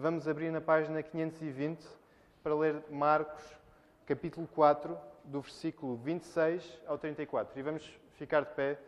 vamos 0.00 0.26
abrir 0.26 0.50
na 0.50 0.62
página 0.62 1.02
520 1.02 1.86
para 2.42 2.54
ler 2.54 2.82
Marcos, 2.88 3.42
capítulo 4.06 4.48
4, 4.54 4.96
do 5.24 5.42
versículo 5.42 5.94
26 5.96 6.80
ao 6.86 6.96
34. 6.96 7.58
E 7.58 7.62
vamos 7.62 8.00
ficar 8.14 8.40
de 8.40 8.50
pé 8.54 8.78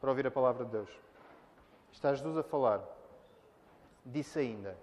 para 0.00 0.10
ouvir 0.10 0.26
a 0.26 0.32
palavra 0.32 0.64
de 0.64 0.72
Deus. 0.72 0.90
Está 1.92 2.12
Jesus 2.12 2.36
a 2.36 2.42
falar. 2.42 2.82
Disse 4.04 4.40
ainda: 4.40 4.76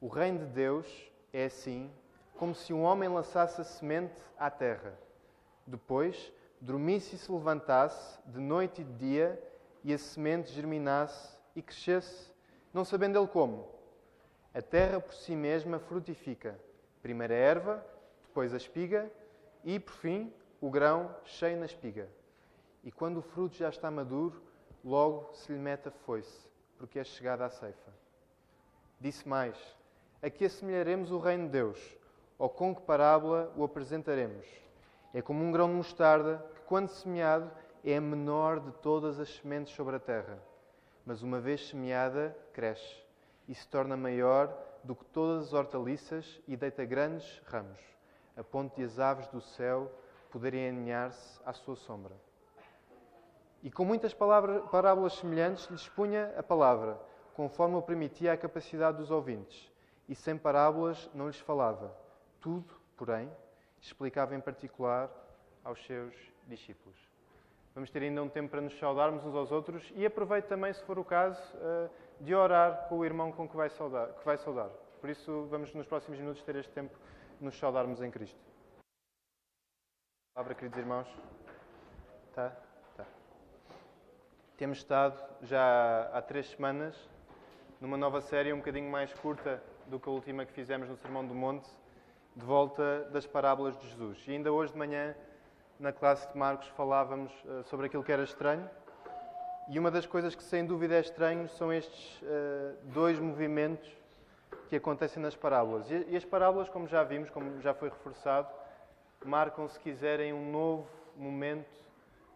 O 0.00 0.08
reino 0.08 0.40
de 0.40 0.46
Deus 0.46 1.12
é 1.32 1.44
assim, 1.44 1.88
como 2.36 2.52
se 2.52 2.72
um 2.72 2.82
homem 2.82 3.08
lançasse 3.08 3.60
a 3.60 3.64
semente 3.64 4.20
à 4.36 4.50
terra. 4.50 4.98
Depois, 5.64 6.32
dormisse 6.60 7.14
e 7.14 7.18
se 7.18 7.30
levantasse, 7.30 8.18
de 8.26 8.40
noite 8.40 8.80
e 8.80 8.84
de 8.84 8.94
dia, 8.94 9.42
e 9.84 9.94
a 9.94 9.98
semente 9.98 10.50
germinasse 10.50 11.38
e 11.54 11.62
crescesse, 11.62 12.32
não 12.74 12.84
sabendo 12.84 13.16
ele 13.16 13.28
como. 13.28 13.77
A 14.58 14.60
terra 14.60 14.98
por 14.98 15.14
si 15.14 15.36
mesma 15.36 15.78
frutifica. 15.78 16.58
Primeiro 17.00 17.32
a 17.32 17.36
erva, 17.36 17.86
depois 18.26 18.52
a 18.52 18.56
espiga 18.56 19.08
e, 19.62 19.78
por 19.78 19.92
fim, 19.92 20.34
o 20.60 20.68
grão 20.68 21.14
cheio 21.24 21.56
na 21.56 21.64
espiga. 21.66 22.08
E 22.82 22.90
quando 22.90 23.18
o 23.18 23.22
fruto 23.22 23.54
já 23.54 23.68
está 23.68 23.88
maduro, 23.88 24.42
logo 24.84 25.32
se 25.32 25.52
lhe 25.52 25.60
mete 25.60 25.86
a 25.86 25.92
foice, 25.92 26.50
porque 26.76 26.98
é 26.98 27.04
chegada 27.04 27.44
a 27.44 27.48
ceifa. 27.48 27.92
Disse 28.98 29.28
mais: 29.28 29.56
A 30.20 30.28
que 30.28 30.46
assemelharemos 30.46 31.12
o 31.12 31.20
reino 31.20 31.44
de 31.44 31.50
Deus? 31.50 31.96
Ou 32.36 32.48
com 32.48 32.74
que 32.74 32.82
parábola 32.82 33.52
o 33.56 33.62
apresentaremos? 33.62 34.44
É 35.14 35.22
como 35.22 35.44
um 35.44 35.52
grão 35.52 35.68
de 35.68 35.74
mostarda 35.74 36.44
que, 36.56 36.62
quando 36.62 36.88
semeado, 36.88 37.48
é 37.84 37.96
a 37.96 38.00
menor 38.00 38.58
de 38.58 38.72
todas 38.72 39.20
as 39.20 39.36
sementes 39.36 39.72
sobre 39.72 39.94
a 39.94 40.00
terra. 40.00 40.36
Mas 41.06 41.22
uma 41.22 41.38
vez 41.38 41.68
semeada, 41.68 42.36
cresce 42.52 43.06
e 43.48 43.54
se 43.54 43.66
torna 43.66 43.96
maior 43.96 44.54
do 44.84 44.94
que 44.94 45.04
todas 45.06 45.46
as 45.46 45.52
hortaliças 45.54 46.40
e 46.46 46.56
deita 46.56 46.84
grandes 46.84 47.42
ramos, 47.46 47.80
a 48.36 48.44
ponto 48.44 48.76
de 48.76 48.84
as 48.84 48.98
aves 48.98 49.26
do 49.28 49.40
céu 49.40 49.90
poderem 50.30 50.68
aninhar-se 50.68 51.40
à 51.44 51.52
sua 51.52 51.74
sombra. 51.74 52.14
E 53.62 53.70
com 53.70 53.84
muitas 53.84 54.14
palavras, 54.14 54.62
parábolas 54.70 55.14
semelhantes 55.14 55.66
lhes 55.66 55.88
punha 55.88 56.32
a 56.36 56.42
palavra, 56.42 57.00
conforme 57.34 57.76
o 57.76 57.82
permitia 57.82 58.32
a 58.32 58.36
capacidade 58.36 58.98
dos 58.98 59.10
ouvintes, 59.10 59.72
e 60.08 60.14
sem 60.14 60.36
parábolas 60.36 61.10
não 61.14 61.26
lhes 61.26 61.40
falava. 61.40 61.96
Tudo, 62.40 62.72
porém, 62.96 63.30
explicava 63.80 64.34
em 64.34 64.40
particular 64.40 65.10
aos 65.64 65.84
seus 65.86 66.14
discípulos. 66.46 67.07
Vamos 67.78 67.90
ter 67.90 68.02
ainda 68.02 68.20
um 68.20 68.28
tempo 68.28 68.50
para 68.50 68.60
nos 68.60 68.76
saudarmos 68.76 69.24
uns 69.24 69.36
aos 69.36 69.52
outros 69.52 69.92
e 69.94 70.04
aproveito 70.04 70.46
também, 70.46 70.72
se 70.72 70.82
for 70.82 70.98
o 70.98 71.04
caso, 71.04 71.40
eh, 71.60 71.88
de 72.18 72.34
orar 72.34 72.88
com 72.88 72.98
o 72.98 73.04
irmão 73.04 73.30
com 73.30 73.48
que 73.48 73.54
vai 73.54 73.70
saudar. 73.70 74.08
Que 74.14 74.24
vai 74.24 74.36
saudar. 74.36 74.68
Por 75.00 75.08
isso, 75.08 75.46
vamos 75.48 75.72
nos 75.72 75.86
próximos 75.86 76.18
minutos 76.18 76.42
ter 76.42 76.56
este 76.56 76.72
tempo 76.72 76.98
de 77.38 77.44
nos 77.44 77.56
saudarmos 77.56 78.02
em 78.02 78.10
Cristo. 78.10 78.36
Palavra, 80.34 80.56
queridos 80.56 80.76
irmãos. 80.76 81.06
Tá? 82.34 82.50
Tá. 82.96 83.06
Temos 84.56 84.78
estado 84.78 85.16
já 85.42 86.10
há 86.12 86.20
três 86.20 86.48
semanas 86.48 87.08
numa 87.80 87.96
nova 87.96 88.20
série 88.20 88.52
um 88.52 88.58
bocadinho 88.58 88.90
mais 88.90 89.14
curta 89.14 89.62
do 89.86 90.00
que 90.00 90.08
a 90.08 90.12
última 90.12 90.44
que 90.44 90.52
fizemos 90.52 90.88
no 90.88 90.96
Sermão 90.96 91.24
do 91.24 91.32
Monte, 91.32 91.70
de 92.34 92.44
volta 92.44 93.04
das 93.12 93.24
parábolas 93.24 93.78
de 93.78 93.88
Jesus. 93.88 94.26
E 94.26 94.32
ainda 94.32 94.50
hoje 94.50 94.72
de 94.72 94.78
manhã, 94.80 95.14
na 95.78 95.92
classe 95.92 96.30
de 96.32 96.36
Marcos, 96.36 96.66
falávamos 96.68 97.32
uh, 97.44 97.62
sobre 97.64 97.86
aquilo 97.86 98.02
que 98.02 98.12
era 98.12 98.24
estranho. 98.24 98.68
E 99.68 99.78
uma 99.78 99.90
das 99.90 100.06
coisas 100.06 100.34
que 100.34 100.42
sem 100.42 100.64
dúvida 100.64 100.96
é 100.96 101.00
estranho 101.00 101.48
são 101.48 101.72
estes 101.72 102.20
uh, 102.22 102.76
dois 102.84 103.18
movimentos 103.20 103.88
que 104.68 104.76
acontecem 104.76 105.22
nas 105.22 105.36
parábolas. 105.36 105.90
E, 105.90 106.06
e 106.08 106.16
as 106.16 106.24
parábolas, 106.24 106.68
como 106.68 106.86
já 106.86 107.04
vimos, 107.04 107.30
como 107.30 107.60
já 107.60 107.72
foi 107.74 107.88
reforçado, 107.88 108.48
marcam, 109.24 109.68
se 109.68 109.78
quiserem, 109.78 110.32
um 110.32 110.50
novo 110.50 110.88
momento 111.16 111.84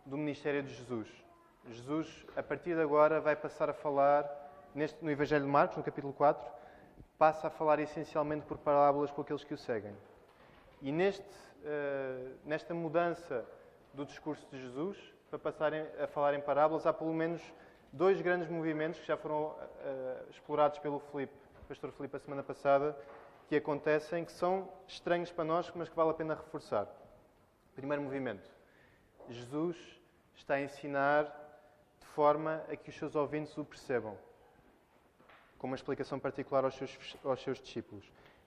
do 0.04 0.16
ministério 0.16 0.62
de 0.62 0.74
Jesus. 0.74 1.08
Jesus, 1.68 2.26
a 2.36 2.42
partir 2.42 2.74
de 2.74 2.80
agora, 2.80 3.20
vai 3.20 3.36
passar 3.36 3.70
a 3.70 3.72
falar, 3.72 4.28
neste, 4.74 5.02
no 5.04 5.10
Evangelho 5.10 5.44
de 5.44 5.50
Marcos, 5.50 5.76
no 5.76 5.82
capítulo 5.82 6.12
4, 6.12 6.50
passa 7.16 7.46
a 7.46 7.50
falar 7.50 7.78
essencialmente 7.78 8.44
por 8.46 8.58
parábolas 8.58 9.10
com 9.10 9.20
aqueles 9.20 9.44
que 9.44 9.54
o 9.54 9.58
seguem. 9.58 9.94
E 10.80 10.90
neste, 10.90 11.24
nesta 12.44 12.74
mudança 12.74 13.44
do 13.94 14.04
discurso 14.04 14.46
de 14.50 14.60
Jesus, 14.60 14.96
para 15.30 15.38
passarem 15.38 15.86
a 15.98 16.06
falar 16.06 16.34
em 16.34 16.40
parábolas, 16.40 16.86
há 16.86 16.92
pelo 16.92 17.12
menos 17.12 17.42
dois 17.92 18.20
grandes 18.20 18.48
movimentos 18.48 19.00
que 19.00 19.06
já 19.06 19.16
foram 19.16 19.46
uh, 19.46 20.30
explorados 20.30 20.78
pelo 20.78 20.98
Filipe, 20.98 21.32
pastor 21.68 21.92
Filipe, 21.92 22.16
a 22.16 22.18
semana 22.18 22.42
passada, 22.42 22.96
que 23.48 23.56
acontecem, 23.56 24.24
que 24.24 24.32
são 24.32 24.68
estranhos 24.86 25.30
para 25.30 25.44
nós, 25.44 25.70
mas 25.74 25.88
que 25.88 25.96
vale 25.96 26.10
a 26.10 26.14
pena 26.14 26.34
reforçar. 26.34 26.86
Primeiro 27.74 28.02
movimento. 28.02 28.50
Jesus 29.28 29.76
está 30.34 30.54
a 30.54 30.60
ensinar 30.60 31.24
de 32.00 32.06
forma 32.08 32.62
a 32.70 32.76
que 32.76 32.90
os 32.90 32.96
seus 32.96 33.14
ouvintes 33.14 33.56
o 33.56 33.64
percebam 33.64 34.16
com 35.58 35.66
uma 35.66 35.76
explicação 35.76 36.18
particular 36.18 36.64
aos 36.64 36.74
seus, 36.74 37.16
aos 37.24 37.42
seus 37.42 37.60
discípulos. 37.60 38.04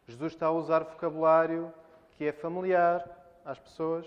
Jesus 0.07 0.33
está 0.33 0.47
a 0.47 0.51
usar 0.51 0.83
vocabulário 0.83 1.73
que 2.15 2.25
é 2.25 2.31
familiar 2.31 3.07
às 3.43 3.59
pessoas. 3.59 4.05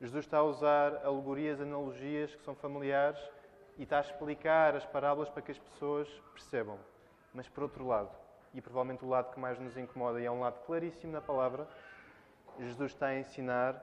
Jesus 0.00 0.24
está 0.24 0.38
a 0.38 0.42
usar 0.44 1.04
alegorias, 1.04 1.60
analogias 1.60 2.34
que 2.34 2.42
são 2.44 2.54
familiares 2.54 3.18
e 3.76 3.82
está 3.84 3.98
a 3.98 4.00
explicar 4.00 4.76
as 4.76 4.84
parábolas 4.84 5.28
para 5.28 5.42
que 5.42 5.52
as 5.52 5.58
pessoas 5.58 6.08
percebam. 6.32 6.78
Mas, 7.32 7.48
por 7.48 7.62
outro 7.62 7.86
lado, 7.86 8.10
e 8.54 8.60
provavelmente 8.60 9.04
o 9.04 9.08
lado 9.08 9.32
que 9.32 9.40
mais 9.40 9.58
nos 9.58 9.76
incomoda, 9.76 10.20
e 10.20 10.24
é 10.24 10.30
um 10.30 10.40
lado 10.40 10.58
claríssimo 10.64 11.12
na 11.12 11.20
palavra, 11.20 11.68
Jesus 12.58 12.92
está 12.92 13.06
a 13.06 13.18
ensinar 13.18 13.74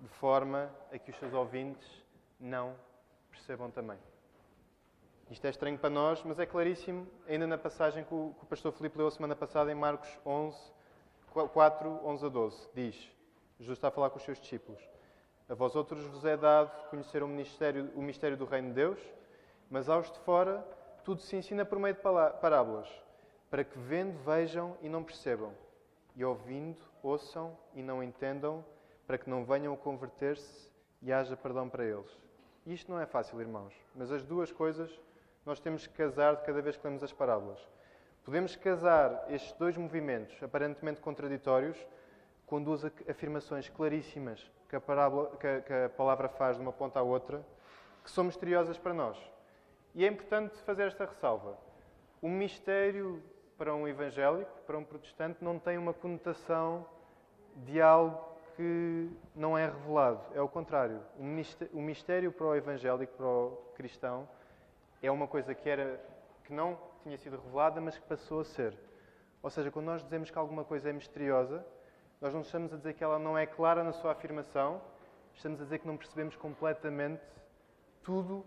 de 0.00 0.08
forma 0.08 0.70
a 0.92 0.98
que 0.98 1.10
os 1.10 1.16
seus 1.16 1.32
ouvintes 1.32 1.88
não 2.38 2.74
percebam 3.30 3.70
também. 3.70 3.98
Isto 5.30 5.46
é 5.46 5.50
estranho 5.50 5.78
para 5.78 5.88
nós, 5.88 6.22
mas 6.24 6.38
é 6.38 6.44
claríssimo, 6.44 7.06
ainda 7.26 7.46
na 7.46 7.56
passagem 7.56 8.04
que 8.04 8.12
o, 8.12 8.34
que 8.38 8.44
o 8.44 8.46
pastor 8.46 8.72
Filipe 8.72 8.98
leu 8.98 9.06
a 9.06 9.10
semana 9.10 9.34
passada, 9.34 9.72
em 9.72 9.74
Marcos 9.74 10.10
11, 10.26 10.58
4, 11.32 12.00
11 12.04 12.26
a 12.26 12.28
12. 12.28 12.68
Diz: 12.74 13.10
Jesus 13.58 13.78
está 13.78 13.88
a 13.88 13.90
falar 13.90 14.10
com 14.10 14.18
os 14.18 14.24
seus 14.24 14.38
discípulos. 14.38 14.80
A 15.48 15.54
vós 15.54 15.74
outros 15.74 16.04
vos 16.06 16.24
é 16.24 16.36
dado 16.36 16.88
conhecer 16.88 17.22
o, 17.22 17.28
ministério, 17.28 17.90
o 17.94 18.02
mistério 18.02 18.36
do 18.36 18.44
reino 18.44 18.68
de 18.68 18.74
Deus, 18.74 18.98
mas 19.70 19.88
aos 19.88 20.10
de 20.10 20.18
fora 20.20 20.64
tudo 21.04 21.20
se 21.20 21.36
ensina 21.36 21.64
por 21.64 21.78
meio 21.78 21.94
de 21.94 22.00
parábolas, 22.00 22.88
para 23.50 23.64
que 23.64 23.78
vendo 23.78 24.16
vejam 24.24 24.76
e 24.80 24.88
não 24.88 25.02
percebam, 25.02 25.52
e 26.14 26.24
ouvindo 26.24 26.92
ouçam 27.02 27.56
e 27.74 27.82
não 27.82 28.02
entendam, 28.02 28.64
para 29.06 29.18
que 29.18 29.28
não 29.28 29.44
venham 29.44 29.74
a 29.74 29.76
converter-se 29.76 30.70
e 31.00 31.12
haja 31.12 31.36
perdão 31.36 31.68
para 31.68 31.84
eles. 31.84 32.10
Isto 32.64 32.92
não 32.92 33.00
é 33.00 33.06
fácil, 33.06 33.40
irmãos, 33.40 33.74
mas 33.94 34.12
as 34.12 34.22
duas 34.22 34.52
coisas 34.52 34.90
nós 35.44 35.58
temos 35.58 35.86
que 35.86 35.94
casar 35.94 36.36
de 36.36 36.44
cada 36.44 36.62
vez 36.62 36.76
que 36.76 36.86
lemos 36.86 37.02
as 37.02 37.12
parábolas. 37.12 37.58
Podemos 38.24 38.54
casar 38.54 39.26
estes 39.30 39.52
dois 39.54 39.76
movimentos 39.76 40.40
aparentemente 40.42 41.00
contraditórios 41.00 41.76
com 42.46 42.62
duas 42.62 42.84
afirmações 43.08 43.68
claríssimas 43.68 44.48
que 44.68 44.76
a, 44.76 44.80
parábola, 44.80 45.36
que, 45.36 45.46
a, 45.46 45.60
que 45.60 45.72
a 45.72 45.88
palavra 45.88 46.28
faz 46.28 46.56
de 46.56 46.62
uma 46.62 46.72
ponta 46.72 47.00
à 47.00 47.02
outra, 47.02 47.44
que 48.04 48.10
são 48.10 48.22
misteriosas 48.22 48.78
para 48.78 48.94
nós. 48.94 49.18
E 49.92 50.04
é 50.04 50.08
importante 50.08 50.56
fazer 50.62 50.84
esta 50.84 51.04
ressalva. 51.04 51.58
O 52.22 52.28
mistério 52.28 53.20
para 53.58 53.74
um 53.74 53.88
evangélico, 53.88 54.50
para 54.66 54.78
um 54.78 54.84
protestante, 54.84 55.42
não 55.42 55.58
tem 55.58 55.76
uma 55.76 55.92
conotação 55.92 56.86
de 57.56 57.82
algo 57.82 58.18
que 58.56 59.10
não 59.34 59.58
é 59.58 59.66
revelado. 59.66 60.20
É 60.32 60.40
o 60.40 60.48
contrário. 60.48 61.00
O 61.18 61.80
mistério 61.80 62.30
para 62.30 62.46
o 62.46 62.54
evangélico, 62.54 63.14
para 63.16 63.26
o 63.26 63.58
cristão, 63.74 64.28
é 65.02 65.10
uma 65.10 65.26
coisa 65.26 65.54
que, 65.54 65.68
era, 65.68 66.00
que 66.44 66.52
não 66.52 66.78
tinha 67.02 67.18
sido 67.18 67.36
revelada, 67.36 67.80
mas 67.80 67.98
que 67.98 68.06
passou 68.06 68.40
a 68.40 68.44
ser. 68.44 68.78
Ou 69.42 69.50
seja, 69.50 69.70
quando 69.70 69.86
nós 69.86 70.02
dizemos 70.02 70.30
que 70.30 70.38
alguma 70.38 70.64
coisa 70.64 70.90
é 70.90 70.92
misteriosa, 70.92 71.64
nós 72.20 72.32
não 72.32 72.42
estamos 72.42 72.72
a 72.72 72.76
dizer 72.76 72.94
que 72.94 73.02
ela 73.02 73.18
não 73.18 73.36
é 73.36 73.44
clara 73.44 73.82
na 73.82 73.92
sua 73.92 74.12
afirmação, 74.12 74.80
estamos 75.34 75.60
a 75.60 75.64
dizer 75.64 75.80
que 75.80 75.86
não 75.86 75.96
percebemos 75.96 76.36
completamente 76.36 77.22
tudo 78.02 78.44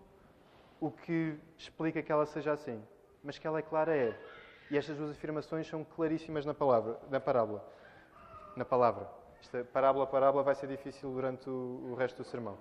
o 0.80 0.90
que 0.90 1.38
explica 1.58 2.02
que 2.02 2.10
ela 2.10 2.24
seja 2.24 2.52
assim. 2.52 2.82
Mas 3.22 3.38
que 3.38 3.46
ela 3.46 3.58
é 3.58 3.62
clara 3.62 3.94
é. 3.94 4.18
E 4.70 4.78
estas 4.78 4.96
duas 4.96 5.10
afirmações 5.10 5.66
são 5.66 5.84
claríssimas 5.84 6.46
na, 6.46 6.54
palavra, 6.54 6.98
na 7.10 7.20
parábola. 7.20 7.64
Na 8.56 8.64
palavra. 8.64 9.08
Esta 9.40 9.64
parábola, 9.64 10.06
parábola 10.06 10.42
vai 10.42 10.54
ser 10.54 10.66
difícil 10.66 11.12
durante 11.12 11.48
o, 11.48 11.90
o 11.90 11.94
resto 11.94 12.22
do 12.22 12.24
sermão. 12.24 12.56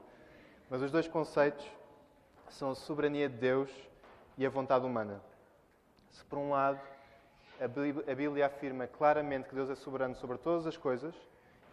Mas 0.69 0.81
os 0.81 0.91
dois 0.91 1.07
conceitos 1.07 1.65
são 2.49 2.71
a 2.71 2.75
soberania 2.75 3.29
de 3.29 3.37
Deus 3.37 3.71
e 4.37 4.45
a 4.45 4.49
vontade 4.49 4.85
humana. 4.85 5.21
Se, 6.15 6.23
por 6.23 6.37
um 6.37 6.51
lado, 6.51 6.79
a 7.59 8.15
Bíblia 8.15 8.45
afirma 8.45 8.87
claramente 8.87 9.49
que 9.49 9.55
Deus 9.55 9.69
é 9.69 9.75
soberano 9.75 10.15
sobre 10.15 10.37
todas 10.37 10.65
as 10.65 10.77
coisas, 10.77 11.13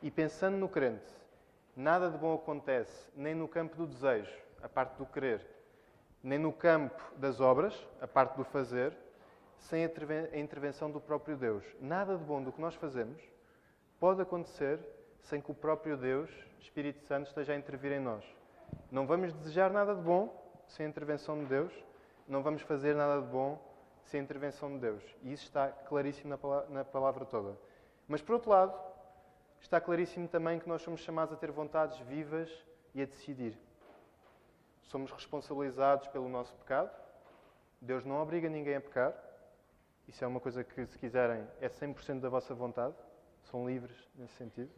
e 0.03 0.11
pensando 0.11 0.57
no 0.57 0.69
crente, 0.69 1.15
nada 1.77 2.11
de 2.11 2.19
bom 2.19 2.35
acontece 2.35 3.09
nem 3.15 3.37
no 3.37 3.47
campo 3.47 3.77
do 3.77 3.87
desejo, 3.87 4.37
a 4.61 4.69
parte 4.69 4.97
do 4.97 5.07
querer, 5.07 5.47
nem 6.25 6.41
no 6.41 6.53
campo 6.53 7.01
das 7.17 7.41
obras, 7.41 7.73
a 8.01 8.09
parte 8.09 8.37
do 8.37 8.45
fazer, 8.45 8.93
sem 9.59 9.85
a 9.85 10.39
intervenção 10.39 10.91
do 10.91 11.01
próprio 11.01 11.37
Deus. 11.37 11.65
Nada 11.81 12.17
de 12.17 12.25
bom 12.25 12.43
do 12.43 12.51
que 12.51 12.61
nós 12.61 12.75
fazemos 12.75 13.23
pode 14.01 14.21
acontecer 14.21 14.81
sem 15.21 15.41
que 15.41 15.53
o 15.53 15.55
próprio 15.55 15.97
Deus, 15.97 16.29
Espírito 16.59 17.01
Santo, 17.07 17.29
esteja 17.29 17.53
a 17.53 17.57
intervir 17.57 17.93
em 17.93 18.01
nós. 18.01 18.25
Não 18.91 19.07
vamos 19.07 19.33
desejar 19.33 19.71
nada 19.71 19.95
de 19.95 20.03
bom 20.03 20.37
sem 20.67 20.85
a 20.85 20.89
intervenção 20.89 21.39
de 21.39 21.45
Deus, 21.45 21.73
não 22.27 22.43
vamos 22.43 22.63
fazer 22.63 22.97
nada 22.97 23.23
de 23.23 23.29
bom 23.29 23.71
sem 24.05 24.21
a 24.21 24.23
intervenção 24.23 24.73
de 24.75 24.79
Deus. 24.79 25.03
E 25.23 25.33
isso 25.33 25.45
está 25.45 25.69
claríssimo 25.69 26.39
na 26.69 26.85
palavra 26.85 27.25
toda. 27.25 27.57
Mas, 28.07 28.21
por 28.21 28.35
outro 28.35 28.51
lado, 28.51 28.79
está 29.61 29.81
claríssimo 29.81 30.29
também 30.29 30.59
que 30.59 30.69
nós 30.69 30.83
somos 30.83 31.01
chamados 31.01 31.33
a 31.33 31.37
ter 31.37 31.51
vontades 31.51 31.99
vivas 32.01 32.51
e 32.95 33.03
a 33.03 33.07
decidir. 33.07 33.57
Somos 34.83 35.11
responsabilizados 35.11 36.09
pelo 36.09 36.29
nosso 36.29 36.55
pecado. 36.57 36.91
Deus 37.81 38.05
não 38.05 38.21
obriga 38.21 38.49
ninguém 38.49 38.77
a 38.77 38.81
pecar. 38.81 39.15
Isso 40.07 40.23
é 40.25 40.27
uma 40.27 40.41
coisa 40.41 40.63
que, 40.63 40.85
se 40.85 40.99
quiserem, 40.99 41.47
é 41.61 41.69
100% 41.69 42.21
da 42.21 42.29
vossa 42.29 42.55
vontade. 42.55 42.95
São 43.45 43.67
livres 43.67 43.97
nesse 44.15 44.35
sentido. 44.35 44.71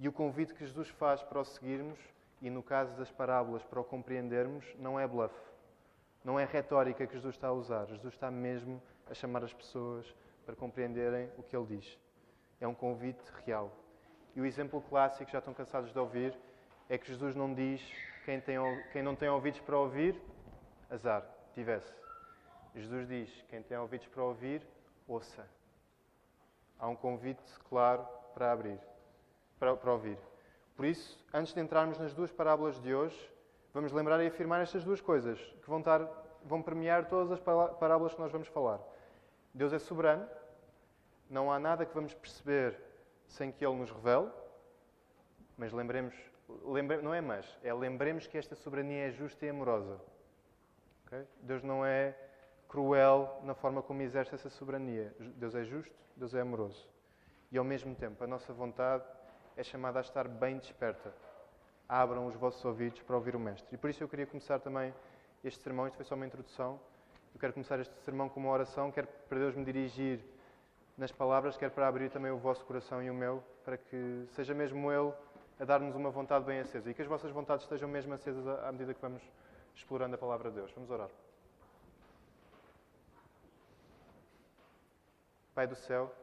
E 0.00 0.08
o 0.08 0.12
convite 0.12 0.52
que 0.52 0.66
Jesus 0.66 0.88
faz 0.88 1.22
para 1.22 1.40
o 1.40 1.44
seguirmos, 1.44 1.98
e 2.42 2.50
no 2.50 2.62
caso 2.62 2.92
das 2.96 3.10
parábolas, 3.10 3.62
para 3.62 3.80
o 3.80 3.84
compreendermos, 3.84 4.64
não 4.78 4.98
é 4.98 5.06
bluff. 5.06 5.34
Não 6.26 6.40
é 6.40 6.44
retórica 6.44 7.06
que 7.06 7.12
Jesus 7.14 7.36
está 7.36 7.46
a 7.46 7.52
usar. 7.52 7.86
Jesus 7.86 8.12
está 8.12 8.32
mesmo 8.32 8.82
a 9.08 9.14
chamar 9.14 9.44
as 9.44 9.52
pessoas 9.52 10.12
para 10.44 10.56
compreenderem 10.56 11.30
o 11.38 11.42
que 11.44 11.56
ele 11.56 11.78
diz. 11.78 11.96
É 12.60 12.66
um 12.66 12.74
convite 12.74 13.22
real. 13.44 13.70
E 14.34 14.40
o 14.40 14.44
exemplo 14.44 14.82
clássico, 14.88 15.30
já 15.30 15.38
estão 15.38 15.54
cansados 15.54 15.92
de 15.92 15.98
ouvir, 16.00 16.36
é 16.88 16.98
que 16.98 17.06
Jesus 17.06 17.36
não 17.36 17.54
diz 17.54 17.80
quem, 18.24 18.40
tem, 18.40 18.56
quem 18.92 19.04
não 19.04 19.14
tem 19.14 19.28
ouvidos 19.28 19.60
para 19.60 19.78
ouvir, 19.78 20.20
azar, 20.90 21.24
tivesse. 21.54 21.94
Jesus 22.74 23.06
diz: 23.06 23.30
quem 23.48 23.62
tem 23.62 23.78
ouvidos 23.78 24.08
para 24.08 24.24
ouvir, 24.24 24.66
ouça. 25.06 25.48
Há 26.76 26.88
um 26.88 26.96
convite 26.96 27.40
claro 27.68 28.04
para 28.34 28.50
abrir, 28.50 28.80
para, 29.60 29.76
para 29.76 29.92
ouvir. 29.92 30.18
Por 30.74 30.86
isso, 30.86 31.24
antes 31.32 31.54
de 31.54 31.60
entrarmos 31.60 32.00
nas 32.00 32.12
duas 32.12 32.32
parábolas 32.32 32.80
de 32.80 32.92
hoje, 32.92 33.35
vamos 33.76 33.92
lembrar 33.92 34.24
e 34.24 34.26
afirmar 34.26 34.62
estas 34.62 34.82
duas 34.84 35.02
coisas 35.02 35.38
que 35.62 35.68
vão, 35.68 35.80
estar, 35.80 36.00
vão 36.42 36.62
premiar 36.62 37.10
todas 37.10 37.30
as 37.30 37.38
parábolas 37.38 38.14
que 38.14 38.20
nós 38.20 38.32
vamos 38.32 38.48
falar. 38.48 38.80
Deus 39.52 39.70
é 39.70 39.78
soberano, 39.78 40.26
não 41.28 41.52
há 41.52 41.58
nada 41.58 41.84
que 41.84 41.94
vamos 41.94 42.14
perceber 42.14 42.80
sem 43.26 43.52
que 43.52 43.62
Ele 43.66 43.76
nos 43.76 43.90
revele, 43.90 44.30
mas 45.58 45.74
lembremos, 45.74 46.14
lembre, 46.64 47.02
não 47.02 47.12
é 47.12 47.20
mas, 47.20 47.46
é 47.62 47.74
lembremos 47.74 48.26
que 48.26 48.38
esta 48.38 48.54
soberania 48.54 49.08
é 49.08 49.10
justa 49.10 49.44
e 49.44 49.50
amorosa. 49.50 50.00
Okay? 51.04 51.26
Deus 51.42 51.62
não 51.62 51.84
é 51.84 52.16
cruel 52.66 53.42
na 53.44 53.52
forma 53.52 53.82
como 53.82 54.00
exerce 54.00 54.34
essa 54.34 54.48
soberania. 54.48 55.14
Deus 55.18 55.54
é 55.54 55.64
justo, 55.64 55.94
Deus 56.16 56.34
é 56.34 56.40
amoroso. 56.40 56.88
E 57.52 57.58
ao 57.58 57.64
mesmo 57.64 57.94
tempo, 57.94 58.24
a 58.24 58.26
nossa 58.26 58.54
vontade 58.54 59.04
é 59.54 59.62
chamada 59.62 59.98
a 59.98 60.02
estar 60.02 60.26
bem 60.26 60.56
desperta. 60.56 61.25
Abram 61.88 62.26
os 62.26 62.34
vossos 62.34 62.64
ouvidos 62.64 63.00
para 63.02 63.16
ouvir 63.16 63.36
o 63.36 63.40
Mestre. 63.40 63.74
E 63.74 63.78
por 63.78 63.90
isso 63.90 64.02
eu 64.02 64.08
queria 64.08 64.26
começar 64.26 64.58
também 64.58 64.92
este 65.44 65.62
sermão, 65.62 65.86
isto 65.86 65.96
foi 65.96 66.04
só 66.04 66.14
uma 66.14 66.26
introdução. 66.26 66.80
Eu 67.32 67.38
quero 67.40 67.52
começar 67.52 67.78
este 67.78 67.94
sermão 68.00 68.28
com 68.28 68.40
uma 68.40 68.50
oração, 68.50 68.90
quero 68.90 69.06
para 69.28 69.38
Deus 69.38 69.54
me 69.54 69.64
dirigir 69.64 70.20
nas 70.96 71.12
palavras, 71.12 71.56
quero 71.56 71.72
para 71.72 71.86
abrir 71.86 72.10
também 72.10 72.30
o 72.30 72.38
vosso 72.38 72.64
coração 72.64 73.02
e 73.02 73.10
o 73.10 73.14
meu, 73.14 73.44
para 73.64 73.76
que 73.76 74.26
seja 74.32 74.54
mesmo 74.54 74.90
Ele 74.90 75.12
a 75.60 75.64
dar-nos 75.64 75.94
uma 75.94 76.10
vontade 76.10 76.44
bem 76.44 76.60
acesa 76.60 76.90
e 76.90 76.94
que 76.94 77.02
as 77.02 77.08
vossas 77.08 77.30
vontades 77.30 77.64
estejam 77.64 77.88
mesmo 77.88 78.14
acesas 78.14 78.46
à 78.46 78.72
medida 78.72 78.92
que 78.92 79.00
vamos 79.00 79.22
explorando 79.74 80.14
a 80.14 80.18
palavra 80.18 80.50
de 80.50 80.56
Deus. 80.56 80.72
Vamos 80.72 80.90
orar. 80.90 81.10
Pai 85.54 85.66
do 85.66 85.76
céu, 85.76 86.14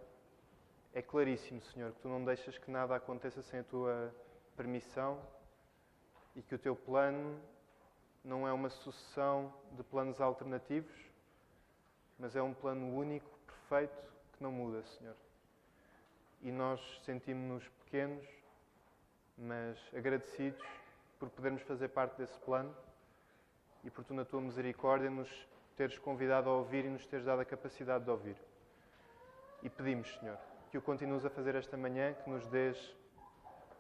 é 0.94 1.02
claríssimo, 1.02 1.62
Senhor, 1.62 1.92
que 1.92 2.00
tu 2.02 2.08
não 2.08 2.24
deixas 2.24 2.58
que 2.58 2.70
nada 2.70 2.96
aconteça 2.96 3.42
sem 3.42 3.62
a 3.62 3.64
tua 3.64 4.14
permissão 4.56 5.20
e 6.36 6.42
que 6.42 6.56
o 6.56 6.60
teu 6.60 6.76
plano 6.76 7.40
não 8.24 8.48
é 8.48 8.54
uma 8.54 8.70
sucessão 8.70 9.54
de 9.74 9.84
planos 9.84 10.22
alternativos, 10.22 10.94
mas 12.18 12.36
é 12.36 12.42
um 12.42 12.54
plano 12.54 12.96
único, 12.96 13.30
perfeito, 13.46 14.12
que 14.34 14.44
não 14.44 14.52
muda, 14.52 14.84
Senhor. 14.84 15.16
E 16.42 16.52
nós 16.52 16.80
sentimos-nos 17.06 17.68
pequenos, 17.86 18.26
mas 19.38 19.78
agradecidos 19.96 20.62
por 21.20 21.30
podermos 21.30 21.62
fazer 21.64 21.90
parte 21.90 22.18
desse 22.18 22.38
plano 22.40 22.76
e 23.84 23.90
por 23.90 24.04
tu, 24.04 24.14
na 24.14 24.24
tua 24.24 24.42
misericórdia, 24.42 25.10
nos 25.10 25.30
teres 25.76 25.98
convidado 25.98 26.50
a 26.50 26.54
ouvir 26.54 26.86
e 26.86 26.90
nos 26.90 27.06
teres 27.06 27.26
dado 27.26 27.42
a 27.42 27.46
capacidade 27.46 28.04
de 28.04 28.10
ouvir. 28.10 28.38
E 29.62 29.70
pedimos, 29.70 30.14
Senhor, 30.20 30.38
que 30.70 30.78
o 30.78 30.82
continues 30.82 31.26
a 31.26 31.30
fazer 31.30 31.56
esta 31.56 31.78
manhã, 31.78 32.14
que 32.14 32.30
nos 32.30 32.46
dês 32.48 32.96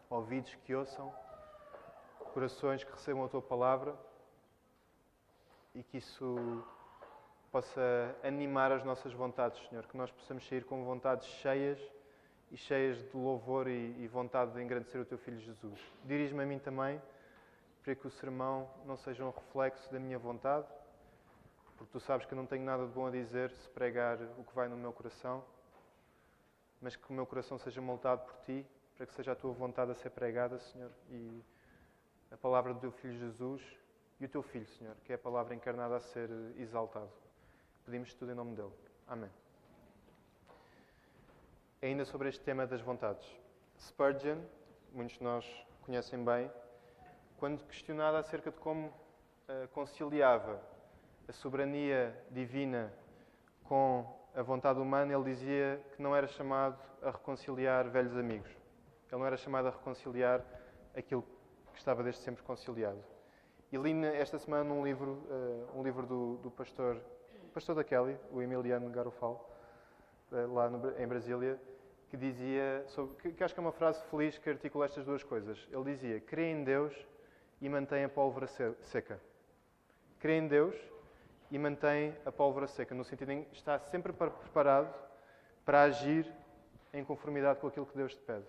ouvidos 0.10 0.54
que 0.66 0.76
ouçam, 0.76 1.14
corações 2.34 2.84
que 2.84 2.92
recebam 2.92 3.24
a 3.24 3.30
tua 3.30 3.42
palavra 3.42 3.96
e 5.74 5.84
que 5.84 5.98
isso 5.98 6.64
possa 7.52 7.82
animar 8.24 8.72
as 8.72 8.84
nossas 8.84 9.14
vontades, 9.14 9.60
Senhor, 9.68 9.86
que 9.86 9.96
nós 9.96 10.12
possamos 10.12 10.48
sair 10.48 10.66
com 10.66 10.84
vontades 10.84 11.28
cheias 11.28 11.80
e 12.52 12.58
cheias 12.58 12.98
de 12.98 13.16
louvor 13.16 13.68
e, 13.68 14.08
vontade 14.08 14.52
de 14.52 14.62
engrandecer 14.62 15.00
o 15.00 15.06
teu 15.06 15.18
Filho 15.18 15.40
Jesus. 15.40 15.80
Dirige-me 16.04 16.44
a 16.44 16.46
mim 16.46 16.60
também, 16.60 17.02
para 17.84 17.96
que 17.96 18.08
o 18.08 18.12
sermão 18.12 18.70
não 18.86 18.98
seja 18.98 19.24
um 19.24 19.30
reflexo 19.30 19.92
da 19.92 20.00
minha 20.00 20.18
vontade, 20.18 20.68
porque 21.78 21.92
tu 21.92 22.00
sabes 22.00 22.26
que 22.26 22.34
eu 22.34 22.38
não 22.38 22.46
tenho 22.46 22.64
nada 22.64 22.86
de 22.86 22.92
bom 22.92 23.08
a 23.08 23.12
dizer 23.12 23.52
se 23.52 23.70
pregar 23.70 24.18
o 24.38 24.44
que 24.44 24.54
vai 24.54 24.68
no 24.68 24.76
meu 24.76 24.92
coração 24.92 25.44
mas 26.84 26.98
que 26.98 27.10
o 27.10 27.14
meu 27.14 27.26
coração 27.26 27.58
seja 27.58 27.82
moldado 27.82 28.26
por 28.26 28.36
Ti, 28.46 28.68
para 28.98 29.08
que 29.08 29.14
seja 29.14 29.32
a 29.32 29.36
Tua 29.36 29.54
vontade 29.54 29.92
a 29.92 29.96
ser 29.96 30.10
pregada, 30.10 30.60
Senhor, 30.60 30.92
e 31.10 31.42
a 32.34 32.38
palavra 32.38 32.74
do 32.74 32.80
Teu 32.80 32.92
Filho 32.92 33.16
Jesus 33.20 33.62
e 34.20 34.26
o 34.26 34.30
Teu 34.30 34.42
Filho, 34.42 34.66
Senhor, 34.66 34.96
que 35.06 35.12
é 35.12 35.16
a 35.16 35.20
palavra 35.20 35.54
encarnada 35.54 35.98
a 35.98 36.00
ser 36.00 36.30
exaltado. 36.58 37.12
Pedimos 37.86 38.12
tudo 38.16 38.32
em 38.32 38.36
nome 38.36 38.56
dEle. 38.56 38.74
Amém. 39.08 39.30
Ainda 41.80 42.04
sobre 42.06 42.30
este 42.30 42.44
tema 42.44 42.66
das 42.66 42.82
vontades. 42.82 43.28
Spurgeon, 43.80 44.40
muitos 44.92 45.18
de 45.18 45.24
nós 45.24 45.46
conhecem 45.86 46.26
bem, 46.26 46.50
quando 47.38 47.64
questionado 47.66 48.18
acerca 48.18 48.50
de 48.50 48.58
como 48.58 48.88
uh, 48.88 49.68
conciliava 49.72 50.60
a 51.28 51.32
soberania 51.32 52.18
divina 52.32 52.92
com 53.66 54.12
a 54.34 54.42
vontade 54.42 54.80
humana, 54.80 55.14
ele 55.14 55.24
dizia 55.24 55.86
que 55.96 56.02
não 56.02 56.16
era 56.16 56.28
chamado 56.28 56.80
a 57.04 57.12
reconciliar 57.12 57.88
velhos 57.90 58.18
amigos. 58.18 58.50
Ele 58.50 59.20
não 59.20 59.26
era 59.26 59.38
chamado 59.38 59.68
a 59.68 59.72
reconciliar 59.72 60.44
aquilo 60.96 61.22
que 61.74 61.80
estava 61.80 62.04
desde 62.04 62.22
sempre 62.22 62.44
conciliado. 62.44 63.04
E 63.72 63.78
li 63.78 63.92
esta 64.06 64.38
semana 64.38 64.72
um 64.72 64.86
livro, 64.86 65.24
uh, 65.30 65.80
um 65.80 65.84
livro 65.84 66.06
do, 66.06 66.38
do 66.38 66.52
pastor, 66.52 67.02
pastor 67.54 67.76
da 67.76 67.84
Kelly, 67.84 68.18
o 68.32 68.42
Emiliano 68.42 68.90
Garofal, 68.90 69.50
uh, 70.32 70.54
lá 70.54 70.70
no, 70.70 71.02
em 71.02 71.08
Brasília, 71.08 71.60
que 72.10 72.16
dizia, 72.16 72.86
sobre, 72.90 73.16
que, 73.16 73.32
que, 73.32 73.44
acho 73.44 73.54
que 73.54 73.60
é 73.60 73.64
uma 73.64 73.72
frase 73.72 74.04
feliz 74.12 74.38
que 74.38 74.48
articula 74.48 74.86
estas 74.86 75.04
duas 75.04 75.24
coisas. 75.24 75.68
Ele 75.72 75.84
dizia: 75.86 76.22
crê 76.22 76.52
em 76.52 76.64
Deus 76.64 76.94
e 77.60 77.68
mantém 77.68 78.04
a 78.04 78.10
pólvora 78.10 78.46
seca. 78.82 79.20
Crê 80.20 80.38
em 80.38 80.48
Deus 80.48 80.76
e 81.50 81.58
mantém 81.58 82.16
a 82.24 82.32
pólvora 82.32 82.68
seca, 82.68 82.94
no 82.94 83.04
sentido 83.04 83.32
em 83.32 83.44
que 83.46 83.56
está 83.56 83.80
sempre 83.80 84.14
preparado 84.14 84.94
para 85.66 85.82
agir 85.82 86.32
em 86.94 87.04
conformidade 87.04 87.60
com 87.60 87.68
aquilo 87.68 87.88
que 87.88 87.98
Deus 87.98 88.14
te 88.14 88.22
pede. 88.22 88.46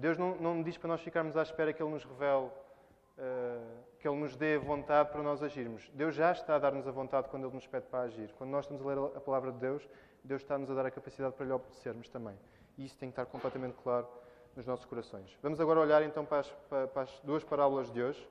Deus 0.00 0.16
não, 0.16 0.34
não 0.36 0.62
diz 0.62 0.78
para 0.78 0.88
nós 0.88 1.02
ficarmos 1.02 1.36
à 1.36 1.42
espera 1.42 1.74
que 1.74 1.82
Ele 1.82 1.90
nos 1.90 2.04
revele, 2.04 2.46
uh, 2.46 3.84
que 3.98 4.08
Ele 4.08 4.16
nos 4.16 4.34
dê 4.34 4.56
vontade 4.56 5.10
para 5.10 5.22
nós 5.22 5.42
agirmos. 5.42 5.90
Deus 5.92 6.14
já 6.14 6.32
está 6.32 6.56
a 6.56 6.58
dar-nos 6.58 6.88
a 6.88 6.90
vontade 6.90 7.28
quando 7.28 7.44
Ele 7.46 7.54
nos 7.54 7.66
pede 7.66 7.86
para 7.86 8.04
agir. 8.04 8.32
Quando 8.38 8.50
nós 8.50 8.64
estamos 8.64 8.80
a 8.82 8.88
ler 8.88 9.16
a 9.16 9.20
palavra 9.20 9.52
de 9.52 9.58
Deus, 9.58 9.86
Deus 10.24 10.40
está-nos 10.40 10.70
a 10.70 10.74
dar 10.74 10.86
a 10.86 10.90
capacidade 10.90 11.34
para 11.34 11.44
lhe 11.44 11.52
obedecermos 11.52 12.08
também. 12.08 12.34
E 12.78 12.86
isso 12.86 12.96
tem 12.96 13.10
que 13.10 13.12
estar 13.12 13.26
completamente 13.26 13.74
claro 13.82 14.08
nos 14.56 14.66
nossos 14.66 14.86
corações. 14.86 15.36
Vamos 15.42 15.60
agora 15.60 15.80
olhar 15.80 16.02
então 16.02 16.24
para 16.24 16.40
as, 16.40 16.50
para 16.68 17.02
as 17.02 17.20
duas 17.20 17.44
parábolas 17.44 17.92
de 17.92 18.02
hoje, 18.02 18.26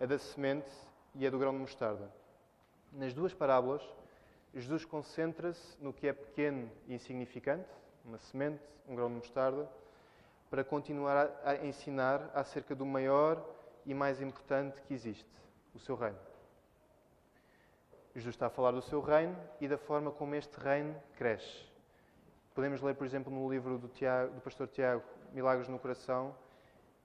a 0.00 0.06
da 0.06 0.16
semente 0.16 0.70
e 1.16 1.26
a 1.26 1.30
do 1.30 1.40
grão 1.40 1.52
de 1.52 1.58
mostarda. 1.58 2.08
Nas 2.92 3.12
duas 3.12 3.34
parábolas, 3.34 3.82
Jesus 4.54 4.84
concentra-se 4.84 5.76
no 5.82 5.92
que 5.92 6.06
é 6.06 6.12
pequeno 6.12 6.70
e 6.86 6.94
insignificante, 6.94 7.68
uma 8.04 8.18
semente, 8.18 8.62
um 8.88 8.94
grão 8.94 9.08
de 9.08 9.14
mostarda, 9.14 9.68
para 10.50 10.64
continuar 10.64 11.30
a 11.44 11.54
ensinar 11.64 12.28
acerca 12.34 12.74
do 12.74 12.84
maior 12.84 13.42
e 13.86 13.94
mais 13.94 14.20
importante 14.20 14.82
que 14.82 14.92
existe, 14.92 15.30
o 15.72 15.78
seu 15.78 15.94
reino. 15.94 16.18
Jesus 18.14 18.34
está 18.34 18.46
a 18.46 18.50
falar 18.50 18.72
do 18.72 18.82
seu 18.82 19.00
reino 19.00 19.36
e 19.60 19.68
da 19.68 19.78
forma 19.78 20.10
como 20.10 20.34
este 20.34 20.58
reino 20.58 21.00
cresce. 21.16 21.64
Podemos 22.52 22.82
ler, 22.82 22.96
por 22.96 23.06
exemplo, 23.06 23.32
no 23.32 23.48
livro 23.48 23.78
do, 23.78 23.86
Tiago, 23.86 24.34
do 24.34 24.40
pastor 24.40 24.66
Tiago, 24.66 25.04
Milagres 25.32 25.68
no 25.68 25.78
Coração, 25.78 26.34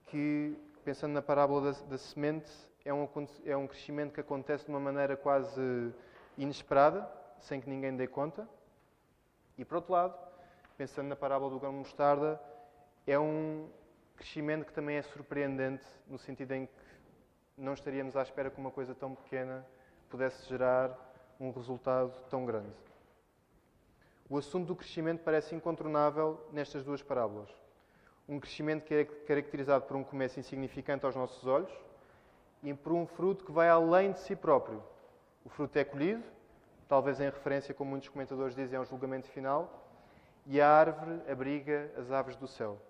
que, 0.06 0.58
pensando 0.84 1.12
na 1.12 1.22
parábola 1.22 1.72
da, 1.72 1.80
da 1.82 1.98
semente, 1.98 2.50
é 2.84 2.92
um, 2.92 3.08
é 3.44 3.56
um 3.56 3.68
crescimento 3.68 4.12
que 4.12 4.20
acontece 4.20 4.64
de 4.64 4.70
uma 4.70 4.80
maneira 4.80 5.16
quase 5.16 5.92
inesperada, 6.36 7.08
sem 7.38 7.60
que 7.60 7.70
ninguém 7.70 7.96
dê 7.96 8.08
conta. 8.08 8.48
E 9.56 9.64
por 9.64 9.76
outro 9.76 9.92
lado, 9.92 10.18
pensando 10.76 11.06
na 11.06 11.16
parábola 11.16 11.52
do 11.52 11.60
grão 11.60 11.70
de 11.70 11.78
mostarda, 11.78 12.40
é 13.06 13.18
um 13.18 13.68
crescimento 14.16 14.64
que 14.64 14.72
também 14.72 14.96
é 14.96 15.02
surpreendente, 15.02 15.84
no 16.08 16.18
sentido 16.18 16.52
em 16.52 16.66
que 16.66 16.72
não 17.56 17.74
estaríamos 17.74 18.16
à 18.16 18.22
espera 18.22 18.50
que 18.50 18.58
uma 18.58 18.70
coisa 18.70 18.94
tão 18.94 19.14
pequena 19.14 19.64
pudesse 20.08 20.46
gerar 20.48 20.96
um 21.38 21.50
resultado 21.50 22.12
tão 22.28 22.44
grande. 22.44 22.72
O 24.28 24.36
assunto 24.36 24.66
do 24.66 24.76
crescimento 24.76 25.22
parece 25.22 25.54
incontornável 25.54 26.44
nestas 26.52 26.82
duas 26.82 27.02
parábolas. 27.02 27.48
Um 28.28 28.40
crescimento 28.40 28.84
que 28.84 28.94
é 28.94 29.04
caracterizado 29.04 29.84
por 29.84 29.96
um 29.96 30.02
começo 30.02 30.40
insignificante 30.40 31.06
aos 31.06 31.14
nossos 31.14 31.46
olhos 31.46 31.72
e 32.62 32.74
por 32.74 32.92
um 32.92 33.06
fruto 33.06 33.44
que 33.44 33.52
vai 33.52 33.68
além 33.68 34.12
de 34.12 34.18
si 34.18 34.34
próprio. 34.34 34.82
O 35.44 35.48
fruto 35.48 35.78
é 35.78 35.84
colhido, 35.84 36.24
talvez 36.88 37.20
em 37.20 37.26
referência, 37.26 37.72
como 37.72 37.90
muitos 37.90 38.08
comentadores 38.08 38.56
dizem, 38.56 38.76
ao 38.76 38.84
julgamento 38.84 39.28
final, 39.28 39.86
e 40.44 40.60
a 40.60 40.68
árvore 40.68 41.20
abriga 41.30 41.90
as 41.96 42.10
aves 42.10 42.34
do 42.36 42.48
céu. 42.48 42.80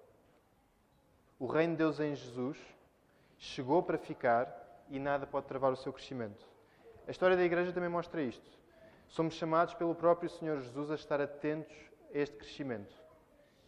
O 1.39 1.47
reino 1.47 1.73
de 1.73 1.79
Deus 1.79 2.01
em 2.01 2.15
Jesus 2.15 2.59
chegou 3.37 3.83
para 3.83 3.99
ficar 3.99 4.51
e 4.89 4.99
nada 4.99 5.27
pode 5.27 5.47
travar 5.47 5.71
o 5.71 5.77
seu 5.77 5.93
crescimento. 5.93 6.47
A 7.07 7.11
história 7.11 7.37
da 7.37 7.45
Igreja 7.45 7.73
também 7.73 7.91
mostra 7.91 8.23
isto. 8.23 8.51
Somos 9.07 9.35
chamados 9.35 9.75
pelo 9.75 9.95
próprio 9.95 10.31
Senhor 10.31 10.59
Jesus 10.61 10.91
a 10.91 10.95
estar 10.95 11.21
atentos 11.21 11.77
a 12.15 12.19
este 12.19 12.37
crescimento. 12.39 12.95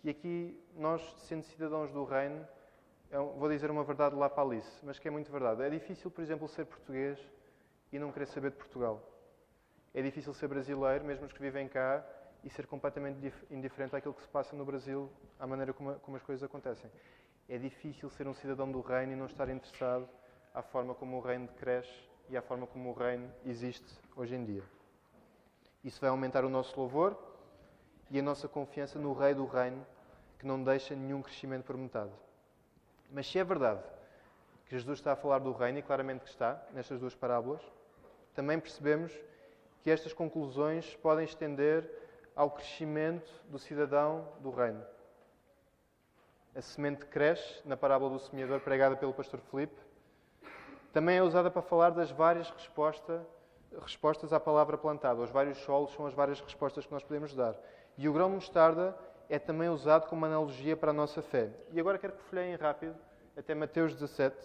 E 0.02 0.08
aqui, 0.08 0.58
nós, 0.74 1.02
sendo 1.18 1.42
cidadãos 1.42 1.92
do 1.92 2.04
reino, 2.04 2.46
é 3.10 3.18
vou 3.18 3.50
dizer 3.50 3.70
uma 3.70 3.84
verdade 3.84 4.14
lá 4.14 4.30
para 4.30 4.42
Alice, 4.42 4.80
mas 4.82 4.98
que 4.98 5.06
é 5.06 5.10
muito 5.10 5.30
verdade. 5.30 5.62
É 5.62 5.68
difícil, 5.68 6.10
por 6.10 6.22
exemplo, 6.22 6.48
ser 6.48 6.64
português 6.64 7.18
e 7.92 7.98
não 7.98 8.10
querer 8.10 8.26
saber 8.26 8.50
de 8.50 8.56
Portugal. 8.56 9.02
É 9.92 10.00
difícil 10.00 10.32
ser 10.32 10.48
brasileiro, 10.48 11.04
mesmo 11.04 11.26
os 11.26 11.32
que 11.32 11.40
vivem 11.40 11.68
cá, 11.68 12.02
e 12.42 12.48
ser 12.48 12.66
completamente 12.66 13.32
indiferente 13.50 13.94
àquilo 13.94 14.14
que 14.14 14.22
se 14.22 14.28
passa 14.28 14.56
no 14.56 14.64
Brasil, 14.64 15.10
à 15.38 15.46
maneira 15.46 15.74
como, 15.74 15.94
como 16.00 16.16
as 16.16 16.22
coisas 16.22 16.42
acontecem. 16.42 16.90
É 17.48 17.56
difícil 17.56 18.10
ser 18.10 18.28
um 18.28 18.34
cidadão 18.34 18.70
do 18.70 18.80
reino 18.80 19.12
e 19.12 19.16
não 19.16 19.24
estar 19.24 19.48
interessado 19.48 20.06
à 20.52 20.60
forma 20.62 20.94
como 20.94 21.16
o 21.16 21.20
reino 21.20 21.48
cresce 21.48 21.90
e 22.28 22.36
à 22.36 22.42
forma 22.42 22.66
como 22.66 22.90
o 22.90 22.92
reino 22.92 23.32
existe 23.46 23.86
hoje 24.14 24.34
em 24.34 24.44
dia. 24.44 24.62
Isso 25.82 26.00
vai 26.00 26.10
aumentar 26.10 26.44
o 26.44 26.50
nosso 26.50 26.78
louvor 26.78 27.16
e 28.10 28.18
a 28.18 28.22
nossa 28.22 28.48
confiança 28.48 28.98
no 28.98 29.14
Rei 29.14 29.32
do 29.32 29.46
Reino, 29.46 29.86
que 30.38 30.46
não 30.46 30.62
deixa 30.62 30.94
nenhum 30.94 31.22
crescimento 31.22 31.64
por 31.64 31.76
metade. 31.76 32.12
Mas 33.10 33.26
se 33.26 33.38
é 33.38 33.44
verdade 33.44 33.82
que 34.66 34.76
Jesus 34.76 34.98
está 34.98 35.12
a 35.12 35.16
falar 35.16 35.38
do 35.38 35.52
reino, 35.52 35.78
e 35.78 35.82
claramente 35.82 36.24
que 36.24 36.28
está, 36.28 36.62
nestas 36.72 37.00
duas 37.00 37.14
parábolas, 37.14 37.62
também 38.34 38.60
percebemos 38.60 39.12
que 39.82 39.90
estas 39.90 40.12
conclusões 40.12 40.94
podem 40.96 41.24
estender 41.24 41.90
ao 42.36 42.50
crescimento 42.50 43.32
do 43.48 43.58
cidadão 43.58 44.28
do 44.40 44.50
reino. 44.50 44.84
A 46.58 46.60
semente 46.60 47.06
cresce 47.06 47.62
na 47.64 47.76
parábola 47.76 48.14
do 48.14 48.18
semeador 48.18 48.58
pregada 48.58 48.96
pelo 48.96 49.14
pastor 49.14 49.38
Filipe. 49.48 49.80
Também 50.92 51.18
é 51.18 51.22
usada 51.22 51.48
para 51.52 51.62
falar 51.62 51.90
das 51.90 52.10
várias 52.10 52.50
respostas, 52.50 53.22
respostas 53.80 54.32
à 54.32 54.40
palavra 54.40 54.76
plantada. 54.76 55.20
Os 55.20 55.30
vários 55.30 55.56
solos 55.58 55.92
são 55.92 56.04
as 56.04 56.14
várias 56.14 56.40
respostas 56.40 56.84
que 56.84 56.90
nós 56.90 57.04
podemos 57.04 57.32
dar. 57.32 57.54
E 57.96 58.08
o 58.08 58.12
grão 58.12 58.28
de 58.28 58.34
mostarda 58.34 58.98
é 59.28 59.38
também 59.38 59.68
usado 59.68 60.08
como 60.08 60.26
analogia 60.26 60.76
para 60.76 60.90
a 60.90 60.92
nossa 60.92 61.22
fé. 61.22 61.48
E 61.70 61.78
agora 61.78 61.96
quero 61.96 62.14
que 62.14 62.24
folheiem 62.24 62.56
rápido 62.56 62.96
até 63.36 63.54
Mateus 63.54 63.94
17. 63.94 64.36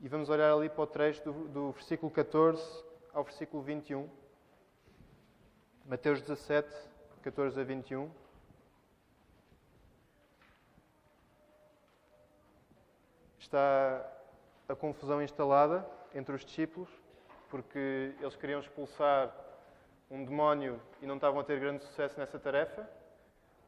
E 0.00 0.08
vamos 0.08 0.28
olhar 0.28 0.52
ali 0.52 0.68
para 0.68 0.82
o 0.82 0.86
trecho 0.88 1.22
do, 1.22 1.46
do 1.46 1.70
versículo 1.70 2.10
14 2.10 2.60
ao 3.14 3.22
versículo 3.22 3.62
21. 3.62 4.10
Mateus 5.84 6.20
17, 6.22 6.68
14 7.22 7.60
a 7.60 7.62
21. 7.62 8.25
Está 13.46 14.04
a 14.68 14.74
confusão 14.74 15.22
instalada 15.22 15.86
entre 16.12 16.34
os 16.34 16.44
discípulos, 16.44 16.90
porque 17.48 18.12
eles 18.20 18.34
queriam 18.34 18.58
expulsar 18.58 19.32
um 20.10 20.24
demónio 20.24 20.82
e 21.00 21.06
não 21.06 21.14
estavam 21.14 21.38
a 21.38 21.44
ter 21.44 21.60
grande 21.60 21.84
sucesso 21.84 22.18
nessa 22.18 22.40
tarefa. 22.40 22.90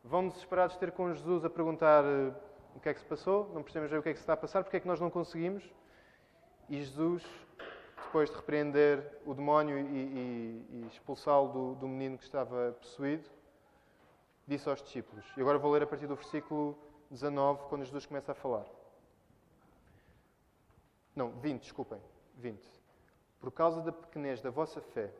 Vão 0.02 0.26
desesperados 0.26 0.76
ter 0.76 0.90
com 0.90 1.14
Jesus 1.14 1.44
a 1.44 1.50
perguntar 1.50 2.04
eh, 2.04 2.32
o 2.74 2.80
que 2.80 2.88
é 2.88 2.94
que 2.94 2.98
se 2.98 3.06
passou, 3.06 3.52
não 3.54 3.62
percebemos 3.62 3.92
ver 3.92 3.98
o 3.98 4.02
que 4.02 4.08
é 4.08 4.12
que 4.12 4.18
se 4.18 4.24
está 4.24 4.32
a 4.32 4.36
passar, 4.36 4.64
porque 4.64 4.78
é 4.78 4.80
que 4.80 4.88
nós 4.88 4.98
não 4.98 5.10
conseguimos. 5.10 5.62
E 6.68 6.78
Jesus 6.78 7.24
depois 8.06 8.30
de 8.30 8.36
repreender 8.36 9.20
o 9.24 9.32
demónio 9.32 9.78
e, 9.78 9.82
e, 9.82 10.66
e 10.70 10.86
expulsá-lo 10.90 11.52
do, 11.52 11.74
do 11.76 11.86
menino 11.86 12.18
que 12.18 12.24
estava 12.24 12.74
possuído, 12.80 13.28
disse 14.44 14.68
aos 14.68 14.82
discípulos. 14.82 15.24
E 15.36 15.40
agora 15.40 15.56
vou 15.56 15.70
ler 15.70 15.84
a 15.84 15.86
partir 15.86 16.08
do 16.08 16.16
versículo 16.16 16.76
19, 17.10 17.68
quando 17.68 17.84
Jesus 17.84 18.06
começa 18.06 18.32
a 18.32 18.34
falar. 18.34 18.77
Não, 21.18 21.30
20, 21.30 21.62
desculpem. 21.62 22.00
20. 22.36 22.64
Por 23.40 23.50
causa 23.50 23.80
da 23.80 23.90
pequenez 23.90 24.40
da 24.40 24.50
vossa 24.50 24.80
fé 24.80 25.10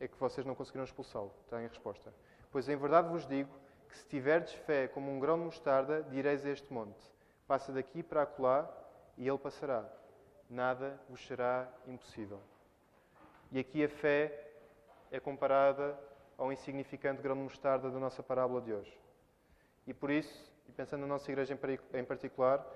é 0.00 0.08
que 0.08 0.18
vocês 0.18 0.44
não 0.44 0.52
conseguiram 0.52 0.82
expulsá-lo. 0.82 1.32
Está 1.44 1.62
em 1.62 1.68
resposta. 1.68 2.12
Pois 2.50 2.68
em 2.68 2.76
verdade 2.76 3.08
vos 3.08 3.24
digo 3.24 3.48
que 3.88 3.96
se 3.96 4.04
tiverdes 4.08 4.52
fé 4.52 4.88
como 4.88 5.12
um 5.12 5.20
grão 5.20 5.38
de 5.38 5.44
mostarda, 5.44 6.02
direis 6.10 6.44
a 6.44 6.50
este 6.50 6.72
monte: 6.72 7.00
passa 7.46 7.70
daqui 7.70 8.02
para 8.02 8.22
acolá, 8.22 8.68
e 9.16 9.28
ele 9.28 9.38
passará 9.38 9.88
nada 10.50 11.00
vos 11.08 11.24
será 11.24 11.68
impossível. 11.86 12.40
E 13.52 13.60
aqui 13.60 13.84
a 13.84 13.88
fé 13.88 14.50
é 15.08 15.20
comparada 15.20 15.96
ao 16.36 16.52
insignificante 16.52 17.22
grão 17.22 17.36
de 17.36 17.42
mostarda 17.42 17.92
da 17.92 18.00
nossa 18.00 18.24
parábola 18.24 18.60
de 18.60 18.72
hoje. 18.72 19.00
E 19.86 19.94
por 19.94 20.10
isso, 20.10 20.52
e 20.68 20.72
pensando 20.72 21.02
na 21.02 21.06
nossa 21.06 21.30
igreja 21.30 21.56
em 21.92 22.04
particular, 22.04 22.66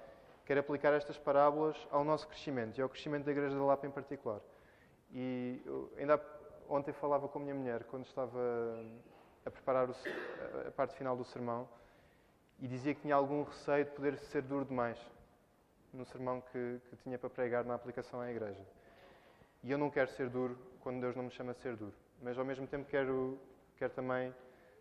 quero 0.49 0.61
aplicar 0.61 0.95
estas 0.95 1.19
parábolas 1.19 1.77
ao 1.91 2.03
nosso 2.03 2.27
crescimento 2.27 2.79
e 2.79 2.81
ao 2.81 2.89
crescimento 2.89 3.27
da 3.27 3.31
igreja 3.31 3.55
da 3.55 3.63
Lapa 3.63 3.87
em 3.87 3.91
particular. 3.91 4.41
E 5.13 5.63
ainda 5.99 6.19
ontem 6.67 6.91
falava 6.91 7.29
com 7.29 7.39
a 7.39 7.43
minha 7.43 7.55
mulher, 7.55 7.85
quando 7.85 8.07
estava 8.07 8.41
a 9.45 9.51
preparar 9.51 9.91
a 10.67 10.71
parte 10.71 10.95
final 10.97 11.15
do 11.15 11.25
sermão, 11.27 11.69
e 12.59 12.67
dizia 12.67 12.95
que 12.95 13.03
tinha 13.03 13.15
algum 13.15 13.43
receio 13.43 13.85
de 13.85 13.91
poder 13.91 14.17
ser 14.17 14.41
duro 14.41 14.65
demais 14.65 14.99
no 15.93 16.07
sermão 16.07 16.41
que, 16.41 16.81
que 16.89 16.97
tinha 16.97 17.19
para 17.19 17.29
pregar 17.29 17.63
na 17.63 17.75
aplicação 17.75 18.19
à 18.19 18.31
igreja. 18.31 18.67
E 19.63 19.71
eu 19.71 19.77
não 19.77 19.91
quero 19.91 20.11
ser 20.13 20.31
duro 20.31 20.59
quando 20.81 20.99
Deus 20.99 21.15
não 21.15 21.25
me 21.25 21.31
chama 21.31 21.53
a 21.53 21.57
ser 21.57 21.77
duro, 21.77 21.95
mas 22.23 22.39
ao 22.39 22.45
mesmo 22.47 22.67
tempo 22.67 22.89
quero, 22.89 23.39
quero 23.77 23.93
também 23.93 24.35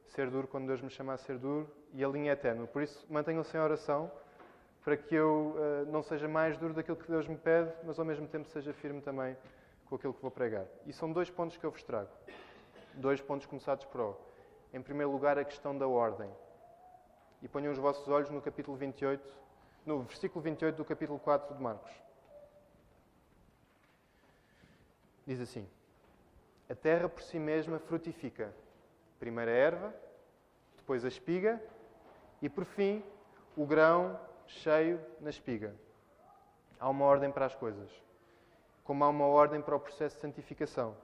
ser 0.05 0.29
duro 0.29 0.47
quando 0.47 0.67
Deus 0.67 0.81
me 0.81 0.89
chama 0.89 1.11
a 1.11 1.17
ser 1.17 1.37
duro 1.37 1.69
e 1.91 2.05
a 2.05 2.07
linha 2.07 2.31
é 2.31 2.35
ténue. 2.37 2.67
Por 2.67 2.81
isso, 2.81 3.05
mantenham-se 3.09 3.57
em 3.57 3.59
oração 3.59 4.09
para 4.87 4.95
que 4.95 5.13
eu 5.13 5.53
uh, 5.57 5.91
não 5.91 6.01
seja 6.01 6.29
mais 6.29 6.57
duro 6.57 6.73
daquilo 6.73 6.95
que 6.95 7.11
Deus 7.11 7.27
me 7.27 7.35
pede, 7.35 7.69
mas 7.83 7.99
ao 7.99 8.05
mesmo 8.05 8.25
tempo 8.25 8.47
seja 8.47 8.71
firme 8.71 9.01
também 9.01 9.35
com 9.85 9.95
aquilo 9.95 10.13
que 10.13 10.21
vou 10.21 10.31
pregar. 10.31 10.65
E 10.85 10.93
são 10.93 11.11
dois 11.11 11.29
pontos 11.29 11.57
que 11.57 11.65
eu 11.65 11.71
vos 11.71 11.83
trago. 11.83 12.07
Dois 12.93 13.19
pontos 13.19 13.45
começados 13.45 13.83
por 13.83 13.99
O. 13.99 14.17
Em 14.73 14.81
primeiro 14.81 15.11
lugar, 15.11 15.37
a 15.37 15.43
questão 15.43 15.77
da 15.77 15.85
ordem. 15.85 16.31
E 17.41 17.49
ponham 17.49 17.73
os 17.73 17.77
vossos 17.77 18.07
olhos 18.07 18.29
no 18.29 18.41
capítulo 18.41 18.77
28, 18.77 19.21
no 19.85 20.03
versículo 20.03 20.41
28 20.41 20.77
do 20.77 20.85
capítulo 20.85 21.19
4 21.19 21.53
de 21.53 21.61
Marcos. 21.61 21.91
Diz 25.25 25.41
assim: 25.41 25.67
A 26.69 26.75
terra 26.75 27.09
por 27.09 27.23
si 27.23 27.37
mesma 27.37 27.77
frutifica. 27.77 28.55
Primeiro 29.19 29.51
a 29.51 29.53
erva, 29.53 29.93
depois 30.77 31.03
a 31.03 31.09
espiga 31.09 31.61
e, 32.41 32.47
por 32.47 32.63
fim, 32.63 33.03
o 33.57 33.65
grão 33.65 34.17
cheio 34.47 34.99
na 35.19 35.29
espiga. 35.29 35.75
Há 36.79 36.89
uma 36.89 37.05
ordem 37.05 37.31
para 37.31 37.45
as 37.45 37.55
coisas, 37.55 37.89
como 38.83 39.03
há 39.03 39.09
uma 39.09 39.25
ordem 39.25 39.61
para 39.61 39.75
o 39.75 39.79
processo 39.79 40.15
de 40.15 40.21
santificação. 40.21 40.95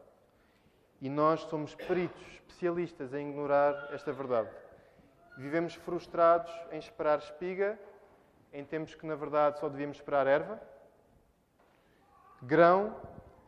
E 1.02 1.10
nós 1.10 1.42
somos 1.42 1.76
peritos, 1.76 2.22
especialistas 2.34 3.14
em 3.14 3.30
ignorar 3.30 3.90
esta 3.92 4.14
verdade. 4.14 4.50
Vivemos 5.38 5.74
frustrados 5.76 6.52
em 6.72 6.78
esperar 6.78 7.20
espiga 7.20 7.78
em 8.54 8.64
tempos 8.64 8.94
que 8.94 9.06
na 9.06 9.16
verdade 9.16 9.60
só 9.60 9.68
devíamos 9.68 9.98
esperar 9.98 10.28
erva, 10.28 10.62
grão 12.42 12.96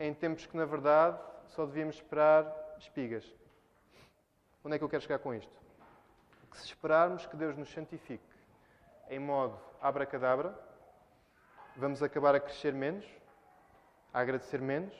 em 0.00 0.12
tempos 0.12 0.44
que 0.46 0.56
na 0.56 0.64
verdade 0.64 1.18
só 1.46 1.64
devíamos 1.64 1.96
esperar 1.96 2.52
espigas. 2.78 3.24
Onde 4.64 4.74
é 4.74 4.78
que 4.78 4.84
eu 4.84 4.88
quero 4.88 5.02
chegar 5.02 5.20
com 5.20 5.32
isto? 5.32 5.56
Que 6.50 6.58
se 6.58 6.66
esperarmos 6.66 7.24
que 7.24 7.36
Deus 7.36 7.56
nos 7.56 7.70
santifique 7.72 8.35
em 9.08 9.18
modo 9.18 9.58
abracadabra, 9.80 10.54
vamos 11.76 12.02
acabar 12.02 12.34
a 12.34 12.40
crescer 12.40 12.72
menos, 12.72 13.04
a 14.12 14.20
agradecer 14.20 14.60
menos 14.60 14.94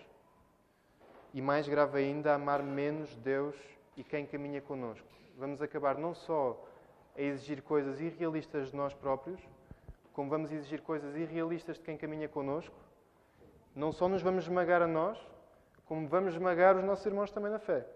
e, 1.32 1.40
mais 1.40 1.68
grave 1.68 1.98
ainda, 1.98 2.32
a 2.32 2.34
amar 2.34 2.62
menos 2.62 3.14
Deus 3.16 3.56
e 3.96 4.04
quem 4.04 4.26
caminha 4.26 4.60
connosco. 4.60 5.06
Vamos 5.36 5.60
acabar 5.60 5.96
não 5.96 6.14
só 6.14 6.62
a 7.16 7.20
exigir 7.20 7.62
coisas 7.62 8.00
irrealistas 8.00 8.70
de 8.70 8.76
nós 8.76 8.94
próprios, 8.94 9.40
como 10.12 10.30
vamos 10.30 10.52
exigir 10.52 10.80
coisas 10.82 11.14
irrealistas 11.16 11.76
de 11.76 11.82
quem 11.82 11.96
caminha 11.96 12.28
connosco, 12.28 12.74
não 13.74 13.92
só 13.92 14.08
nos 14.08 14.22
vamos 14.22 14.44
esmagar 14.44 14.82
a 14.82 14.86
nós, 14.86 15.18
como 15.86 16.08
vamos 16.08 16.32
esmagar 16.32 16.76
os 16.76 16.84
nossos 16.84 17.04
irmãos 17.06 17.30
também 17.30 17.50
na 17.50 17.58
fé. 17.58 17.86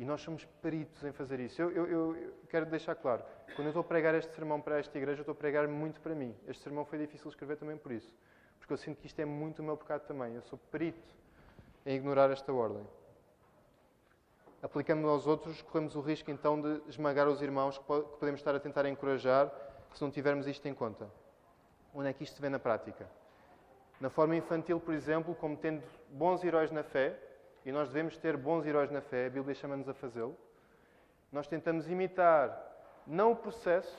E 0.00 0.04
nós 0.06 0.22
somos 0.22 0.46
peritos 0.62 1.04
em 1.04 1.12
fazer 1.12 1.38
isso. 1.40 1.60
Eu, 1.60 1.70
eu, 1.72 2.16
eu, 2.16 2.32
quero 2.48 2.64
deixar 2.64 2.94
claro, 2.94 3.22
quando 3.54 3.66
eu 3.66 3.68
estou 3.68 3.82
a 3.82 3.84
pregar 3.84 4.14
este 4.14 4.34
sermão 4.34 4.58
para 4.58 4.78
esta 4.78 4.96
igreja, 4.96 5.18
eu 5.18 5.22
estou 5.24 5.34
a 5.34 5.36
pregar 5.36 5.68
muito 5.68 6.00
para 6.00 6.14
mim. 6.14 6.34
Este 6.48 6.62
sermão 6.62 6.86
foi 6.86 6.98
difícil 6.98 7.28
escrever 7.28 7.58
também 7.58 7.76
por 7.76 7.92
isso. 7.92 8.10
Porque 8.58 8.72
eu 8.72 8.78
sinto 8.78 8.98
que 8.98 9.06
isto 9.06 9.20
é 9.20 9.26
muito 9.26 9.58
o 9.58 9.62
meu 9.62 9.76
pecado 9.76 10.06
também. 10.06 10.34
Eu 10.34 10.40
sou 10.40 10.58
perito 10.70 11.14
em 11.84 11.96
ignorar 11.96 12.30
esta 12.30 12.50
ordem. 12.50 12.82
Aplicando 14.62 15.06
aos 15.06 15.26
outros, 15.26 15.60
corremos 15.60 15.94
o 15.94 16.00
risco 16.00 16.30
então 16.30 16.58
de 16.58 16.80
esmagar 16.88 17.28
os 17.28 17.42
irmãos 17.42 17.76
que 17.76 17.84
podemos 17.84 18.40
estar 18.40 18.54
a 18.54 18.58
tentar 18.58 18.86
encorajar 18.86 19.52
se 19.92 20.00
não 20.00 20.10
tivermos 20.10 20.46
isto 20.46 20.66
em 20.66 20.72
conta. 20.72 21.10
Onde 21.94 22.08
é 22.08 22.12
que 22.14 22.24
isto 22.24 22.36
se 22.36 22.40
vê 22.40 22.48
na 22.48 22.58
prática? 22.58 23.06
Na 24.00 24.08
forma 24.08 24.34
infantil, 24.34 24.80
por 24.80 24.94
exemplo, 24.94 25.34
como 25.34 25.58
tendo 25.58 25.82
bons 26.08 26.42
heróis 26.42 26.70
na 26.70 26.82
fé, 26.82 27.18
e 27.64 27.72
nós 27.72 27.88
devemos 27.88 28.16
ter 28.16 28.36
bons 28.36 28.66
heróis 28.66 28.90
na 28.90 29.00
fé, 29.00 29.26
a 29.26 29.30
Bíblia 29.30 29.54
chama-nos 29.54 29.88
a 29.88 29.94
fazê-lo, 29.94 30.36
nós 31.30 31.46
tentamos 31.46 31.88
imitar 31.88 32.68
não 33.06 33.32
o 33.32 33.36
processo, 33.36 33.96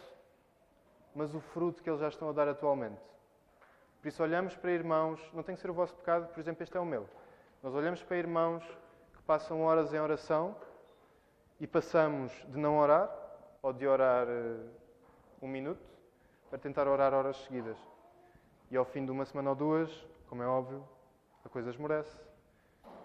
mas 1.14 1.34
o 1.34 1.40
fruto 1.40 1.82
que 1.82 1.90
eles 1.90 2.00
já 2.00 2.08
estão 2.08 2.30
a 2.30 2.34
dar 2.34 2.48
atualmente. 2.48 3.02
Por 4.02 4.08
isso, 4.08 4.24
olhamos 4.24 4.56
para 4.56 4.72
irmãos, 4.72 5.20
não 5.34 5.44
tem 5.44 5.56
que 5.56 5.62
ser 5.62 5.70
o 5.70 5.74
vosso 5.74 5.96
pecado, 5.96 6.28
por 6.34 6.40
exemplo, 6.40 6.64
este 6.64 6.76
é 6.76 6.80
o 6.80 6.86
meu. 6.86 7.08
Nós 7.62 7.74
olhamos 7.76 8.02
para 8.02 8.18
irmãos 8.18 8.64
que 9.14 9.22
passam 9.24 9.62
horas 9.62 9.94
em 9.94 10.00
oração 10.00 10.56
e 11.60 11.68
passamos 11.68 12.32
de 12.50 12.58
não 12.58 12.80
orar, 12.80 13.10
ou 13.62 13.72
de 13.72 13.86
orar 13.86 14.28
uh, 14.28 14.70
um 15.42 15.48
minuto, 15.48 15.86
para 16.50 16.58
tentar 16.58 16.88
orar 16.88 17.14
horas 17.14 17.38
seguidas. 17.44 17.78
E 18.72 18.76
ao 18.76 18.84
fim 18.86 19.06
de 19.06 19.12
uma 19.12 19.26
semana 19.26 19.52
ou 19.52 19.56
duas, 19.56 20.08
como 20.28 20.42
é 20.42 20.48
óbvio, 20.48 20.84
a 21.46 21.50
coisa 21.50 21.70
esmorece, 21.70 22.18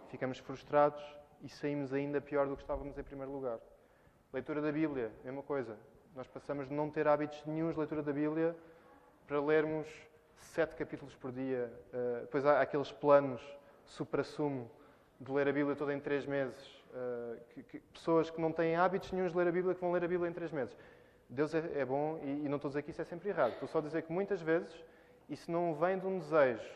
ficamos 0.07 0.39
frustrados 0.39 1.03
e 1.43 1.49
saímos 1.49 1.93
ainda 1.93 2.21
pior 2.21 2.47
do 2.47 2.57
que 2.57 2.63
estávamos 2.63 2.97
em 2.99 3.03
primeiro 3.03 3.33
lugar. 3.33 3.59
Leitura 4.33 4.61
da 4.61 4.73
Bíblia, 4.73 5.11
mesma 5.25 5.43
coisa. 5.43 5.77
Nós 6.15 6.27
passamos 6.27 6.69
de 6.69 6.75
não 6.75 6.91
ter 6.91 7.07
hábitos 7.07 7.45
nenhums 7.47 7.75
de 7.75 7.79
leitura 7.79 8.03
da 8.03 8.13
Bíblia 8.13 8.57
para 9.27 9.41
lermos 9.41 9.87
sete 10.37 10.75
capítulos 10.75 11.15
por 11.15 11.31
dia. 11.33 11.73
Uh, 11.93 12.21
depois 12.23 12.45
há 12.47 12.61
aqueles 12.61 12.91
planos 12.91 13.43
supra-sumo 13.85 14.71
de 15.21 15.31
ler 15.31 15.49
a 15.49 15.53
Bíblia 15.53 15.77
toda 15.77 15.93
em 15.93 16.01
três 16.01 16.27
meses. 16.27 16.59
Uh, 16.91 17.39
que, 17.51 17.63
que, 17.65 17.81
pessoas 17.93 18.31
que 18.31 18.41
não 18.41 18.53
têm 18.53 18.77
hábitos 18.77 19.13
nenhums 19.13 19.33
de 19.33 19.39
ler 19.39 19.49
a 19.49 19.53
Bíblia 19.53 19.75
que 19.75 19.81
vão 19.81 19.93
ler 19.93 20.05
a 20.05 20.09
Bíblia 20.09 20.31
em 20.31 20.33
três 20.33 20.51
meses. 20.51 20.77
Deus 21.29 21.55
é, 21.55 21.81
é 21.81 21.85
bom 21.85 22.19
e, 22.23 22.45
e, 22.45 22.49
não 22.49 22.57
estou 22.57 22.69
a 22.69 22.71
dizer 22.71 22.83
que 22.83 22.91
isso 22.91 23.03
é 23.03 23.05
sempre 23.05 23.29
errado. 23.29 23.53
Estou 23.53 23.69
só 23.69 23.79
a 23.79 23.83
dizer 23.83 24.03
que 24.03 24.13
muitas 24.13 24.41
vezes 24.41 24.73
isso 25.29 25.51
não 25.51 25.75
vem 25.75 25.99
de 25.99 26.07
um 26.07 26.19
desejo 26.19 26.71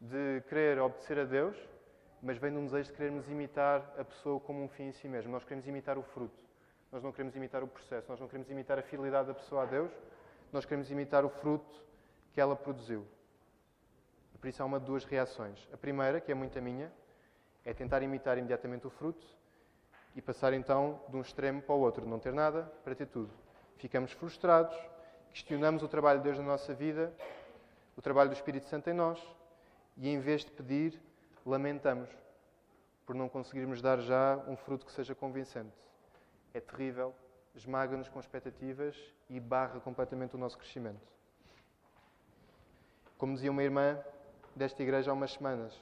de 0.00 0.42
querer 0.48 0.78
obedecer 0.80 1.18
a 1.18 1.24
Deus, 1.24 1.56
mas 2.22 2.38
vem 2.38 2.50
de 2.50 2.58
um 2.58 2.64
desejo 2.64 2.90
de 2.90 2.96
querermos 2.96 3.28
imitar 3.28 3.94
a 3.98 4.04
pessoa 4.04 4.40
como 4.40 4.62
um 4.62 4.68
fim 4.68 4.84
em 4.84 4.92
si 4.92 5.08
mesmo. 5.08 5.30
Nós 5.32 5.44
queremos 5.44 5.66
imitar 5.66 5.98
o 5.98 6.02
fruto. 6.02 6.38
Nós 6.90 7.02
não 7.02 7.12
queremos 7.12 7.36
imitar 7.36 7.62
o 7.62 7.68
processo. 7.68 8.08
Nós 8.08 8.20
não 8.20 8.26
queremos 8.26 8.50
imitar 8.50 8.78
a 8.78 8.82
fidelidade 8.82 9.28
da 9.28 9.34
pessoa 9.34 9.62
a 9.62 9.66
Deus. 9.66 9.92
Nós 10.52 10.64
queremos 10.64 10.90
imitar 10.90 11.24
o 11.24 11.28
fruto 11.28 11.82
que 12.32 12.40
ela 12.40 12.56
produziu. 12.56 13.06
Por 14.40 14.48
isso 14.48 14.62
há 14.62 14.66
uma 14.66 14.78
de 14.78 14.86
duas 14.86 15.04
reações. 15.04 15.68
A 15.72 15.76
primeira, 15.76 16.20
que 16.20 16.30
é 16.30 16.34
muito 16.34 16.58
a 16.58 16.62
minha, 16.62 16.92
é 17.64 17.74
tentar 17.74 18.02
imitar 18.02 18.38
imediatamente 18.38 18.86
o 18.86 18.90
fruto 18.90 19.26
e 20.14 20.22
passar 20.22 20.52
então 20.52 21.00
de 21.08 21.16
um 21.16 21.20
extremo 21.20 21.60
para 21.60 21.74
o 21.74 21.80
outro, 21.80 22.06
não 22.06 22.18
ter 22.18 22.32
nada 22.32 22.62
para 22.84 22.94
ter 22.94 23.06
tudo. 23.06 23.30
Ficamos 23.76 24.12
frustrados, 24.12 24.76
questionamos 25.32 25.82
o 25.82 25.88
trabalho 25.88 26.20
de 26.20 26.24
Deus 26.24 26.38
na 26.38 26.44
nossa 26.44 26.72
vida 26.72 27.12
o 27.96 28.02
trabalho 28.02 28.28
do 28.30 28.34
Espírito 28.34 28.66
Santo 28.66 28.90
em 28.90 28.92
nós 28.92 29.18
e, 29.96 30.08
em 30.08 30.20
vez 30.20 30.44
de 30.44 30.50
pedir, 30.50 31.00
lamentamos 31.46 32.10
por 33.06 33.14
não 33.14 33.28
conseguirmos 33.28 33.80
dar 33.80 34.00
já 34.00 34.36
um 34.48 34.56
fruto 34.56 34.84
que 34.84 34.92
seja 34.92 35.14
convincente. 35.14 35.72
É 36.52 36.60
terrível, 36.60 37.14
esmaga-nos 37.54 38.08
com 38.08 38.18
expectativas 38.18 38.96
e 39.30 39.38
barra 39.38 39.78
completamente 39.78 40.34
o 40.34 40.38
nosso 40.38 40.58
crescimento. 40.58 41.00
Como 43.16 43.32
dizia 43.32 43.50
uma 43.50 43.62
irmã 43.62 43.98
desta 44.54 44.82
igreja 44.82 45.10
há 45.10 45.14
umas 45.14 45.32
semanas, 45.32 45.80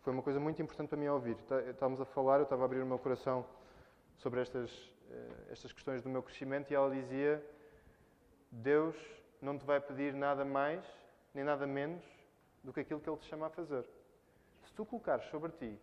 foi 0.00 0.12
uma 0.12 0.22
coisa 0.22 0.40
muito 0.40 0.60
importante 0.62 0.88
para 0.88 0.98
mim 0.98 1.06
ouvir. 1.08 1.36
Tá, 1.42 1.60
estávamos 1.62 2.00
a 2.00 2.04
falar, 2.04 2.38
eu 2.38 2.44
estava 2.44 2.62
a 2.62 2.64
abrir 2.64 2.82
o 2.82 2.86
meu 2.86 2.98
coração 2.98 3.46
sobre 4.16 4.40
estas, 4.40 4.90
eh, 5.10 5.30
estas 5.50 5.72
questões 5.72 6.02
do 6.02 6.08
meu 6.08 6.22
crescimento 6.22 6.70
e 6.70 6.74
ela 6.74 6.90
dizia: 6.90 7.44
Deus 8.50 8.96
não 9.40 9.58
te 9.58 9.64
vai 9.64 9.80
pedir 9.80 10.14
nada 10.14 10.44
mais 10.44 10.84
nem 11.34 11.44
nada 11.44 11.66
menos 11.66 12.02
do 12.62 12.72
que 12.72 12.80
aquilo 12.80 13.00
que 13.00 13.08
Ele 13.08 13.18
te 13.18 13.26
chama 13.26 13.46
a 13.46 13.50
fazer. 13.50 13.84
Se 14.72 14.76
tu 14.76 14.86
colocares 14.86 15.26
sobre 15.26 15.52
ti 15.52 15.78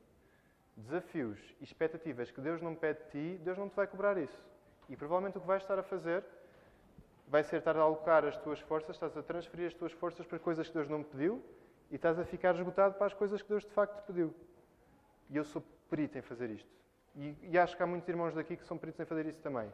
desafios 0.75 1.38
e 1.62 1.63
expectativas 1.63 2.32
que 2.32 2.41
Deus 2.41 2.60
não 2.60 2.73
pede 2.73 3.04
de 3.04 3.10
ti, 3.12 3.43
Deus 3.43 3.56
não 3.56 3.69
te 3.69 3.75
vai 3.75 3.86
cobrar 3.86 4.17
isso. 4.17 4.43
E 4.89 4.95
provavelmente 4.95 5.38
o 5.38 5.41
que 5.41 5.45
vais 5.45 5.62
estar 5.62 5.78
a 5.78 5.84
fazer 5.84 6.23
vai 7.28 7.43
ser 7.43 7.58
estar 7.58 7.78
a 7.78 7.82
alocar 7.82 8.25
as 8.25 8.36
tuas 8.38 8.60
forças, 8.62 8.95
estás 8.95 9.15
a 9.15 9.21
transferir 9.21 9.67
as 9.67 9.75
tuas 9.75 9.91
forças 9.91 10.25
para 10.25 10.39
coisas 10.39 10.67
que 10.67 10.73
Deus 10.73 10.89
não 10.89 11.04
pediu 11.04 11.39
e 11.91 11.97
estás 11.97 12.17
a 12.17 12.25
ficar 12.25 12.56
esgotado 12.56 12.95
para 12.95 13.06
as 13.06 13.13
coisas 13.13 13.43
que 13.43 13.49
Deus 13.49 13.63
de 13.63 13.69
facto 13.69 14.02
te 14.02 14.08
pediu. 14.08 14.34
E 15.30 15.38
eu 15.38 15.43
sou 15.43 15.63
perito 15.88 16.17
em 16.17 16.23
fazer 16.23 16.49
isto. 16.49 16.71
E, 17.15 17.36
e 17.43 17.60
acho 17.60 17.78
que 17.78 17.84
há 17.84 17.86
muitos 17.86 18.10
irmãos 18.10 18.34
daqui 18.34 18.58
que 18.58 18.65
são 18.65 18.75
peritos 18.75 18.99
em 18.99 19.06
fazer 19.06 19.28
isso 19.28 19.39
também. 19.41 19.71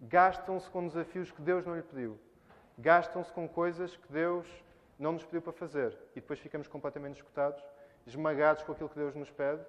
Gastam-se 0.00 0.68
com 0.68 0.88
desafios 0.88 1.30
que 1.30 1.40
Deus 1.40 1.64
não 1.64 1.76
lhe 1.76 1.82
pediu. 1.82 2.18
Gastam-se 2.76 3.32
com 3.32 3.48
coisas 3.48 3.96
que 3.96 4.12
Deus 4.12 4.48
não 4.98 5.12
nos 5.12 5.24
pediu 5.24 5.40
para 5.40 5.52
fazer. 5.52 5.96
E 6.16 6.20
depois 6.20 6.40
ficamos 6.40 6.66
completamente 6.66 7.18
escutados, 7.18 7.62
esmagados 8.06 8.62
com 8.62 8.72
aquilo 8.72 8.88
que 8.88 8.96
Deus 8.96 9.14
nos 9.14 9.30
pede, 9.30 9.64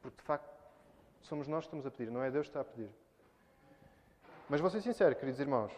porque 0.00 0.16
de 0.16 0.22
facto 0.22 0.48
somos 1.22 1.48
nós 1.48 1.60
que 1.60 1.68
estamos 1.68 1.86
a 1.86 1.90
pedir, 1.90 2.10
não 2.10 2.22
é 2.22 2.30
Deus 2.30 2.46
que 2.46 2.50
está 2.50 2.60
a 2.60 2.64
pedir. 2.64 2.90
Mas 4.48 4.60
vou 4.60 4.70
ser 4.70 4.80
sincero, 4.80 5.14
queridos 5.16 5.40
irmãos, 5.40 5.72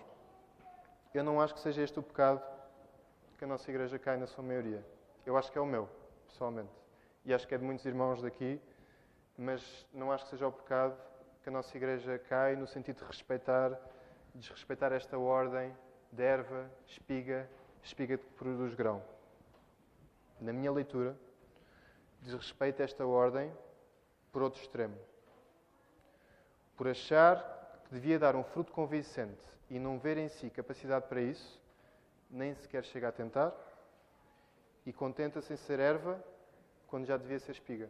eu 1.14 1.24
não 1.24 1.40
acho 1.40 1.54
que 1.54 1.60
seja 1.60 1.82
este 1.82 1.98
o 1.98 2.02
pecado 2.02 2.42
que 3.38 3.44
a 3.44 3.46
nossa 3.46 3.70
igreja 3.70 3.98
cai 3.98 4.16
na 4.16 4.26
sua 4.26 4.44
maioria. 4.44 4.84
Eu 5.24 5.36
acho 5.36 5.50
que 5.50 5.56
é 5.56 5.60
o 5.60 5.66
meu, 5.66 5.88
pessoalmente. 6.26 6.72
E 7.24 7.32
acho 7.32 7.46
que 7.46 7.54
é 7.54 7.58
de 7.58 7.64
muitos 7.64 7.84
irmãos 7.86 8.20
daqui, 8.20 8.60
mas 9.36 9.86
não 9.92 10.12
acho 10.12 10.24
que 10.24 10.30
seja 10.30 10.46
o 10.46 10.52
pecado 10.52 10.96
que 11.42 11.48
a 11.48 11.52
nossa 11.52 11.74
igreja 11.76 12.18
cai 12.18 12.56
no 12.56 12.66
sentido 12.66 12.98
de 12.98 13.04
respeitar, 13.04 13.78
desrespeitar 14.34 14.92
esta 14.92 15.18
ordem 15.18 15.74
de 16.12 16.22
erva, 16.22 16.70
espiga 16.86 17.48
espiga 17.88 18.18
que 18.18 18.26
produz 18.36 18.74
grão. 18.74 19.02
Na 20.40 20.52
minha 20.52 20.70
leitura, 20.70 21.16
diz 22.20 22.34
respeito 22.34 22.82
a 22.82 22.84
esta 22.84 23.06
ordem 23.06 23.52
por 24.32 24.42
outro 24.42 24.60
extremo. 24.60 24.96
Por 26.76 26.88
achar 26.88 27.82
que 27.84 27.94
devia 27.94 28.18
dar 28.18 28.36
um 28.36 28.44
fruto 28.44 28.72
convincente 28.72 29.42
e 29.70 29.78
não 29.78 29.98
ver 29.98 30.16
em 30.16 30.28
si 30.28 30.50
capacidade 30.50 31.06
para 31.08 31.20
isso, 31.20 31.60
nem 32.30 32.54
sequer 32.54 32.84
chega 32.84 33.08
a 33.08 33.12
tentar 33.12 33.52
e 34.84 34.92
contenta-se 34.92 35.52
em 35.52 35.56
ser 35.56 35.80
erva 35.80 36.22
quando 36.86 37.06
já 37.06 37.16
devia 37.16 37.38
ser 37.38 37.52
espiga. 37.52 37.88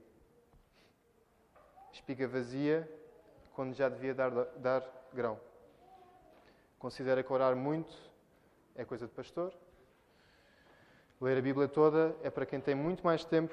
Espiga 1.92 2.26
vazia 2.28 2.88
quando 3.54 3.74
já 3.74 3.88
devia 3.88 4.14
dar, 4.14 4.30
dar 4.56 4.82
grão. 5.12 5.38
Considera 6.78 7.22
que 7.22 7.32
orar 7.32 7.56
muito 7.56 7.92
é 8.76 8.84
coisa 8.84 9.06
de 9.06 9.12
pastor 9.12 9.52
Ler 11.20 11.36
a 11.36 11.42
Bíblia 11.42 11.66
toda 11.66 12.14
é 12.22 12.30
para 12.30 12.46
quem 12.46 12.60
tem 12.60 12.76
muito 12.76 13.02
mais 13.04 13.24
tempo, 13.24 13.52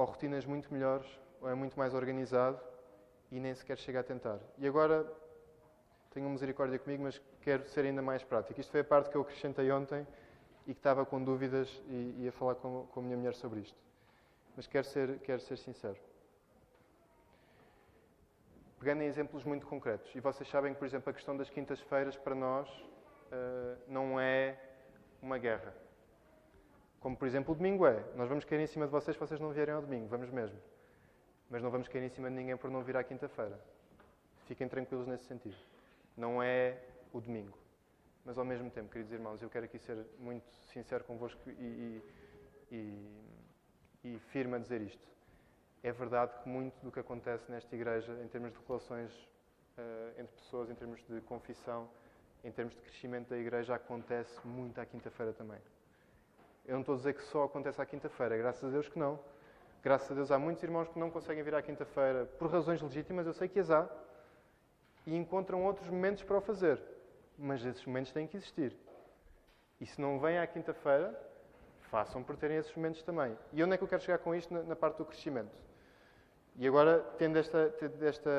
ou 0.00 0.06
rotinas 0.06 0.46
muito 0.46 0.72
melhores, 0.72 1.06
ou 1.42 1.50
é 1.50 1.54
muito 1.54 1.78
mais 1.78 1.92
organizado 1.92 2.58
e 3.30 3.38
nem 3.38 3.54
sequer 3.54 3.76
chega 3.76 4.00
a 4.00 4.02
tentar. 4.02 4.38
E 4.56 4.66
agora, 4.66 5.06
tenham 6.10 6.30
misericórdia 6.30 6.78
comigo, 6.78 7.02
mas 7.02 7.20
quero 7.42 7.68
ser 7.68 7.84
ainda 7.84 8.00
mais 8.00 8.24
prático. 8.24 8.58
Isto 8.58 8.70
foi 8.70 8.80
a 8.80 8.84
parte 8.84 9.10
que 9.10 9.16
eu 9.16 9.20
acrescentei 9.20 9.70
ontem 9.70 10.06
e 10.66 10.72
que 10.72 10.80
estava 10.80 11.04
com 11.04 11.22
dúvidas 11.22 11.68
e 11.86 12.14
ia 12.18 12.32
falar 12.32 12.54
com, 12.54 12.86
com 12.86 13.00
a 13.00 13.02
minha 13.02 13.16
mulher 13.16 13.34
sobre 13.34 13.60
isto. 13.60 13.76
Mas 14.56 14.66
quero 14.66 14.86
ser, 14.86 15.18
quero 15.18 15.42
ser 15.42 15.58
sincero. 15.58 15.98
Pegando 18.78 19.02
em 19.02 19.06
exemplos 19.06 19.44
muito 19.44 19.66
concretos, 19.66 20.10
e 20.14 20.20
vocês 20.20 20.48
sabem 20.48 20.72
que, 20.72 20.78
por 20.78 20.86
exemplo, 20.86 21.10
a 21.10 21.12
questão 21.12 21.36
das 21.36 21.50
quintas-feiras 21.50 22.16
para 22.16 22.34
nós 22.34 22.66
uh, 22.70 23.76
não 23.86 24.18
é 24.18 24.58
uma 25.20 25.36
guerra. 25.36 25.74
Como, 27.00 27.16
por 27.16 27.26
exemplo, 27.26 27.52
o 27.54 27.56
domingo 27.56 27.86
é. 27.86 28.04
Nós 28.14 28.28
vamos 28.28 28.44
cair 28.44 28.60
em 28.60 28.66
cima 28.66 28.84
de 28.84 28.92
vocês 28.92 29.16
se 29.16 29.20
vocês 29.20 29.40
não 29.40 29.50
vierem 29.50 29.74
ao 29.74 29.80
domingo. 29.80 30.06
Vamos 30.06 30.30
mesmo. 30.30 30.58
Mas 31.48 31.62
não 31.62 31.70
vamos 31.70 31.88
cair 31.88 32.04
em 32.04 32.10
cima 32.10 32.28
de 32.28 32.36
ninguém 32.36 32.56
por 32.56 32.70
não 32.70 32.82
vir 32.82 32.96
à 32.96 33.02
quinta-feira. 33.02 33.58
Fiquem 34.46 34.68
tranquilos 34.68 35.06
nesse 35.06 35.24
sentido. 35.24 35.56
Não 36.16 36.42
é 36.42 36.78
o 37.12 37.20
domingo. 37.20 37.56
Mas, 38.22 38.36
ao 38.36 38.44
mesmo 38.44 38.70
tempo, 38.70 38.90
queridos 38.90 39.12
irmãos, 39.12 39.42
eu 39.42 39.48
quero 39.48 39.64
aqui 39.64 39.78
ser 39.78 40.06
muito 40.18 40.46
sincero 40.72 41.02
convosco 41.04 41.40
e, 41.48 41.52
e, 41.52 42.02
e, 42.70 44.12
e 44.14 44.18
firme 44.30 44.56
a 44.56 44.58
dizer 44.58 44.82
isto. 44.82 45.08
É 45.82 45.90
verdade 45.90 46.34
que 46.42 46.48
muito 46.48 46.78
do 46.84 46.92
que 46.92 47.00
acontece 47.00 47.50
nesta 47.50 47.74
igreja, 47.74 48.12
em 48.22 48.28
termos 48.28 48.52
de 48.52 48.58
relações 48.68 49.10
uh, 49.78 50.20
entre 50.20 50.34
pessoas, 50.36 50.68
em 50.68 50.74
termos 50.74 51.02
de 51.08 51.18
confissão, 51.22 51.88
em 52.44 52.52
termos 52.52 52.74
de 52.74 52.82
crescimento 52.82 53.28
da 53.28 53.38
igreja, 53.38 53.74
acontece 53.74 54.46
muito 54.46 54.78
à 54.78 54.84
quinta-feira 54.84 55.32
também. 55.32 55.58
Eu 56.70 56.74
não 56.74 56.82
estou 56.82 56.94
a 56.94 56.98
dizer 56.98 57.14
que 57.14 57.22
só 57.24 57.42
acontece 57.42 57.82
à 57.82 57.84
quinta-feira, 57.84 58.36
graças 58.36 58.62
a 58.62 58.68
Deus 58.68 58.88
que 58.88 58.96
não. 58.96 59.18
Graças 59.82 60.08
a 60.12 60.14
Deus 60.14 60.30
há 60.30 60.38
muitos 60.38 60.62
irmãos 60.62 60.86
que 60.86 61.00
não 61.00 61.10
conseguem 61.10 61.42
vir 61.42 61.52
à 61.52 61.60
quinta-feira 61.60 62.26
por 62.38 62.48
razões 62.48 62.80
legítimas, 62.80 63.26
eu 63.26 63.32
sei 63.32 63.48
que 63.48 63.58
as 63.58 63.72
há. 63.72 63.88
e 65.04 65.16
encontram 65.16 65.64
outros 65.64 65.90
momentos 65.90 66.22
para 66.22 66.38
o 66.38 66.40
fazer. 66.40 66.80
Mas 67.36 67.64
esses 67.64 67.84
momentos 67.84 68.12
têm 68.12 68.24
que 68.24 68.36
existir. 68.36 68.76
E 69.80 69.86
se 69.86 70.00
não 70.00 70.20
vêm 70.20 70.38
à 70.38 70.46
quinta-feira, 70.46 71.12
façam 71.90 72.22
por 72.22 72.36
terem 72.36 72.56
esses 72.58 72.72
momentos 72.76 73.02
também. 73.02 73.36
E 73.52 73.64
onde 73.64 73.74
é 73.74 73.76
que 73.76 73.82
eu 73.82 73.88
quero 73.88 74.02
chegar 74.02 74.18
com 74.18 74.32
isto 74.32 74.54
na, 74.54 74.76
parte 74.76 74.98
do 74.98 75.04
crescimento? 75.04 75.50
E 76.54 76.68
agora, 76.68 77.00
tendo 77.18 77.36
esta, 77.36 77.68
tendo 77.80 78.06
esta, 78.06 78.30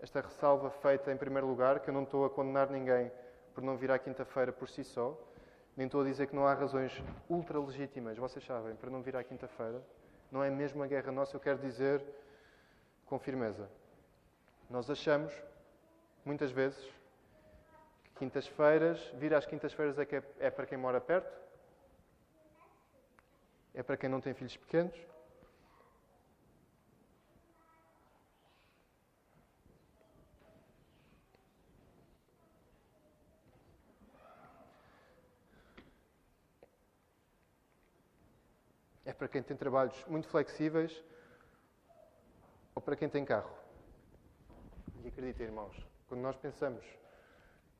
esta 0.00 0.22
ressalva 0.22 0.70
feita 0.70 1.12
em 1.12 1.16
primeiro 1.18 1.46
lugar, 1.46 1.80
que 1.80 1.90
eu 1.90 1.94
não 1.94 2.04
estou 2.04 2.24
a 2.24 2.30
condenar 2.30 2.70
ninguém 2.70 3.12
por 3.54 3.62
não 3.62 3.76
vir 3.76 3.90
à 3.90 3.98
quinta-feira 3.98 4.50
por 4.50 4.66
si 4.66 4.82
só, 4.82 5.14
nem 5.76 5.86
estou 5.86 6.02
a 6.02 6.04
dizer 6.04 6.28
que 6.28 6.36
não 6.36 6.46
há 6.46 6.54
razões 6.54 6.92
ultra 7.28 7.58
legítimas, 7.58 8.16
vocês 8.16 8.44
sabem, 8.44 8.76
para 8.76 8.90
não 8.90 9.02
vir 9.02 9.16
à 9.16 9.24
quinta-feira. 9.24 9.82
Não 10.30 10.42
é 10.42 10.50
mesmo 10.50 10.82
a 10.82 10.86
guerra 10.86 11.10
nossa, 11.10 11.36
eu 11.36 11.40
quero 11.40 11.58
dizer 11.58 12.02
com 13.06 13.18
firmeza. 13.18 13.68
Nós 14.70 14.88
achamos, 14.88 15.32
muitas 16.24 16.50
vezes, 16.50 16.82
que 18.04 18.10
quintas-feiras, 18.20 19.00
vir 19.14 19.34
às 19.34 19.46
quintas-feiras 19.46 19.98
é, 19.98 20.02
é, 20.02 20.22
é 20.46 20.50
para 20.50 20.66
quem 20.66 20.78
mora 20.78 21.00
perto, 21.00 21.40
é 23.74 23.82
para 23.82 23.96
quem 23.96 24.08
não 24.08 24.20
tem 24.20 24.32
filhos 24.32 24.56
pequenos, 24.56 24.94
para 39.24 39.28
quem 39.30 39.42
tem 39.42 39.56
trabalhos 39.56 40.04
muito 40.06 40.28
flexíveis 40.28 41.02
ou 42.74 42.82
para 42.82 42.94
quem 42.94 43.08
tem 43.08 43.24
carro. 43.24 43.50
E 45.02 45.08
acreditem, 45.08 45.46
irmãos, 45.46 45.74
quando 46.06 46.20
nós 46.20 46.36
pensamos 46.36 46.84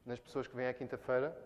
nas 0.07 0.18
pessoas 0.18 0.46
que 0.46 0.57
vêm 0.57 0.68
à 0.68 0.72
quinta-feira, 0.72 1.37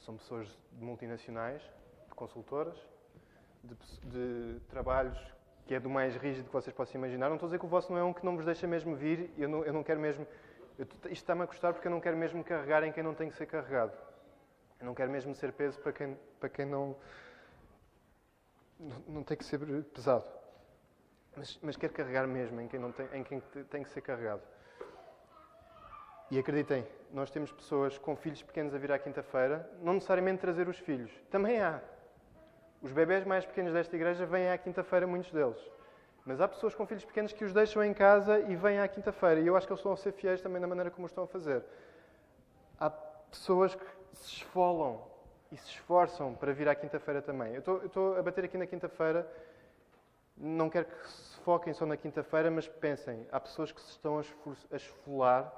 são 0.00 0.16
pessoas 0.16 0.48
de 0.72 0.82
multinacionais, 0.84 1.62
de 2.08 2.14
consultoras, 2.16 2.76
de, 3.62 3.76
de, 4.08 4.60
trabalhos 4.66 5.16
que 5.64 5.72
é 5.72 5.78
do 5.78 5.88
mais 5.88 6.16
rígido 6.16 6.46
que 6.46 6.52
vocês 6.52 6.74
possam 6.74 6.96
imaginar. 6.96 7.28
Não 7.28 7.36
estou 7.36 7.46
a 7.46 7.50
dizer 7.50 7.60
que 7.60 7.66
o 7.66 7.68
vosso 7.68 7.92
não 7.92 7.98
é 8.00 8.02
um 8.02 8.12
que 8.12 8.24
não 8.24 8.34
vos 8.34 8.44
deixa 8.44 8.66
mesmo 8.66 8.96
vir, 8.96 9.32
eu 9.38 9.48
não, 9.48 9.64
eu 9.64 9.72
não 9.72 9.84
quero 9.84 10.00
mesmo. 10.00 10.26
Eu, 10.76 10.86
isto 10.86 11.12
está-me 11.12 11.42
a 11.42 11.46
custar 11.46 11.72
porque 11.72 11.86
eu 11.86 11.92
não 11.92 12.00
quero 12.00 12.16
mesmo 12.16 12.42
carregar 12.42 12.82
em 12.82 12.90
quem 12.90 13.04
não 13.04 13.14
tem 13.14 13.30
que 13.30 13.36
ser 13.36 13.46
carregado. 13.46 13.96
Eu 14.80 14.86
não 14.86 14.92
quero 14.92 15.12
mesmo 15.12 15.32
ser 15.36 15.52
peso 15.52 15.78
para 15.78 15.92
quem, 15.92 16.18
para 16.40 16.48
quem 16.48 16.66
não 16.66 16.96
não 19.08 19.22
tem 19.22 19.36
que 19.36 19.44
ser 19.44 19.58
pesado. 19.94 20.24
Mas, 21.36 21.58
mas 21.62 21.76
quer 21.76 21.90
carregar 21.90 22.26
mesmo 22.26 22.60
em 22.60 22.68
quem, 22.68 22.78
não 22.78 22.92
tem, 22.92 23.08
em 23.12 23.24
quem 23.24 23.40
tem 23.70 23.82
que 23.82 23.90
ser 23.90 24.00
carregado. 24.00 24.42
E 26.30 26.38
acreditem, 26.38 26.86
nós 27.12 27.30
temos 27.30 27.52
pessoas 27.52 27.98
com 27.98 28.16
filhos 28.16 28.42
pequenos 28.42 28.74
a 28.74 28.78
vir 28.78 28.90
à 28.92 28.98
quinta-feira, 28.98 29.70
não 29.82 29.94
necessariamente 29.94 30.40
trazer 30.40 30.68
os 30.68 30.78
filhos. 30.78 31.10
Também 31.30 31.60
há. 31.60 31.80
Os 32.80 32.90
bebés 32.90 33.24
mais 33.24 33.44
pequenos 33.44 33.72
desta 33.72 33.94
igreja 33.94 34.26
vêm 34.26 34.50
à 34.50 34.58
quinta-feira, 34.58 35.06
muitos 35.06 35.30
deles. 35.30 35.58
Mas 36.24 36.40
há 36.40 36.48
pessoas 36.48 36.74
com 36.74 36.86
filhos 36.86 37.04
pequenos 37.04 37.32
que 37.32 37.44
os 37.44 37.52
deixam 37.52 37.84
em 37.84 37.92
casa 37.92 38.40
e 38.40 38.56
vêm 38.56 38.80
à 38.80 38.88
quinta-feira. 38.88 39.40
E 39.40 39.46
eu 39.46 39.56
acho 39.56 39.66
que 39.66 39.72
eles 39.72 39.80
estão 39.80 39.92
a 39.92 39.96
ser 39.96 40.12
fiéis 40.12 40.40
também 40.40 40.60
na 40.60 40.66
maneira 40.66 40.90
como 40.90 41.06
estão 41.06 41.24
a 41.24 41.26
fazer. 41.26 41.62
Há 42.78 42.90
pessoas 42.90 43.74
que 43.74 43.84
se 44.14 44.36
esfolam 44.36 45.11
e 45.52 45.56
se 45.58 45.68
esforçam 45.68 46.34
para 46.34 46.52
vir 46.54 46.66
à 46.66 46.74
quinta-feira 46.74 47.20
também. 47.20 47.54
Eu 47.54 47.84
estou, 47.84 48.16
a 48.16 48.22
bater 48.22 48.44
aqui 48.44 48.56
na 48.56 48.66
quinta-feira, 48.66 49.30
não 50.34 50.70
quero 50.70 50.86
que 50.86 51.06
se 51.06 51.38
foquem 51.40 51.74
só 51.74 51.84
na 51.84 51.96
quinta-feira, 51.96 52.50
mas 52.50 52.66
pensem, 52.66 53.28
há 53.30 53.38
pessoas 53.38 53.70
que 53.70 53.80
se 53.82 53.90
estão 53.90 54.18
a 54.18 54.76
esfolar 54.76 55.52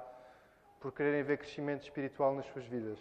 por 0.81 0.91
quererem 0.91 1.23
ver 1.23 1.37
crescimento 1.37 1.83
espiritual 1.83 2.35
nas 2.35 2.45
suas 2.47 2.65
vidas. 2.65 2.99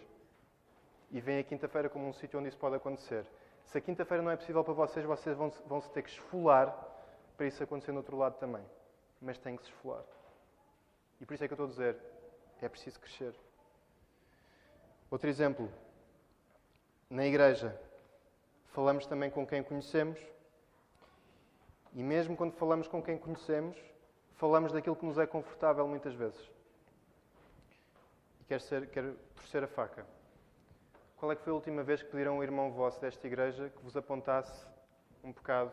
E 1.10 1.20
veem 1.20 1.40
a 1.40 1.44
quinta-feira 1.44 1.88
como 1.88 2.06
um 2.08 2.12
sítio 2.12 2.38
onde 2.38 2.48
isso 2.48 2.58
pode 2.58 2.76
acontecer. 2.76 3.26
Se 3.66 3.76
a 3.76 3.80
quinta-feira 3.80 4.22
não 4.22 4.30
é 4.30 4.36
possível 4.36 4.62
para 4.62 4.74
vocês, 4.74 5.04
vocês 5.04 5.36
vão, 5.36 5.50
vão 5.66 5.80
se 5.80 5.90
ter 5.90 6.02
que 6.02 6.10
esfolar 6.10 6.72
para 7.36 7.46
isso 7.46 7.62
acontecer 7.62 7.90
no 7.90 7.98
outro 7.98 8.16
lado 8.16 8.38
também. 8.38 8.64
Mas 9.20 9.36
têm 9.36 9.56
que 9.56 9.64
se 9.64 9.70
esfolar. 9.70 10.04
E 11.20 11.26
por 11.26 11.34
isso 11.34 11.42
é 11.42 11.48
que 11.48 11.52
eu 11.52 11.56
estou 11.56 11.66
a 11.66 11.70
dizer, 11.70 11.96
é 12.62 12.68
preciso 12.68 13.00
crescer. 13.00 13.34
Outro 15.10 15.28
exemplo, 15.28 15.68
na 17.14 17.24
igreja, 17.24 17.80
falamos 18.72 19.06
também 19.06 19.30
com 19.30 19.46
quem 19.46 19.62
conhecemos. 19.62 20.18
E 21.92 22.02
mesmo 22.02 22.36
quando 22.36 22.54
falamos 22.54 22.88
com 22.88 23.00
quem 23.00 23.16
conhecemos, 23.16 23.78
falamos 24.32 24.72
daquilo 24.72 24.96
que 24.96 25.06
nos 25.06 25.16
é 25.16 25.24
confortável 25.24 25.86
muitas 25.86 26.12
vezes. 26.12 26.50
E 28.40 28.44
quero, 28.44 28.60
ser, 28.60 28.88
quero 28.88 29.16
torcer 29.36 29.62
a 29.62 29.68
faca. 29.68 30.04
Qual 31.16 31.30
é 31.30 31.36
que 31.36 31.42
foi 31.42 31.52
a 31.52 31.54
última 31.54 31.84
vez 31.84 32.02
que 32.02 32.10
pediram 32.10 32.38
um 32.38 32.42
irmão 32.42 32.72
vosso 32.72 33.00
desta 33.00 33.24
igreja 33.28 33.70
que 33.70 33.80
vos 33.80 33.96
apontasse 33.96 34.66
um 35.22 35.32
pecado 35.32 35.72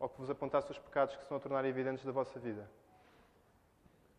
ou 0.00 0.08
que 0.08 0.18
vos 0.18 0.30
apontasse 0.30 0.70
os 0.70 0.78
pecados 0.78 1.14
que 1.16 1.24
se 1.26 1.34
a 1.34 1.38
tornar 1.38 1.66
evidentes 1.66 2.02
da 2.02 2.12
vossa 2.12 2.40
vida? 2.40 2.66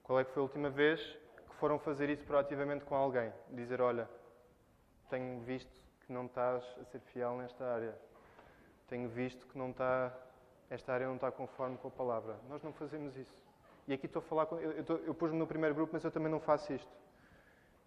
Qual 0.04 0.20
é 0.20 0.24
que 0.24 0.30
foi 0.30 0.42
a 0.42 0.44
última 0.44 0.70
vez 0.70 1.02
que 1.02 1.56
foram 1.56 1.80
fazer 1.80 2.12
isso 2.12 2.24
proativamente 2.26 2.86
com 2.86 2.94
alguém? 2.94 3.34
Dizer, 3.50 3.82
olha, 3.82 4.08
tenho 5.10 5.40
visto 5.40 5.85
que 6.06 6.14
não 6.14 6.26
estás 6.26 6.64
a 6.80 6.86
ser 6.86 7.00
fiel 7.00 7.38
nesta 7.38 7.66
área. 7.66 7.96
Tenho 8.88 9.10
visto 9.10 9.46
que 9.48 9.58
não 9.58 9.72
está, 9.72 10.14
esta 10.70 10.94
área 10.94 11.08
não 11.08 11.16
está 11.16 11.32
conforme 11.32 11.78
com 11.78 11.88
a 11.88 11.92
palavra. 11.92 12.38
Nós 12.50 12.62
não 12.64 12.72
fazemos 12.74 13.18
isso. 13.18 13.44
E 13.88 13.94
aqui 13.94 14.06
estou 14.06 14.20
a 14.20 14.24
falar, 14.24 14.46
com, 14.46 14.60
eu, 14.60 14.72
eu, 14.72 14.98
eu 15.06 15.14
pus-me 15.14 15.38
no 15.38 15.48
primeiro 15.48 15.76
grupo, 15.76 15.92
mas 15.94 16.04
eu 16.04 16.12
também 16.12 16.32
não 16.32 16.40
faço 16.40 16.74
isto. 16.74 16.92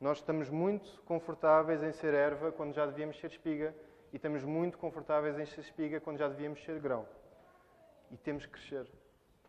Nós 0.00 0.18
estamos 0.18 0.48
muito 0.48 1.00
confortáveis 1.02 1.82
em 1.82 1.92
ser 1.92 2.14
erva 2.14 2.52
quando 2.52 2.72
já 2.72 2.86
devíamos 2.86 3.18
ser 3.18 3.28
espiga 3.28 3.74
e 4.12 4.16
estamos 4.16 4.44
muito 4.44 4.78
confortáveis 4.78 5.38
em 5.38 5.44
ser 5.44 5.60
espiga 5.60 6.00
quando 6.00 6.18
já 6.18 6.28
devíamos 6.28 6.62
ser 6.64 6.78
grão. 6.80 7.06
E 8.10 8.16
temos 8.16 8.46
que 8.46 8.52
crescer. 8.52 8.86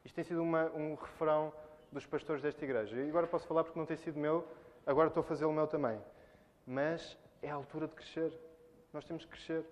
Isto 0.03 0.15
tem 0.15 0.23
sido 0.23 0.41
uma, 0.41 0.65
um 0.71 0.95
refrão 0.95 1.53
dos 1.91 2.05
pastores 2.05 2.41
desta 2.41 2.63
igreja. 2.63 2.95
E 2.95 3.10
agora 3.10 3.27
posso 3.27 3.47
falar 3.47 3.63
porque 3.63 3.77
não 3.77 3.86
tem 3.86 3.97
sido 3.97 4.19
meu, 4.19 4.47
agora 4.86 5.08
estou 5.08 5.21
a 5.21 5.23
fazer 5.23 5.45
o 5.45 5.51
meu 5.51 5.67
também. 5.67 5.99
Mas 6.65 7.17
é 7.41 7.49
a 7.49 7.53
altura 7.53 7.88
de 7.88 7.95
crescer. 7.95 8.32
Nós 8.91 9.06
temos 9.06 9.23
que 9.23 9.32
crescer. 9.32 9.63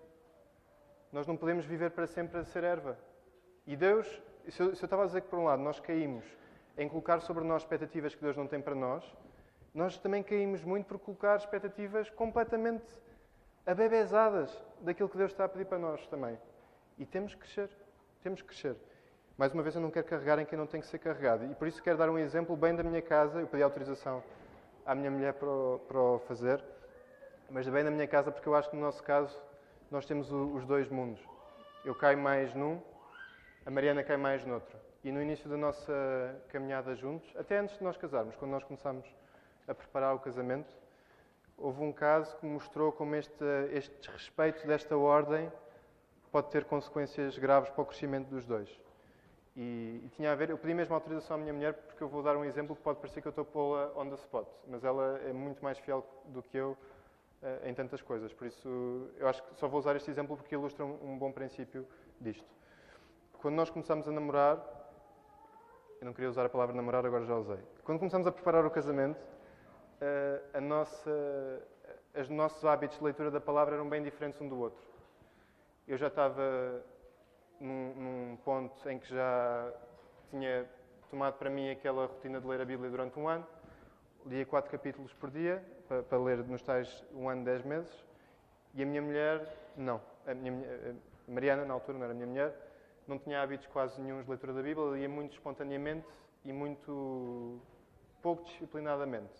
Nós 1.11 1.25
não 1.25 1.35
podemos 1.35 1.65
viver 1.65 1.91
para 1.91 2.05
sempre 2.05 2.39
a 2.39 2.43
ser 2.43 2.63
erva. 2.63 2.97
E 3.65 3.75
Deus, 3.75 4.05
se 4.49 4.61
eu, 4.61 4.75
se 4.75 4.83
eu 4.83 4.85
estava 4.85 5.03
a 5.03 5.05
dizer 5.07 5.21
que 5.21 5.27
por 5.27 5.39
um 5.39 5.45
lado 5.45 5.61
nós 5.61 5.79
caímos 5.79 6.23
em 6.77 6.87
colocar 6.87 7.19
sobre 7.21 7.43
nós 7.43 7.63
expectativas 7.63 8.13
que 8.13 8.21
Deus 8.21 8.37
não 8.37 8.45
tem 8.47 8.61
para 8.61 8.75
nós, 8.75 9.03
nós 9.73 9.97
também 9.97 10.21
caímos 10.21 10.63
muito 10.63 10.85
por 10.85 10.99
colocar 10.99 11.35
expectativas 11.37 12.09
completamente 12.11 12.85
abebezadas 13.65 14.55
daquilo 14.81 15.09
que 15.09 15.17
Deus 15.17 15.31
está 15.31 15.45
a 15.45 15.49
pedir 15.49 15.65
para 15.65 15.79
nós 15.79 16.05
também. 16.07 16.37
E 16.97 17.05
temos 17.05 17.33
que 17.33 17.41
crescer. 17.41 17.69
Temos 18.21 18.41
que 18.41 18.49
crescer. 18.49 18.75
Mais 19.35 19.51
uma 19.53 19.63
vez, 19.63 19.75
eu 19.75 19.81
não 19.81 19.91
quero 19.91 20.05
carregar 20.05 20.39
em 20.39 20.45
quem 20.45 20.57
não 20.57 20.67
tem 20.67 20.79
que 20.79 20.87
ser 20.87 20.99
carregado. 20.99 21.43
E 21.45 21.55
por 21.55 21.67
isso 21.67 21.81
quero 21.81 21.97
dar 21.97 22.09
um 22.09 22.17
exemplo 22.19 22.55
bem 22.55 22.75
da 22.75 22.83
minha 22.83 23.01
casa. 23.01 23.39
Eu 23.39 23.47
pedi 23.47 23.63
autorização 23.63 24.23
à 24.85 24.93
minha 24.93 25.09
mulher 25.09 25.33
para 25.33 25.49
o, 25.49 25.79
para 25.87 25.99
o 25.99 26.19
fazer 26.19 26.63
mas 27.49 27.67
bem 27.67 27.83
na 27.83 27.91
minha 27.91 28.07
casa, 28.07 28.31
porque 28.31 28.47
eu 28.47 28.55
acho 28.55 28.69
que 28.69 28.75
no 28.75 28.81
nosso 28.81 29.01
caso 29.03 29.35
nós 29.89 30.05
temos 30.05 30.31
o, 30.31 30.53
os 30.53 30.65
dois 30.65 30.89
mundos. 30.89 31.21
Eu 31.85 31.95
caio 31.95 32.17
mais 32.17 32.53
num, 32.53 32.81
a 33.65 33.71
Mariana 33.71 34.03
cai 34.03 34.17
mais 34.17 34.45
noutro. 34.45 34.77
E 35.03 35.11
no 35.11 35.21
início 35.21 35.49
da 35.49 35.55
nossa 35.55 36.41
caminhada 36.49 36.93
juntos, 36.95 37.33
até 37.37 37.57
antes 37.57 37.77
de 37.77 37.83
nós 37.83 37.95
casarmos, 37.95 38.35
quando 38.35 38.51
nós 38.51 38.63
começámos 38.63 39.05
a 39.67 39.73
preparar 39.73 40.13
o 40.13 40.19
casamento, 40.19 40.67
houve 41.57 41.81
um 41.81 41.93
caso 41.93 42.35
que 42.37 42.45
mostrou 42.45 42.91
como 42.91 43.15
este, 43.15 43.43
este 43.71 43.95
desrespeito 43.99 44.67
desta 44.67 44.97
ordem 44.97 45.51
pode 46.31 46.49
ter 46.49 46.65
consequências 46.65 47.37
graves 47.37 47.69
para 47.69 47.81
o 47.81 47.85
crescimento 47.85 48.27
dos 48.27 48.45
dois. 48.45 48.69
E, 49.55 50.01
e, 50.05 50.09
tinha 50.15 50.31
a 50.31 50.35
ver, 50.35 50.49
eu 50.49 50.57
pedi 50.57 50.73
mesmo 50.73 50.93
autorização 50.93 51.37
à 51.37 51.39
minha 51.39 51.53
mulher, 51.53 51.73
porque 51.73 52.03
eu 52.03 52.07
vou 52.07 52.21
dar 52.21 52.35
um 52.35 52.45
exemplo 52.45 52.75
que 52.75 52.81
pode 52.81 52.99
parecer 52.99 53.21
que 53.21 53.27
eu 53.27 53.31
estou 53.31 53.41
a 53.41 53.45
pô-la 53.45 53.91
on 53.95 54.09
the 54.09 54.15
spot, 54.15 54.47
mas 54.67 54.83
ela 54.83 55.19
é 55.25 55.33
muito 55.33 55.63
mais 55.63 55.79
fiel 55.79 56.05
do 56.25 56.43
que 56.43 56.57
eu 56.57 56.77
em 57.63 57.73
tantas 57.73 58.01
coisas. 58.01 58.33
Por 58.33 58.47
isso, 58.47 59.09
eu 59.17 59.27
acho 59.27 59.43
que 59.43 59.55
só 59.55 59.67
vou 59.67 59.79
usar 59.79 59.95
este 59.95 60.09
exemplo 60.09 60.35
porque 60.35 60.55
ilustra 60.55 60.85
um, 60.85 61.17
bom 61.17 61.31
princípio 61.31 61.87
disto. 62.19 62.45
Quando 63.41 63.55
nós 63.55 63.69
começamos 63.69 64.07
a 64.07 64.11
namorar, 64.11 64.57
eu 65.99 66.05
não 66.05 66.13
queria 66.13 66.29
usar 66.29 66.45
a 66.45 66.49
palavra 66.49 66.75
namorar, 66.75 67.05
agora 67.05 67.25
já 67.25 67.35
usei. 67.35 67.59
Quando 67.83 67.99
começamos 67.99 68.27
a 68.27 68.31
preparar 68.31 68.65
o 68.65 68.71
casamento, 68.71 69.19
a 70.53 70.61
nossa, 70.61 71.63
os 72.19 72.29
nossos 72.29 72.63
hábitos 72.65 72.97
de 72.97 73.03
leitura 73.03 73.31
da 73.31 73.39
palavra 73.39 73.75
eram 73.75 73.87
bem 73.87 74.03
diferentes 74.03 74.39
um 74.41 74.47
do 74.47 74.59
outro. 74.59 74.85
Eu 75.87 75.97
já 75.97 76.07
estava 76.07 76.83
num, 77.59 77.93
num 77.95 78.37
ponto 78.37 78.89
em 78.89 78.99
que 78.99 79.07
já 79.09 79.73
tinha 80.29 80.67
tomado 81.09 81.37
para 81.37 81.49
mim 81.49 81.69
aquela 81.69 82.05
rotina 82.05 82.41
de 82.41 82.47
ler 82.47 82.61
a 82.61 82.65
Bíblia 82.65 82.89
durante 82.89 83.17
um 83.17 83.27
ano, 83.27 83.47
lia 84.25 84.45
quatro 84.45 84.69
capítulos 84.69 85.13
por 85.13 85.31
dia, 85.31 85.63
para, 85.87 86.03
para 86.03 86.17
ler 86.17 86.43
nos 86.43 86.61
tais 86.61 87.03
um 87.13 87.29
ano, 87.29 87.43
dez 87.43 87.63
meses, 87.63 88.05
e 88.73 88.83
a 88.83 88.85
minha 88.85 89.01
mulher, 89.01 89.47
não. 89.75 90.01
A, 90.25 90.33
minha, 90.33 90.53
a 91.27 91.31
Mariana, 91.31 91.65
na 91.65 91.73
altura, 91.73 91.97
não 91.97 92.05
era 92.05 92.13
minha 92.13 92.27
mulher, 92.27 92.55
não 93.07 93.17
tinha 93.17 93.41
hábitos 93.41 93.65
quase 93.67 93.99
nenhum 94.01 94.21
de 94.21 94.29
leitura 94.29 94.53
da 94.53 94.61
Bíblia, 94.61 94.97
lia 94.97 95.09
muito 95.09 95.33
espontaneamente 95.33 96.07
e 96.43 96.51
muito 96.51 97.61
pouco 98.21 98.43
disciplinadamente. 98.43 99.33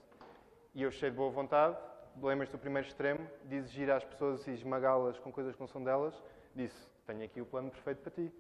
E 0.74 0.84
eu, 0.84 0.92
cheio 0.92 1.12
de 1.12 1.18
boa 1.18 1.30
vontade, 1.30 1.78
lembras 2.22 2.50
do 2.50 2.58
primeiro 2.58 2.88
extremo, 2.88 3.28
de 3.46 3.56
exigir 3.56 3.92
às 3.92 4.04
pessoas 4.04 4.48
e 4.48 4.52
esmagá-las 4.52 5.20
com 5.20 5.32
coisas 5.32 5.54
que 5.54 5.62
não 5.62 5.68
são 5.68 5.84
delas, 5.84 6.14
disse: 6.56 6.88
Tenho 7.06 7.24
aqui 7.24 7.42
o 7.42 7.46
plano 7.46 7.70
perfeito 7.70 8.02
para 8.02 8.12
ti. 8.12 8.32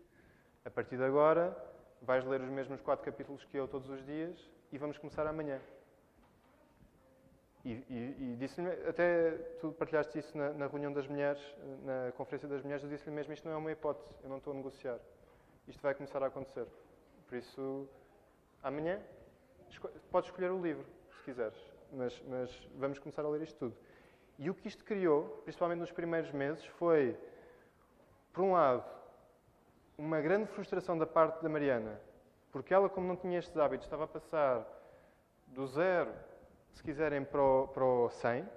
A 0.65 0.69
partir 0.69 0.97
de 0.97 1.03
agora, 1.03 1.55
vais 2.01 2.25
ler 2.25 2.41
os 2.41 2.49
mesmos 2.49 2.81
quatro 2.81 3.05
capítulos 3.05 3.43
que 3.45 3.57
eu 3.57 3.67
todos 3.67 3.89
os 3.89 4.05
dias 4.05 4.37
e 4.71 4.77
vamos 4.77 4.97
começar 4.97 5.25
amanhã. 5.25 5.59
E, 7.67 7.83
e, 7.89 8.31
e 8.31 8.35
disse-lhe, 8.37 8.69
até 8.87 9.31
tu 9.59 9.73
partilhaste 9.73 10.17
isso 10.17 10.37
na, 10.37 10.53
na, 10.53 10.67
reunião 10.67 10.93
das 10.93 11.05
mulheres, 11.05 11.41
na 11.83 12.13
conferência 12.13 12.47
das 12.47 12.63
mulheres, 12.63 12.81
eu 12.81 12.89
disse-lhe 12.89 13.13
mesmo: 13.13 13.33
Isto 13.33 13.45
não 13.45 13.55
é 13.55 13.57
uma 13.57 13.69
hipótese, 13.69 14.07
eu 14.23 14.29
não 14.29 14.37
estou 14.37 14.53
a 14.53 14.55
negociar. 14.55 14.97
Isto 15.67 15.81
vai 15.81 15.93
começar 15.93 16.23
a 16.23 16.27
acontecer. 16.27 16.65
Por 17.27 17.37
isso, 17.37 17.85
amanhã, 18.63 19.01
esco 19.69 19.89
podes 20.09 20.29
escolher 20.29 20.49
o 20.49 20.61
livro, 20.61 20.85
se 21.17 21.23
quiseres, 21.23 21.57
mas, 21.91 22.23
mas 22.25 22.69
vamos 22.77 22.99
começar 22.99 23.25
a 23.25 23.27
ler 23.27 23.41
isto 23.41 23.59
tudo. 23.59 23.75
E 24.39 24.49
o 24.49 24.55
que 24.55 24.69
isto 24.69 24.85
criou, 24.85 25.41
principalmente 25.43 25.79
nos 25.79 25.91
primeiros 25.91 26.31
meses, 26.31 26.63
foi, 26.79 27.17
por 28.31 28.45
um 28.45 28.53
lado, 28.53 28.85
uma 29.97 30.21
grande 30.21 30.47
frustração 30.51 30.97
da 30.97 31.05
parte 31.05 31.43
da 31.43 31.49
Mariana, 31.49 31.99
porque 32.49 32.73
ela, 32.73 32.87
como 32.87 33.09
não 33.09 33.17
tinha 33.17 33.37
estes 33.39 33.57
hábitos, 33.57 33.85
estava 33.85 34.05
a 34.05 34.07
passar 34.07 34.65
do 35.47 35.67
zero 35.67 36.13
se 36.77 36.83
quiserem, 36.83 37.23
para 37.23 37.41
o, 37.41 37.67
para 37.67 37.83
o 37.83 38.09
100. 38.09 38.47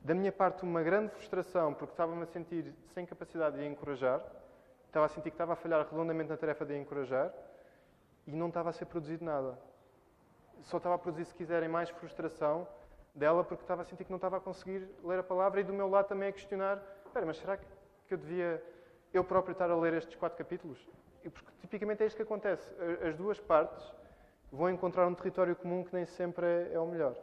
Da 0.00 0.14
minha 0.14 0.30
parte, 0.30 0.62
uma 0.62 0.82
grande 0.82 1.10
frustração, 1.10 1.74
porque 1.74 1.92
estava-me 1.92 2.22
a 2.22 2.26
sentir 2.26 2.72
sem 2.94 3.04
capacidade 3.04 3.56
de 3.56 3.66
encorajar. 3.66 4.22
Estava 4.86 5.06
a 5.06 5.08
sentir 5.08 5.30
que 5.30 5.34
estava 5.34 5.54
a 5.54 5.56
falhar 5.56 5.84
redondamente 5.84 6.30
na 6.30 6.36
tarefa 6.36 6.64
de 6.64 6.76
encorajar 6.76 7.32
e 8.26 8.32
não 8.32 8.48
estava 8.48 8.70
a 8.70 8.72
ser 8.72 8.86
produzido 8.86 9.24
nada. 9.24 9.58
Só 10.62 10.76
estava 10.76 10.94
a 10.94 10.98
produzir, 10.98 11.24
se 11.24 11.34
quiserem, 11.34 11.68
mais 11.68 11.90
frustração 11.90 12.68
dela, 13.12 13.42
porque 13.42 13.64
estava 13.64 13.82
a 13.82 13.84
sentir 13.84 14.04
que 14.04 14.10
não 14.10 14.16
estava 14.16 14.36
a 14.36 14.40
conseguir 14.40 14.88
ler 15.02 15.18
a 15.18 15.24
palavra 15.24 15.60
e 15.60 15.64
do 15.64 15.72
meu 15.72 15.88
lado 15.88 16.06
também 16.06 16.28
a 16.28 16.32
questionar: 16.32 16.80
espera, 17.04 17.26
mas 17.26 17.38
será 17.38 17.56
que 17.56 17.64
eu 18.10 18.18
devia 18.18 18.62
eu 19.12 19.24
próprio 19.24 19.52
estar 19.52 19.70
a 19.70 19.76
ler 19.76 19.94
estes 19.94 20.14
quatro 20.14 20.38
capítulos? 20.38 20.78
Porque 21.22 21.50
tipicamente 21.60 22.02
é 22.02 22.06
isto 22.06 22.16
que 22.16 22.22
acontece. 22.22 22.72
As 23.06 23.16
duas 23.16 23.40
partes 23.40 23.92
vão 24.52 24.68
encontrar 24.68 25.08
um 25.08 25.14
território 25.14 25.56
comum 25.56 25.82
que 25.82 25.94
nem 25.94 26.04
sempre 26.04 26.46
é, 26.46 26.74
é 26.74 26.78
o 26.78 26.86
melhor. 26.86 27.16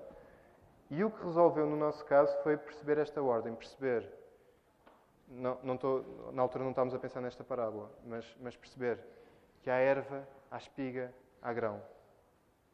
E 0.90 1.04
o 1.04 1.12
que 1.12 1.24
resolveu 1.24 1.68
no 1.68 1.76
nosso 1.76 2.04
caso 2.06 2.36
foi 2.42 2.58
perceber 2.58 2.98
esta 2.98 3.22
ordem, 3.22 3.54
perceber. 3.54 4.12
Não, 5.28 5.60
não 5.62 5.78
tô, 5.78 6.04
na 6.34 6.42
altura 6.42 6.64
não 6.64 6.72
estávamos 6.72 6.96
a 6.96 7.00
pensar 7.00 7.22
nesta 7.22 7.44
parábola, 7.44 7.92
mas, 8.04 8.36
mas 8.42 8.58
perceber 8.58 9.00
que 9.62 9.70
há 9.70 9.76
erva, 9.76 10.28
há 10.50 10.58
espiga, 10.58 11.14
há 11.40 11.54
grão. 11.54 11.80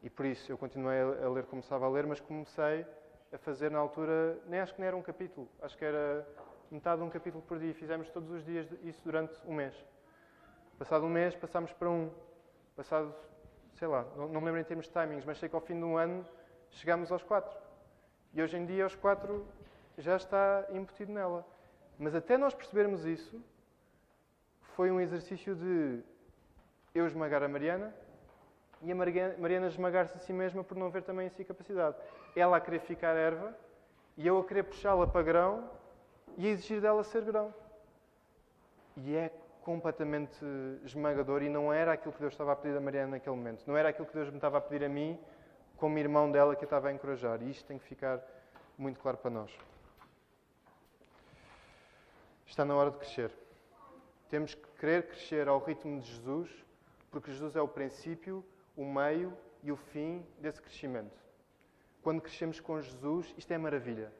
E 0.01 0.09
por 0.09 0.25
isso 0.25 0.49
eu 0.49 0.57
continuei 0.57 1.01
a 1.01 1.29
ler 1.29 1.45
como 1.45 1.59
estava 1.59 1.85
a 1.85 1.89
ler, 1.89 2.07
mas 2.07 2.21
comecei 2.21 2.85
a 3.33 3.37
fazer 3.37 3.69
na 3.69 3.79
altura, 3.79 4.39
nem 4.47 4.61
acho 4.61 4.73
que 4.73 4.79
nem 4.79 4.87
era 4.87 4.95
um 4.95 5.01
capítulo, 5.01 5.49
acho 5.61 5.77
que 5.77 5.83
era 5.83 6.25
metade 6.71 7.01
de 7.01 7.07
um 7.07 7.09
capítulo 7.09 7.43
por 7.43 7.59
dia. 7.59 7.73
Fizemos 7.73 8.09
todos 8.09 8.29
os 8.31 8.45
dias 8.45 8.65
isso 8.83 9.01
durante 9.03 9.35
um 9.45 9.53
mês. 9.53 9.75
Passado 10.79 11.05
um 11.05 11.09
mês 11.09 11.35
passámos 11.35 11.73
para 11.73 11.89
um. 11.89 12.09
Passado 12.75 13.13
sei 13.75 13.87
lá, 13.87 14.05
não, 14.15 14.27
não 14.27 14.41
me 14.41 14.47
lembro 14.47 14.61
em 14.61 14.63
termos 14.63 14.87
de 14.87 14.93
timings, 14.93 15.25
mas 15.25 15.37
sei 15.37 15.49
que 15.49 15.55
ao 15.55 15.61
fim 15.61 15.77
de 15.77 15.83
um 15.83 15.97
ano 15.97 16.25
chegámos 16.69 17.11
aos 17.11 17.23
quatro. 17.23 17.55
E 18.33 18.41
hoje 18.41 18.57
em 18.57 18.65
dia, 18.65 18.83
aos 18.83 18.95
quatro, 18.95 19.45
já 19.97 20.15
está 20.15 20.65
embutido 20.71 21.11
nela. 21.11 21.45
Mas 21.97 22.15
até 22.15 22.37
nós 22.37 22.53
percebermos 22.53 23.05
isso, 23.05 23.41
foi 24.75 24.91
um 24.91 24.99
exercício 24.99 25.55
de 25.55 26.01
eu 26.93 27.05
esmagar 27.05 27.43
a 27.43 27.47
Mariana 27.47 27.93
e 28.81 28.91
a 28.91 28.95
Mariana 28.95 29.67
esmagar-se 29.67 30.17
a 30.17 30.19
si 30.19 30.33
mesma 30.33 30.63
por 30.63 30.75
não 30.75 30.89
ver 30.89 31.03
também 31.03 31.27
em 31.27 31.29
si 31.29 31.45
capacidade. 31.45 31.95
Ela 32.35 32.57
a 32.57 32.61
querer 32.61 32.79
ficar 32.79 33.15
erva 33.15 33.55
e 34.17 34.27
eu 34.27 34.37
a 34.39 34.43
querer 34.43 34.63
puxá-la 34.63 35.07
para 35.07 35.23
grão 35.23 35.69
e 36.37 36.47
a 36.47 36.49
exigir 36.49 36.81
dela 36.81 37.03
ser 37.03 37.23
grão. 37.23 37.53
E 38.97 39.15
é 39.15 39.31
completamente 39.65 40.45
esmagador 40.83 41.41
e 41.41 41.49
não 41.49 41.73
era 41.73 41.93
aquilo 41.93 42.13
que 42.13 42.19
Deus 42.19 42.33
estava 42.33 42.51
a 42.51 42.55
pedir 42.55 42.77
a 42.77 42.79
Mariana 42.79 43.11
naquele 43.11 43.35
momento. 43.35 43.65
Não 43.65 43.75
era 43.75 43.89
aquilo 43.89 44.05
que 44.05 44.13
Deus 44.13 44.29
me 44.29 44.35
estava 44.35 44.59
a 44.59 44.61
pedir 44.61 44.85
a 44.85 44.89
mim, 44.89 45.19
como 45.75 45.97
irmão 45.97 46.31
dela 46.31 46.55
que 46.55 46.63
eu 46.63 46.67
estava 46.67 46.89
a 46.89 46.93
encorajar. 46.93 47.41
E 47.41 47.49
isto 47.49 47.65
tem 47.65 47.79
que 47.79 47.83
ficar 47.83 48.21
muito 48.77 48.99
claro 48.99 49.17
para 49.17 49.31
nós. 49.31 49.51
Está 52.45 52.63
na 52.63 52.75
hora 52.75 52.91
de 52.91 52.97
crescer. 52.97 53.31
Temos 54.29 54.53
que 54.53 54.67
querer 54.79 55.07
crescer 55.07 55.47
ao 55.47 55.57
ritmo 55.57 55.99
de 55.99 56.11
Jesus, 56.11 56.49
porque 57.09 57.31
Jesus 57.31 57.55
é 57.55 57.61
o 57.61 57.67
princípio, 57.67 58.45
o 58.77 58.85
meio 58.85 59.35
e 59.63 59.71
o 59.71 59.75
fim 59.75 60.23
desse 60.37 60.61
crescimento. 60.61 61.17
Quando 62.03 62.21
crescemos 62.21 62.59
com 62.59 62.79
Jesus, 62.79 63.33
isto 63.35 63.51
é 63.51 63.57
maravilha. 63.57 64.13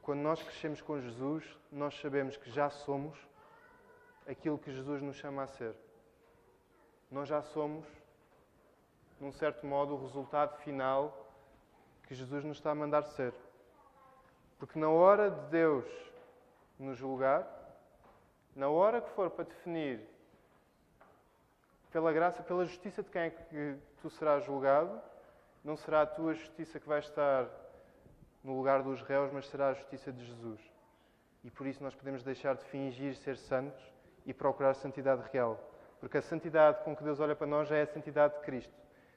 Quando 0.00 0.20
nós 0.20 0.40
crescemos 0.40 0.80
com 0.80 1.00
Jesus, 1.00 1.44
nós 1.72 1.98
sabemos 2.00 2.36
que 2.36 2.48
já 2.52 2.70
somos 2.70 3.18
aquilo 4.30 4.58
que 4.58 4.72
Jesus 4.72 5.02
nos 5.02 5.16
chama 5.16 5.42
a 5.42 5.46
ser. 5.46 5.74
Nós 7.10 7.28
já 7.28 7.42
somos, 7.42 7.84
num 9.20 9.32
certo 9.32 9.66
modo, 9.66 9.94
o 9.94 10.02
resultado 10.02 10.56
final 10.58 11.26
que 12.04 12.14
Jesus 12.14 12.44
nos 12.44 12.58
está 12.58 12.70
a 12.70 12.74
mandar 12.74 13.02
ser. 13.02 13.34
Porque 14.58 14.78
na 14.78 14.88
hora 14.88 15.30
de 15.30 15.50
Deus 15.50 15.84
nos 16.78 16.96
julgar, 16.96 17.46
na 18.54 18.68
hora 18.68 19.00
que 19.00 19.10
for 19.10 19.30
para 19.30 19.44
definir 19.44 20.00
pela 21.90 22.12
graça, 22.12 22.42
pela 22.42 22.64
justiça 22.64 23.02
de 23.02 23.10
quem 23.10 23.22
é 23.22 23.30
que 23.30 23.78
tu 24.00 24.08
serás 24.10 24.44
julgado, 24.44 25.00
não 25.64 25.76
será 25.76 26.02
a 26.02 26.06
tua 26.06 26.34
justiça 26.34 26.78
que 26.78 26.88
vai 26.88 27.00
estar 27.00 27.48
no 28.44 28.56
lugar 28.56 28.82
dos 28.82 29.02
réus, 29.02 29.32
mas 29.32 29.48
será 29.48 29.68
a 29.68 29.74
justiça 29.74 30.12
de 30.12 30.24
Jesus. 30.24 30.60
E 31.42 31.50
por 31.50 31.66
isso 31.66 31.82
nós 31.82 31.94
podemos 31.94 32.22
deixar 32.22 32.54
de 32.54 32.64
fingir 32.66 33.16
ser 33.16 33.36
santos 33.36 33.99
e 34.26 34.34
procurar 34.34 34.74
santidade 34.74 35.22
real. 35.32 35.58
Porque 35.98 36.18
a 36.18 36.22
santidade 36.22 36.82
com 36.82 36.96
que 36.96 37.04
Deus 37.04 37.20
olha 37.20 37.36
para 37.36 37.46
nós 37.46 37.68
já 37.68 37.76
é 37.76 37.82
a 37.82 37.86
santidade 37.86 38.34
de 38.34 38.40
Cristo. 38.40 38.72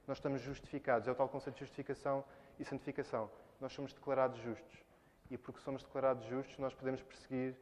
Nós 0.08 0.18
estamos 0.18 0.42
justificados. 0.42 1.08
É 1.08 1.12
o 1.12 1.16
tal 1.16 1.30
conceito 1.30 1.56
de 1.56 1.62
justificação 1.62 2.24
e 2.60 2.66
santificação. 2.66 3.30
Nós 3.60 3.74
somos 3.74 3.94
declarados 3.94 4.40
justos. 4.40 4.84
E 5.32 5.38
porque 5.38 5.62
somos 5.62 5.82
declarados 5.82 6.26
justos, 6.26 6.58
nós 6.58 6.74
podemos 6.74 7.02
perseguir 7.02 7.56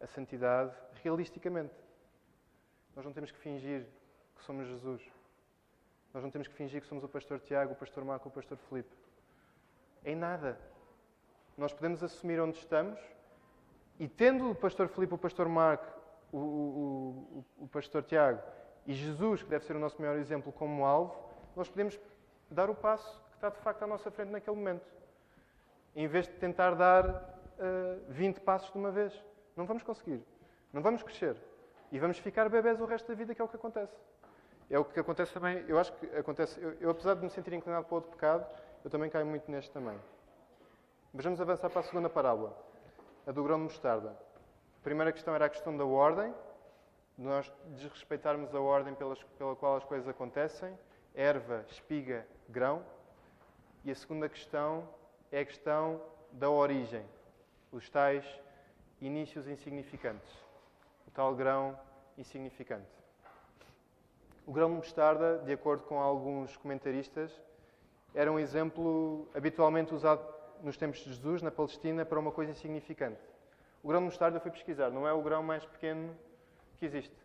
a 0.00 0.06
santidade 0.06 0.72
realisticamente. 1.02 1.74
Nós 2.94 3.04
não 3.04 3.12
temos 3.12 3.30
que 3.30 3.38
fingir 3.38 3.84
que 4.36 4.44
somos 4.44 4.66
Jesus. 4.68 5.02
Nós 6.14 6.22
não 6.22 6.30
temos 6.30 6.48
que 6.48 6.54
fingir 6.54 6.80
que 6.80 6.86
somos 6.86 7.04
o 7.04 7.08
pastor 7.08 7.40
Tiago, 7.40 7.72
o 7.72 7.76
pastor 7.76 8.04
Marco, 8.04 8.28
o 8.28 8.32
pastor 8.32 8.56
Felipe. 8.56 8.94
Em 10.04 10.14
nada. 10.14 10.58
Nós 11.56 11.72
podemos 11.72 12.02
assumir 12.02 12.40
onde 12.40 12.56
estamos 12.58 13.00
e 13.98 14.06
tendo 14.06 14.50
o 14.50 14.54
pastor 14.54 14.88
Felipe, 14.88 15.14
o 15.14 15.18
pastor 15.18 15.48
Marco 15.48 15.97
o, 16.32 16.38
o, 16.38 17.44
o, 17.64 17.68
pastor 17.68 18.02
Tiago 18.02 18.40
e 18.86 18.94
Jesus, 18.94 19.42
que 19.42 19.50
deve 19.50 19.64
ser 19.64 19.76
o 19.76 19.78
nosso 19.78 20.00
maior 20.00 20.16
exemplo, 20.16 20.52
como 20.52 20.84
alvo, 20.84 21.16
nós 21.56 21.68
podemos 21.68 21.98
dar 22.50 22.70
o 22.70 22.74
passo 22.74 23.20
que 23.30 23.36
está 23.36 23.48
de 23.50 23.58
facto 23.58 23.82
à 23.82 23.86
nossa 23.86 24.10
frente 24.10 24.30
naquele 24.30 24.56
momento. 24.56 24.86
Em 25.94 26.06
vez 26.06 26.26
de 26.26 26.34
tentar 26.34 26.74
dar 26.74 27.04
uh, 27.06 27.18
eh, 27.58 27.98
20 28.08 28.40
passos 28.40 28.70
de 28.70 28.78
uma 28.78 28.90
vez. 28.90 29.12
Não 29.56 29.66
vamos 29.66 29.82
conseguir. 29.82 30.22
Não 30.72 30.80
vamos 30.80 31.02
crescer. 31.02 31.36
E 31.90 31.98
vamos 31.98 32.18
ficar 32.18 32.48
bebés 32.48 32.80
o 32.80 32.84
resto 32.84 33.08
da 33.08 33.14
vida, 33.14 33.34
que 33.34 33.40
é 33.40 33.44
o 33.44 33.48
que 33.48 33.56
acontece. 33.56 33.96
É 34.70 34.78
o 34.78 34.84
que 34.84 35.00
acontece 35.00 35.32
também, 35.32 35.64
eu 35.66 35.78
acho 35.78 35.92
que 35.94 36.06
acontece, 36.14 36.60
eu, 36.60 36.74
eu 36.74 36.90
apesar 36.90 37.14
de 37.14 37.24
me 37.24 37.30
sentir 37.30 37.54
inclinado 37.54 37.86
para 37.86 37.94
outro 37.94 38.10
pecado, 38.10 38.46
eu 38.84 38.90
também 38.90 39.08
caio 39.08 39.24
muito 39.24 39.50
neste 39.50 39.70
também. 39.70 39.98
Mas 41.12 41.24
vamos 41.24 41.40
avançar 41.40 41.70
para 41.70 41.80
a 41.80 41.82
segunda 41.82 42.10
parábola, 42.10 42.54
a 43.26 43.32
do 43.32 43.42
grão 43.42 43.56
de 43.56 43.64
mostarda. 43.64 44.14
A 44.80 44.84
primeira 44.84 45.12
questão 45.12 45.34
era 45.34 45.46
a 45.46 45.48
questão 45.48 45.76
da 45.76 45.84
ordem, 45.84 46.32
de 47.16 47.24
nós 47.24 47.52
desrespeitarmos 47.66 48.54
a 48.54 48.60
ordem 48.60 48.94
pelas, 48.94 49.22
pela 49.36 49.56
qual 49.56 49.76
as 49.76 49.84
coisas 49.84 50.08
acontecem, 50.08 50.78
erva, 51.14 51.64
espiga, 51.68 52.26
grão. 52.48 52.82
E 53.84 53.90
a 53.90 53.94
segunda 53.94 54.28
questão 54.28 54.88
é 55.32 55.40
a 55.40 55.44
questão 55.44 56.00
da 56.32 56.48
origem, 56.48 57.04
os 57.72 57.90
tais 57.90 58.24
inícios 59.00 59.48
insignificantes, 59.48 60.32
o 61.06 61.10
tal 61.10 61.34
grão 61.34 61.78
insignificante. 62.16 62.86
O 64.46 64.52
grão 64.52 64.70
de 64.70 64.76
mostarda, 64.76 65.38
de 65.38 65.52
acordo 65.52 65.82
com 65.84 66.00
alguns 66.00 66.56
comentaristas, 66.56 67.30
era 68.14 68.32
um 68.32 68.38
exemplo 68.38 69.28
habitualmente 69.34 69.92
usado 69.92 70.24
nos 70.62 70.76
tempos 70.76 71.00
de 71.00 71.12
Jesus, 71.12 71.42
na 71.42 71.50
Palestina, 71.50 72.04
para 72.04 72.18
uma 72.18 72.32
coisa 72.32 72.52
insignificante. 72.52 73.20
O 73.82 73.88
grão 73.88 74.00
de 74.00 74.06
mostarda 74.06 74.36
eu 74.36 74.40
fui 74.40 74.50
pesquisar, 74.50 74.90
não 74.90 75.06
é 75.06 75.12
o 75.12 75.22
grão 75.22 75.42
mais 75.42 75.64
pequeno 75.64 76.16
que 76.78 76.84
existe. 76.84 77.16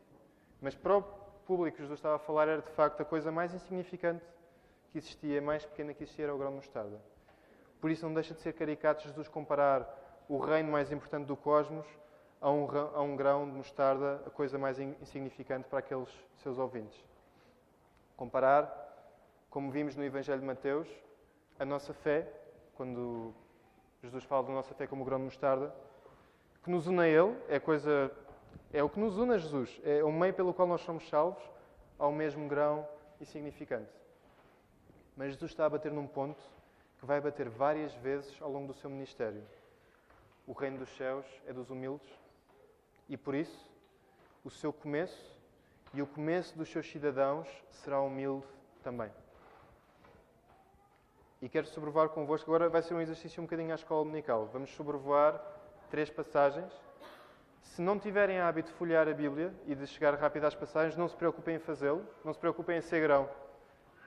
Mas 0.61 0.75
para 0.75 0.97
o 0.97 1.01
público 1.45 1.77
que 1.77 1.83
Jesus 1.83 1.99
estava 1.99 2.15
a 2.15 2.19
falar, 2.19 2.47
era 2.47 2.61
de 2.61 2.69
facto 2.71 3.01
a 3.01 3.05
coisa 3.05 3.31
mais 3.31 3.53
insignificante 3.53 4.23
que 4.91 4.97
existia, 4.97 5.41
mais 5.41 5.65
pequena 5.65 5.93
que 5.93 6.03
existia, 6.03 6.25
era 6.25 6.35
o 6.35 6.37
grão 6.37 6.51
de 6.51 6.57
mostarda. 6.57 7.01
Por 7.81 7.91
isso 7.91 8.05
não 8.05 8.13
deixa 8.13 8.33
de 8.33 8.39
ser 8.41 8.53
caricato 8.53 9.03
Jesus 9.03 9.27
comparar 9.27 10.23
o 10.29 10.37
reino 10.37 10.71
mais 10.71 10.91
importante 10.91 11.25
do 11.25 11.35
cosmos 11.35 11.85
a 12.39 12.49
um, 12.49 12.67
a 12.93 13.01
um 13.01 13.15
grão 13.15 13.45
de 13.49 13.55
mostarda, 13.55 14.21
a 14.25 14.29
coisa 14.29 14.57
mais 14.57 14.79
insignificante 14.79 15.67
para 15.67 15.79
aqueles 15.79 16.09
seus 16.37 16.57
ouvintes. 16.57 17.03
Comparar 18.15 18.81
Como 19.49 19.71
vimos 19.71 19.95
no 19.95 20.03
Evangelho 20.03 20.39
de 20.39 20.45
Mateus, 20.45 20.87
a 21.59 21.65
nossa 21.65 21.93
fé, 21.93 22.27
quando 22.75 23.33
Jesus 24.01 24.23
fala 24.23 24.43
da 24.43 24.53
nossa 24.53 24.73
fé 24.73 24.87
como 24.87 25.05
grão 25.05 25.19
de 25.19 25.25
mostarda, 25.25 25.73
que 26.63 26.71
nos 26.71 26.87
une 26.87 27.01
a 27.01 27.07
Ele, 27.07 27.35
é, 27.49 27.59
coisa, 27.59 28.11
é 28.71 28.81
o 28.81 28.89
que 28.89 28.99
nos 28.99 29.17
une 29.17 29.33
a 29.33 29.37
Jesus, 29.37 29.81
é 29.83 30.03
o 30.03 30.11
meio 30.11 30.33
pelo 30.33 30.53
qual 30.53 30.67
nós 30.67 30.81
somos 30.81 31.07
salvos, 31.09 31.43
ao 31.99 32.11
mesmo 32.11 32.47
grão 32.47 32.87
insignificante. 33.19 33.91
Mas 35.15 35.33
Jesus 35.33 35.51
está 35.51 35.65
a 35.65 35.69
bater 35.69 35.91
num 35.91 36.07
ponto 36.07 36.41
que 36.99 37.05
vai 37.05 37.19
bater 37.19 37.49
várias 37.49 37.93
vezes 37.95 38.41
ao 38.41 38.49
longo 38.49 38.67
do 38.67 38.73
seu 38.73 38.89
ministério. 38.89 39.43
O 40.47 40.53
reino 40.53 40.77
dos 40.77 40.89
céus 40.95 41.25
é 41.45 41.53
dos 41.53 41.69
humildes 41.69 42.09
e, 43.09 43.17
por 43.17 43.35
isso, 43.35 43.69
o 44.43 44.49
seu 44.49 44.71
começo 44.73 45.33
e 45.93 46.01
o 46.01 46.07
começo 46.07 46.57
dos 46.57 46.69
seus 46.69 46.89
cidadãos 46.89 47.47
será 47.69 48.01
humilde 48.01 48.47
também. 48.81 49.11
E 51.41 51.49
quero 51.49 51.67
sobrevoar 51.67 52.09
convosco. 52.09 52.49
Agora 52.49 52.69
vai 52.69 52.81
ser 52.81 52.93
um 52.93 53.01
exercício 53.01 53.41
um 53.41 53.45
bocadinho 53.45 53.73
à 53.73 53.75
escola 53.75 54.03
dominical. 54.03 54.47
Vamos 54.47 54.73
sobrevoar 54.75 55.41
três 55.93 56.09
passagens. 56.09 56.73
Se 57.61 57.79
não 57.79 57.99
tiverem 57.99 58.39
hábito 58.39 58.71
de 58.71 58.73
folhear 58.79 59.07
a 59.07 59.13
Bíblia 59.13 59.53
e 59.67 59.75
de 59.75 59.85
chegar 59.85 60.15
rápido 60.15 60.45
às 60.45 60.55
passagens, 60.55 60.97
não 60.97 61.07
se 61.07 61.15
preocupem 61.15 61.57
em 61.57 61.59
fazê-lo. 61.59 62.03
Não 62.25 62.33
se 62.33 62.39
preocupem 62.39 62.79
em 62.79 62.81
ser 62.81 62.99
grão. 62.99 63.29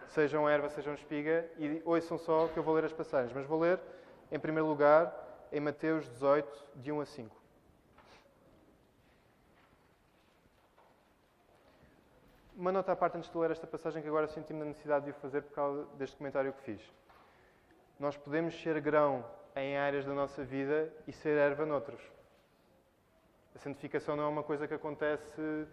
Sejam 0.09 0.49
erva, 0.49 0.69
sejam 0.69 0.95
espiga. 0.95 1.49
E 1.57 1.81
ouçam 1.85 2.19
só 2.19 2.49
que 2.49 2.57
eu 2.57 2.63
vou 2.65 2.75
ler 2.75 2.87
as 2.87 2.93
passagens. 2.93 3.33
Mas 3.33 3.47
vou 3.47 3.61
ler, 3.61 3.79
em 4.33 4.39
primeiro 4.39 4.67
lugar, 4.67 5.15
em 5.53 5.61
Mateus 5.61 6.09
18, 6.09 6.67
de 6.75 6.91
1 6.91 7.01
a 7.01 7.07
5. 7.07 7.37
Uma 12.57 12.73
nota 12.73 12.91
à 12.91 12.97
parte 12.97 13.17
antes 13.17 13.31
de 13.31 13.39
ler 13.39 13.53
esta 13.53 13.67
passagem 13.69 14.03
que 14.03 14.09
agora 14.09 14.27
senti-me 14.27 14.59
na 14.59 14.65
necessidade 14.65 15.05
de 15.05 15.13
o 15.13 15.15
fazer 15.15 15.43
por 15.43 15.55
causa 15.55 15.85
deste 15.95 16.17
comentário 16.17 16.53
que 16.53 16.63
fiz. 16.63 16.83
Nós 17.97 18.17
podemos 18.17 18.61
ser 18.61 18.81
grão 18.81 19.25
em 19.57 19.77
áreas 19.77 20.05
da 20.05 20.13
nossa 20.13 20.45
vida 20.45 20.93
e 21.07 21.13
ser 21.13 21.37
erva 21.39 21.65
noutros. 21.65 22.01
A 23.55 23.59
santificação 23.59 24.15
não 24.15 24.25
é 24.25 24.29
uma 24.29 24.43
coisa 24.43 24.69
que 24.69 24.75
acontece 24.75 25.67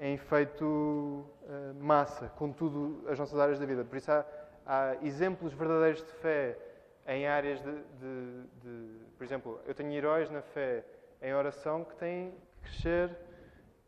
em 0.00 0.14
efeito 0.14 0.64
uh, 0.64 1.74
massa, 1.78 2.28
com 2.30 2.50
tudo 2.52 3.08
as 3.08 3.16
nossas 3.18 3.38
áreas 3.38 3.60
da 3.60 3.64
vida. 3.64 3.84
Por 3.84 3.96
isso 3.96 4.10
há, 4.10 4.26
há 4.66 4.96
exemplos 5.02 5.52
verdadeiros 5.52 6.02
de 6.02 6.12
fé 6.14 6.58
em 7.06 7.28
áreas 7.28 7.62
de, 7.62 7.72
de, 7.72 8.42
de, 8.62 8.98
Por 9.16 9.24
exemplo, 9.24 9.60
eu 9.66 9.74
tenho 9.74 9.92
heróis 9.92 10.28
na 10.30 10.42
fé 10.42 10.84
em 11.22 11.32
oração 11.32 11.84
que 11.84 11.94
têm 11.94 12.32
que 12.62 12.70
crescer 12.70 13.16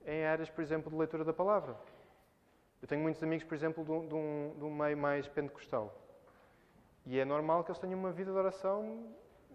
em 0.07 0.25
áreas, 0.25 0.49
por 0.49 0.62
exemplo, 0.62 0.90
de 0.90 0.96
leitura 0.96 1.25
da 1.25 1.33
palavra. 1.33 1.77
Eu 2.81 2.87
tenho 2.87 3.03
muitos 3.03 3.20
amigos, 3.22 3.44
por 3.44 3.55
exemplo, 3.55 3.85
de 3.85 3.90
um, 4.14 4.55
de 4.57 4.64
um 4.64 4.70
meio 4.72 4.96
mais 4.96 5.27
pentecostal. 5.27 6.06
E 7.07 7.21
é 7.21 7.25
normal 7.25 7.62
que 7.62 7.71
eles 7.71 7.79
tenham 7.79 7.99
uma 7.99 8.11
vida 8.11 8.33
de 8.33 8.37
oração 8.37 9.07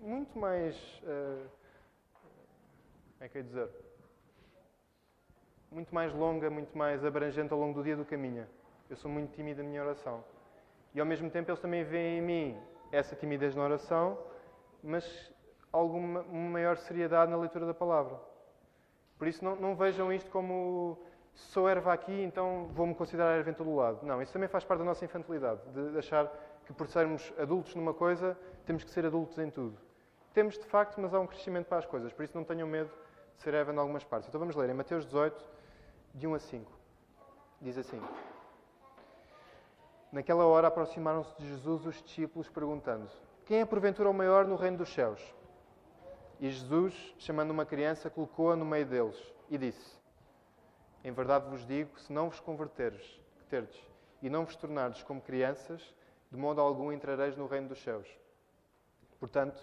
muito 0.02 0.40
mais. 0.40 0.76
Uh, 1.04 1.50
como 3.14 3.26
é 3.26 3.28
que 3.28 3.38
eu 3.38 3.42
ia 3.42 3.48
dizer? 3.48 3.70
Muito 5.70 5.94
mais 5.94 6.14
longa, 6.14 6.50
muito 6.50 6.78
mais 6.78 7.04
abrangente 7.04 7.52
ao 7.52 7.60
longo 7.60 7.74
do 7.74 7.84
dia 7.84 7.98
do 7.98 8.06
caminho. 8.06 8.48
Eu 8.90 8.96
sou 8.96 9.12
muito 9.12 9.34
tímido 9.36 9.62
na 9.62 9.70
minha 9.70 9.84
oração. 9.84 10.24
E 10.94 11.00
ao 11.00 11.06
mesmo 11.06 11.30
tempo 11.30 11.52
eles 11.52 11.60
também 11.60 11.84
veem 11.84 12.20
em 12.20 12.22
mim 12.22 12.62
essa 12.90 13.16
timidez 13.18 13.54
na 13.54 13.64
oração, 13.64 14.18
mas 14.82 15.34
alguma 15.74 16.24
maior 16.24 16.78
seriedade 16.78 17.32
na 17.32 17.38
leitura 17.38 17.66
da 17.66 17.74
palavra. 17.74 18.18
Por 19.18 19.28
isso, 19.28 19.44
não, 19.44 19.56
não 19.56 19.76
vejam 19.76 20.12
isto 20.12 20.32
como 20.32 20.98
sou 21.34 21.70
erva 21.70 21.94
aqui, 21.94 22.24
então 22.24 22.68
vou-me 22.74 22.96
considerar 22.96 23.38
erva 23.38 23.50
em 23.50 23.54
todo 23.54 23.70
o 23.70 23.76
lado. 23.76 24.06
Não, 24.06 24.22
isso 24.22 24.34
também 24.34 24.50
faz 24.50 24.64
parte 24.64 24.80
da 24.80 24.86
nossa 24.86 25.06
infantilidade, 25.06 25.62
de 25.70 25.98
achar 25.98 26.32
que 26.66 26.74
por 26.74 26.88
sermos 26.88 27.34
adultos 27.38 27.76
numa 27.76 27.94
coisa, 27.94 28.38
temos 28.66 28.84
que 28.84 28.92
ser 28.92 29.06
adultos 29.06 29.38
em 29.38 29.50
tudo. 29.50 29.78
Temos 30.34 30.58
de 30.58 30.66
facto, 30.66 31.00
mas 31.02 31.14
há 31.14 31.20
um 31.20 31.28
crescimento 31.28 31.68
para 31.68 31.80
as 31.80 31.86
coisas, 31.86 32.14
por 32.14 32.24
isso 32.24 32.38
não 32.38 32.44
tenham 32.44 32.68
medo 32.68 32.90
de 33.36 33.44
ser 33.44 33.54
erva 33.54 33.74
em 33.74 33.78
algumas 33.78 34.04
partes. 34.04 34.30
Então 34.30 34.40
vamos 34.40 34.56
ler 34.56 34.70
em 34.70 34.74
Mateus 34.74 35.06
18, 35.06 35.44
de 36.14 36.28
1 36.28 36.34
a 36.34 36.40
5. 36.40 36.72
Diz 37.62 37.78
assim: 37.78 38.02
Naquela 40.12 40.46
hora 40.46 40.68
aproximaram-se 40.68 41.36
de 41.38 41.48
Jesus 41.48 41.86
os 41.86 42.02
discípulos, 42.02 42.50
perguntando: 42.50 43.10
Quem 43.46 43.60
é 43.60 43.66
porventura 43.66 44.10
o 44.10 44.14
maior 44.14 44.46
no 44.46 44.56
reino 44.56 44.78
dos 44.78 44.94
céus? 44.94 45.22
E 46.40 46.50
Jesus, 46.50 46.94
chamando 47.20 47.52
uma 47.52 47.66
criança, 47.66 48.10
colocou-a 48.10 48.56
no 48.56 48.66
meio 48.66 48.86
deles 48.86 49.34
e 49.50 49.58
disse: 49.58 49.96
Em 51.04 51.12
verdade 51.12 51.50
vos 51.50 51.66
digo, 51.66 52.00
se 52.00 52.12
não 52.12 52.30
vos 52.30 52.40
converteres 52.40 53.22
e 54.22 54.30
não 54.30 54.46
vos 54.46 54.56
tornardes 54.56 55.04
como 55.04 55.20
crianças, 55.20 55.94
de 56.32 56.38
modo 56.38 56.62
algum 56.62 56.92
entrareis 56.92 57.36
no 57.36 57.46
reino 57.46 57.68
dos 57.68 57.82
céus. 57.84 58.08
Portanto, 59.20 59.62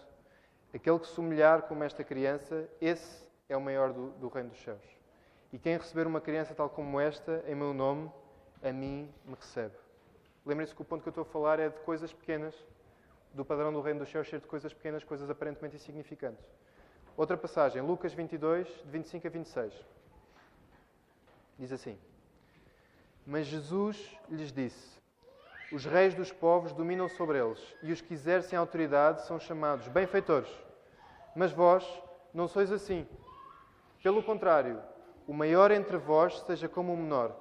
aquele 0.73 0.99
que 0.99 1.07
se 1.07 1.19
humilhar 1.19 1.63
como 1.63 1.83
esta 1.83 2.05
criança, 2.05 2.69
esse 2.81 3.27
é 3.49 3.57
o 3.57 3.61
maior 3.61 3.93
do, 3.93 4.11
do 4.11 4.29
reino 4.29 4.51
dos 4.51 4.63
céus. 4.63 4.83
E 5.53 5.59
quem 5.59 5.79
receber 5.79 6.07
uma 6.07 6.21
criança 6.21 6.55
tal 6.55 6.69
como 6.69 7.01
esta, 7.01 7.43
em 7.47 7.55
meu 7.55 7.73
nome, 7.73 8.13
a 8.63 8.71
mim 8.71 9.13
me 9.25 9.35
recebe. 9.35 9.75
Lembrem-se 10.45 10.75
que 10.75 10.83
o 10.83 10.85
ponto 10.85 11.03
que 11.03 11.09
eu 11.09 11.11
estou 11.11 11.23
a 11.23 11.27
falar 11.27 11.59
é 11.59 11.71
de 11.71 11.79
coisas 11.81 12.13
pequenas, 12.13 12.55
do 13.33 13.45
padrão 13.45 13.73
do 13.73 13.81
reino 13.81 14.01
dos 14.01 14.11
céus 14.11 14.29
ser 14.29 14.41
de 14.41 14.47
coisas 14.47 14.73
pequenas, 14.73 15.05
coisas 15.05 15.31
aparentemente 15.31 15.77
insignificantes. 15.77 16.45
Outra 17.17 17.37
passagem, 17.37 17.83
Lucas 17.83 18.13
22, 18.13 18.67
de 18.67 18.91
25 18.91 19.27
a 19.27 19.31
26. 19.31 19.75
Diz 21.59 21.73
assim: 21.73 21.99
Mas 23.27 23.47
Jesus 23.47 24.17
lhes 24.29 24.53
disse: 24.53 24.99
Os 25.71 25.85
reis 25.85 26.15
dos 26.15 26.33
povos 26.33 26.73
dominam 26.73 27.09
sobre 27.09 27.39
eles, 27.39 27.61
e 27.83 27.93
os 27.93 28.01
que 28.01 28.15
exercem 28.15 28.59
autoridade 28.59 29.27
são 29.27 29.39
chamados 29.39 29.87
benfeitores. 29.89 30.49
Mas 31.37 31.53
vós 31.53 31.87
não 32.33 32.49
sois 32.49 32.73
assim. 32.73 33.07
Pelo 34.03 34.23
contrário, 34.23 34.81
o 35.27 35.35
maior 35.35 35.71
entre 35.71 35.99
vós 35.99 36.41
seja 36.41 36.69
como 36.69 36.95
o 36.95 36.97
menor, 36.97 37.37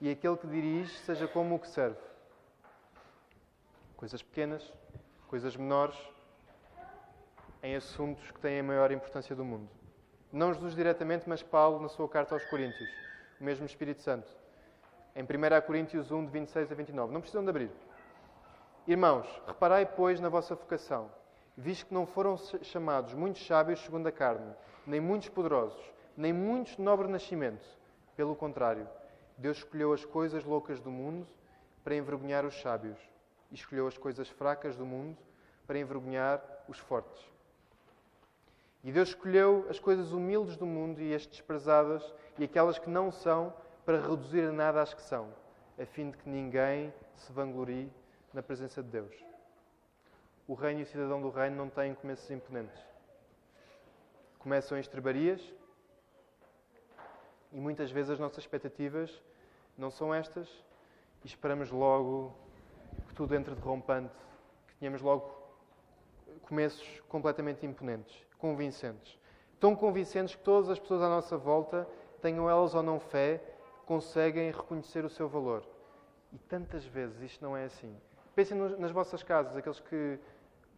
e 0.00 0.08
aquele 0.10 0.36
que 0.36 0.46
dirige 0.46 0.96
seja 0.98 1.26
como 1.26 1.56
o 1.56 1.58
que 1.58 1.68
serve. 1.68 1.98
Coisas 3.96 4.22
pequenas, 4.22 4.72
coisas 5.26 5.56
menores, 5.56 5.98
em 7.62 7.74
assuntos 7.74 8.30
que 8.30 8.40
têm 8.40 8.60
a 8.60 8.62
maior 8.62 8.92
importância 8.92 9.34
do 9.34 9.44
mundo. 9.44 9.68
Não 10.32 10.52
Jesus 10.52 10.74
diretamente, 10.74 11.28
mas 11.28 11.42
Paulo 11.42 11.80
na 11.80 11.88
sua 11.88 12.08
carta 12.08 12.34
aos 12.34 12.44
Coríntios, 12.44 12.88
o 13.40 13.44
mesmo 13.44 13.66
Espírito 13.66 14.02
Santo. 14.02 14.41
Em 15.14 15.22
1 15.22 15.26
Coríntios 15.66 16.10
1, 16.10 16.24
de 16.24 16.32
26 16.32 16.72
a 16.72 16.74
29. 16.74 17.12
Não 17.12 17.20
precisam 17.20 17.44
de 17.44 17.50
abrir. 17.50 17.70
Irmãos, 18.86 19.26
reparai, 19.46 19.84
pois, 19.84 20.18
na 20.18 20.30
vossa 20.30 20.54
vocação, 20.54 21.10
visto 21.56 21.86
que 21.86 21.94
não 21.94 22.06
foram 22.06 22.36
chamados 22.62 23.12
muitos 23.12 23.46
sábios 23.46 23.80
segundo 23.80 24.06
a 24.06 24.12
carne, 24.12 24.54
nem 24.86 25.00
muitos 25.00 25.28
poderosos, 25.28 25.80
nem 26.16 26.32
muitos 26.32 26.76
de 26.76 26.82
nobre 26.82 27.08
nascimento. 27.08 27.64
Pelo 28.16 28.34
contrário, 28.34 28.88
Deus 29.36 29.58
escolheu 29.58 29.92
as 29.92 30.04
coisas 30.04 30.44
loucas 30.44 30.80
do 30.80 30.90
mundo 30.90 31.26
para 31.84 31.94
envergonhar 31.94 32.46
os 32.46 32.58
sábios, 32.60 32.98
e 33.50 33.54
escolheu 33.54 33.86
as 33.86 33.98
coisas 33.98 34.28
fracas 34.30 34.76
do 34.76 34.86
mundo 34.86 35.18
para 35.66 35.78
envergonhar 35.78 36.42
os 36.66 36.78
fortes. 36.78 37.22
E 38.82 38.90
Deus 38.90 39.10
escolheu 39.10 39.66
as 39.68 39.78
coisas 39.78 40.12
humildes 40.12 40.56
do 40.56 40.66
mundo 40.66 41.00
e 41.00 41.14
as 41.14 41.26
desprezadas 41.26 42.02
e 42.38 42.44
aquelas 42.44 42.78
que 42.78 42.90
não 42.90 43.12
são 43.12 43.52
para 43.84 44.00
reduzir 44.00 44.48
a 44.48 44.52
nada 44.52 44.80
as 44.80 44.94
que 44.94 45.02
são, 45.02 45.32
a 45.80 45.84
fim 45.84 46.10
de 46.10 46.16
que 46.16 46.28
ninguém 46.28 46.92
se 47.16 47.32
vanglorie 47.32 47.90
na 48.32 48.42
presença 48.42 48.82
de 48.82 48.88
Deus. 48.88 49.14
O 50.46 50.54
reino 50.54 50.80
e 50.80 50.82
o 50.82 50.86
cidadão 50.86 51.20
do 51.20 51.30
reino 51.30 51.56
não 51.56 51.68
têm 51.68 51.94
começos 51.94 52.30
imponentes. 52.30 52.80
Começam 54.38 54.76
em 54.76 54.80
estrebarias 54.80 55.40
e 57.52 57.60
muitas 57.60 57.90
vezes 57.90 58.12
as 58.12 58.18
nossas 58.18 58.38
expectativas 58.38 59.22
não 59.76 59.90
são 59.90 60.14
estas 60.14 60.48
e 61.24 61.26
esperamos 61.26 61.70
logo 61.70 62.34
que 63.08 63.14
tudo 63.14 63.34
entre 63.34 63.54
de 63.54 63.60
rompante, 63.60 64.14
que 64.68 64.74
tenhamos 64.76 65.00
logo 65.00 65.30
começos 66.42 67.00
completamente 67.08 67.64
imponentes 67.64 68.24
convincentes. 68.42 69.16
Tão 69.60 69.76
convincentes 69.76 70.34
que 70.34 70.42
todas 70.42 70.68
as 70.68 70.78
pessoas 70.80 71.00
à 71.00 71.08
nossa 71.08 71.38
volta, 71.38 71.86
tenham 72.20 72.50
elas 72.50 72.74
ou 72.74 72.82
não 72.82 72.98
fé, 72.98 73.40
conseguem 73.86 74.50
reconhecer 74.50 75.04
o 75.04 75.10
seu 75.10 75.28
valor. 75.28 75.64
E 76.32 76.38
tantas 76.38 76.84
vezes 76.84 77.20
isto 77.20 77.42
não 77.42 77.56
é 77.56 77.64
assim. 77.64 77.94
Pensem 78.34 78.56
nas 78.56 78.90
vossas 78.90 79.22
casas, 79.22 79.56
aqueles 79.56 79.80
que. 79.80 80.18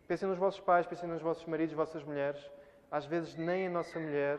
Pensem 0.06 0.28
nos 0.28 0.38
vossos 0.38 0.60
pais, 0.60 0.86
pensem 0.86 1.08
nos 1.08 1.22
vossos 1.22 1.44
maridos, 1.46 1.74
vossas 1.74 2.02
mulheres. 2.02 2.50
Às 2.90 3.06
vezes 3.06 3.34
nem 3.36 3.66
a 3.66 3.70
nossa 3.70 3.98
mulher 3.98 4.38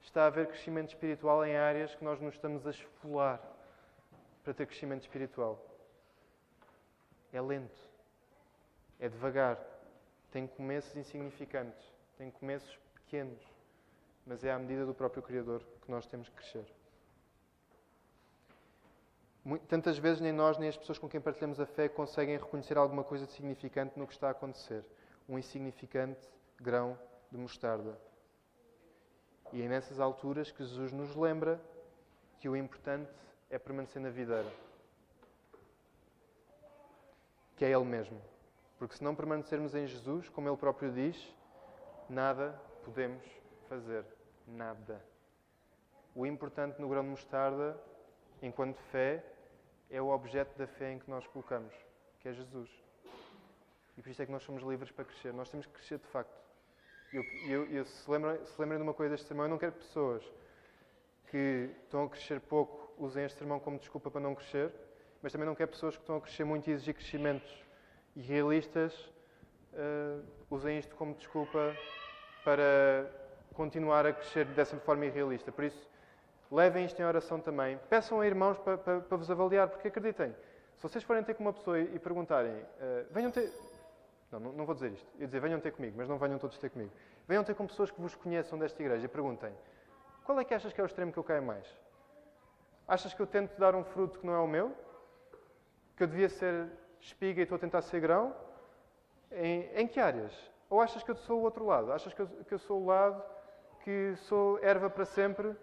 está 0.00 0.24
a 0.24 0.26
haver 0.26 0.46
crescimento 0.46 0.90
espiritual 0.90 1.44
em 1.44 1.56
áreas 1.56 1.94
que 1.94 2.04
nós 2.04 2.20
nos 2.20 2.34
estamos 2.34 2.66
a 2.66 2.70
esfolar 2.70 3.40
para 4.44 4.54
ter 4.54 4.66
crescimento 4.66 5.02
espiritual. 5.02 5.58
É 7.32 7.40
lento. 7.40 7.80
É 8.98 9.08
devagar. 9.08 9.58
Tem 10.30 10.46
começos 10.46 10.96
insignificantes. 10.96 11.92
Tem 12.16 12.30
começos 12.30 12.78
pequenos, 12.94 13.40
mas 14.26 14.44
é 14.44 14.52
à 14.52 14.58
medida 14.58 14.84
do 14.84 14.94
próprio 14.94 15.22
Criador 15.22 15.62
que 15.82 15.90
nós 15.90 16.06
temos 16.06 16.28
que 16.28 16.36
crescer. 16.36 16.79
Tantas 19.68 19.96
vezes 19.96 20.20
nem 20.20 20.32
nós 20.32 20.58
nem 20.58 20.68
as 20.68 20.76
pessoas 20.76 20.98
com 20.98 21.08
quem 21.08 21.20
partilhamos 21.20 21.58
a 21.60 21.66
fé 21.66 21.88
conseguem 21.88 22.36
reconhecer 22.36 22.76
alguma 22.76 23.02
coisa 23.02 23.26
de 23.26 23.32
significante 23.32 23.98
no 23.98 24.06
que 24.06 24.12
está 24.12 24.28
a 24.28 24.32
acontecer. 24.32 24.84
Um 25.28 25.38
insignificante 25.38 26.20
grão 26.60 26.98
de 27.30 27.38
mostarda. 27.38 27.98
E 29.52 29.62
é 29.62 29.68
nessas 29.68 29.98
alturas 29.98 30.50
que 30.50 30.62
Jesus 30.62 30.92
nos 30.92 31.16
lembra 31.16 31.60
que 32.38 32.48
o 32.48 32.56
importante 32.56 33.10
é 33.48 33.58
permanecer 33.58 34.00
na 34.00 34.10
videira. 34.10 34.50
Que 37.56 37.64
é 37.64 37.70
Ele 37.70 37.84
mesmo. 37.84 38.20
Porque 38.78 38.96
se 38.96 39.04
não 39.04 39.14
permanecermos 39.14 39.74
em 39.74 39.86
Jesus, 39.86 40.28
como 40.28 40.48
Ele 40.48 40.56
próprio 40.56 40.92
diz, 40.92 41.34
nada 42.08 42.60
podemos 42.84 43.24
fazer. 43.68 44.04
Nada. 44.46 45.04
O 46.14 46.26
importante 46.26 46.80
no 46.80 46.88
grão 46.88 47.02
de 47.02 47.08
mostarda, 47.08 47.78
enquanto 48.42 48.78
fé, 48.90 49.24
é 49.90 50.00
o 50.00 50.08
objeto 50.08 50.56
da 50.58 50.66
fé 50.66 50.92
em 50.92 50.98
que 50.98 51.10
nós 51.10 51.26
colocamos, 51.26 51.74
que 52.20 52.28
é 52.28 52.32
Jesus. 52.32 52.70
E 53.96 54.02
por 54.02 54.10
isso 54.10 54.22
é 54.22 54.26
que 54.26 54.32
nós 54.32 54.42
somos 54.42 54.62
livres 54.62 54.90
para 54.90 55.04
crescer. 55.04 55.32
Nós 55.32 55.50
temos 55.50 55.66
que 55.66 55.72
crescer 55.72 55.98
de 55.98 56.06
facto. 56.06 56.40
Eu, 57.12 57.22
eu, 57.48 57.66
eu 57.70 57.84
se, 57.84 58.10
lembrem, 58.10 58.44
se 58.46 58.60
lembrem 58.60 58.78
de 58.78 58.84
uma 58.84 58.94
coisa 58.94 59.10
deste 59.12 59.26
sermão, 59.26 59.46
eu 59.46 59.50
não 59.50 59.58
quero 59.58 59.72
pessoas 59.72 60.22
que 61.28 61.70
estão 61.84 62.04
a 62.04 62.08
crescer 62.08 62.40
pouco 62.40 62.92
usem 62.96 63.24
este 63.24 63.38
sermão 63.38 63.58
como 63.58 63.78
desculpa 63.78 64.10
para 64.10 64.20
não 64.20 64.34
crescer, 64.34 64.72
mas 65.22 65.32
também 65.32 65.46
não 65.46 65.54
quero 65.54 65.70
pessoas 65.70 65.96
que 65.96 66.02
estão 66.02 66.16
a 66.16 66.20
crescer 66.20 66.44
muito 66.44 66.68
e 66.68 66.72
exigir 66.72 66.94
crescimentos 66.94 67.50
irrealistas 68.14 68.94
uh, 69.72 70.24
usem 70.50 70.78
isto 70.78 70.94
como 70.96 71.14
desculpa 71.14 71.74
para 72.44 73.10
continuar 73.54 74.06
a 74.06 74.12
crescer 74.12 74.44
dessa 74.46 74.76
forma 74.78 75.06
irrealista. 75.06 75.50
Por 75.52 75.64
isso, 75.64 75.89
levem 76.50 76.84
isto 76.84 77.00
em 77.00 77.04
oração 77.04 77.40
também. 77.40 77.78
Peçam 77.88 78.20
a 78.20 78.26
irmãos 78.26 78.58
para, 78.58 78.76
para, 78.76 79.00
para 79.00 79.16
vos 79.16 79.30
avaliar, 79.30 79.68
porque 79.68 79.88
acreditem, 79.88 80.34
se 80.76 80.82
vocês 80.82 81.04
forem 81.04 81.22
ter 81.22 81.34
com 81.34 81.44
uma 81.44 81.52
pessoa 81.52 81.78
e 81.78 81.98
perguntarem, 81.98 82.52
uh, 82.52 83.06
venham 83.10 83.30
ter. 83.30 83.52
Não, 84.32 84.40
não, 84.40 84.64
vou 84.64 84.74
dizer 84.74 84.92
isto. 84.92 85.06
Eu 85.18 85.26
dizer, 85.26 85.40
venham 85.40 85.60
ter 85.60 85.72
comigo, 85.72 85.94
mas 85.96 86.08
não 86.08 86.16
venham 86.16 86.38
todos 86.38 86.56
ter 86.58 86.70
comigo. 86.70 86.92
Venham 87.26 87.42
ter 87.42 87.54
com 87.54 87.66
pessoas 87.66 87.90
que 87.90 88.00
vos 88.00 88.14
conheçam 88.14 88.58
desta 88.58 88.80
igreja 88.82 89.04
e 89.04 89.08
perguntem: 89.08 89.52
qual 90.24 90.38
é 90.40 90.44
que 90.44 90.54
achas 90.54 90.72
que 90.72 90.80
é 90.80 90.84
o 90.84 90.86
extremo 90.86 91.12
que 91.12 91.18
eu 91.18 91.24
caio 91.24 91.42
mais? 91.42 91.66
Achas 92.86 93.12
que 93.14 93.20
eu 93.20 93.26
tento 93.26 93.58
dar 93.58 93.74
um 93.74 93.84
fruto 93.84 94.18
que 94.18 94.26
não 94.26 94.34
é 94.34 94.38
o 94.38 94.46
meu? 94.46 94.74
Que 95.96 96.04
eu 96.04 96.06
devia 96.06 96.28
ser 96.28 96.68
espiga 97.00 97.40
e 97.40 97.42
estou 97.42 97.56
a 97.56 97.58
tentar 97.58 97.82
ser 97.82 98.00
grão? 98.00 98.34
Em, 99.30 99.70
em 99.74 99.86
que 99.86 100.00
áreas? 100.00 100.32
Ou 100.68 100.80
achas 100.80 101.02
que 101.02 101.10
eu 101.10 101.16
sou 101.16 101.40
o 101.40 101.42
outro 101.42 101.66
lado? 101.66 101.92
Achas 101.92 102.14
que 102.14 102.20
eu, 102.22 102.26
que 102.26 102.54
eu 102.54 102.58
sou 102.58 102.82
o 102.82 102.86
lado 102.86 103.22
que 103.84 104.14
sou 104.16 104.58
erva 104.62 104.90
para 104.90 105.04
sempre 105.04 105.56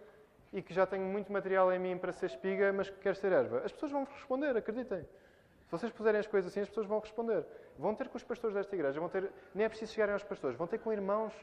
e 0.54 0.62
que 0.62 0.74
já 0.74 0.86
tenho 0.86 1.06
muito 1.06 1.32
material 1.32 1.72
em 1.72 1.80
mim 1.80 1.98
para 1.98 2.12
ser 2.12 2.28
espiga, 2.28 2.72
mas 2.72 2.90
que 2.90 3.00
quero 3.00 3.16
ser 3.16 3.32
erva? 3.32 3.60
As 3.66 3.72
pessoas 3.72 3.92
vão 3.92 4.06
responder, 4.06 4.56
acreditem. 4.56 5.02
Se 5.02 5.72
vocês 5.72 5.92
puserem 5.92 6.20
as 6.20 6.28
coisas 6.28 6.52
assim, 6.52 6.62
as 6.62 6.70
pessoas 6.70 6.88
vão 6.88 7.00
responder. 7.00 7.46
Vão 7.78 7.94
ter 7.94 8.08
com 8.08 8.18
os 8.18 8.24
pastores 8.24 8.56
desta 8.56 8.74
igreja, 8.74 9.00
vão 9.00 9.10
ter, 9.10 9.32
nem 9.54 9.66
é 9.66 9.70
preciso 9.70 9.92
chegarem 9.92 10.14
aos 10.14 10.24
pastores, 10.24 10.58
vão 10.58 10.66
ter 10.66 10.80
com 10.80 10.92
irmãos 10.94 11.34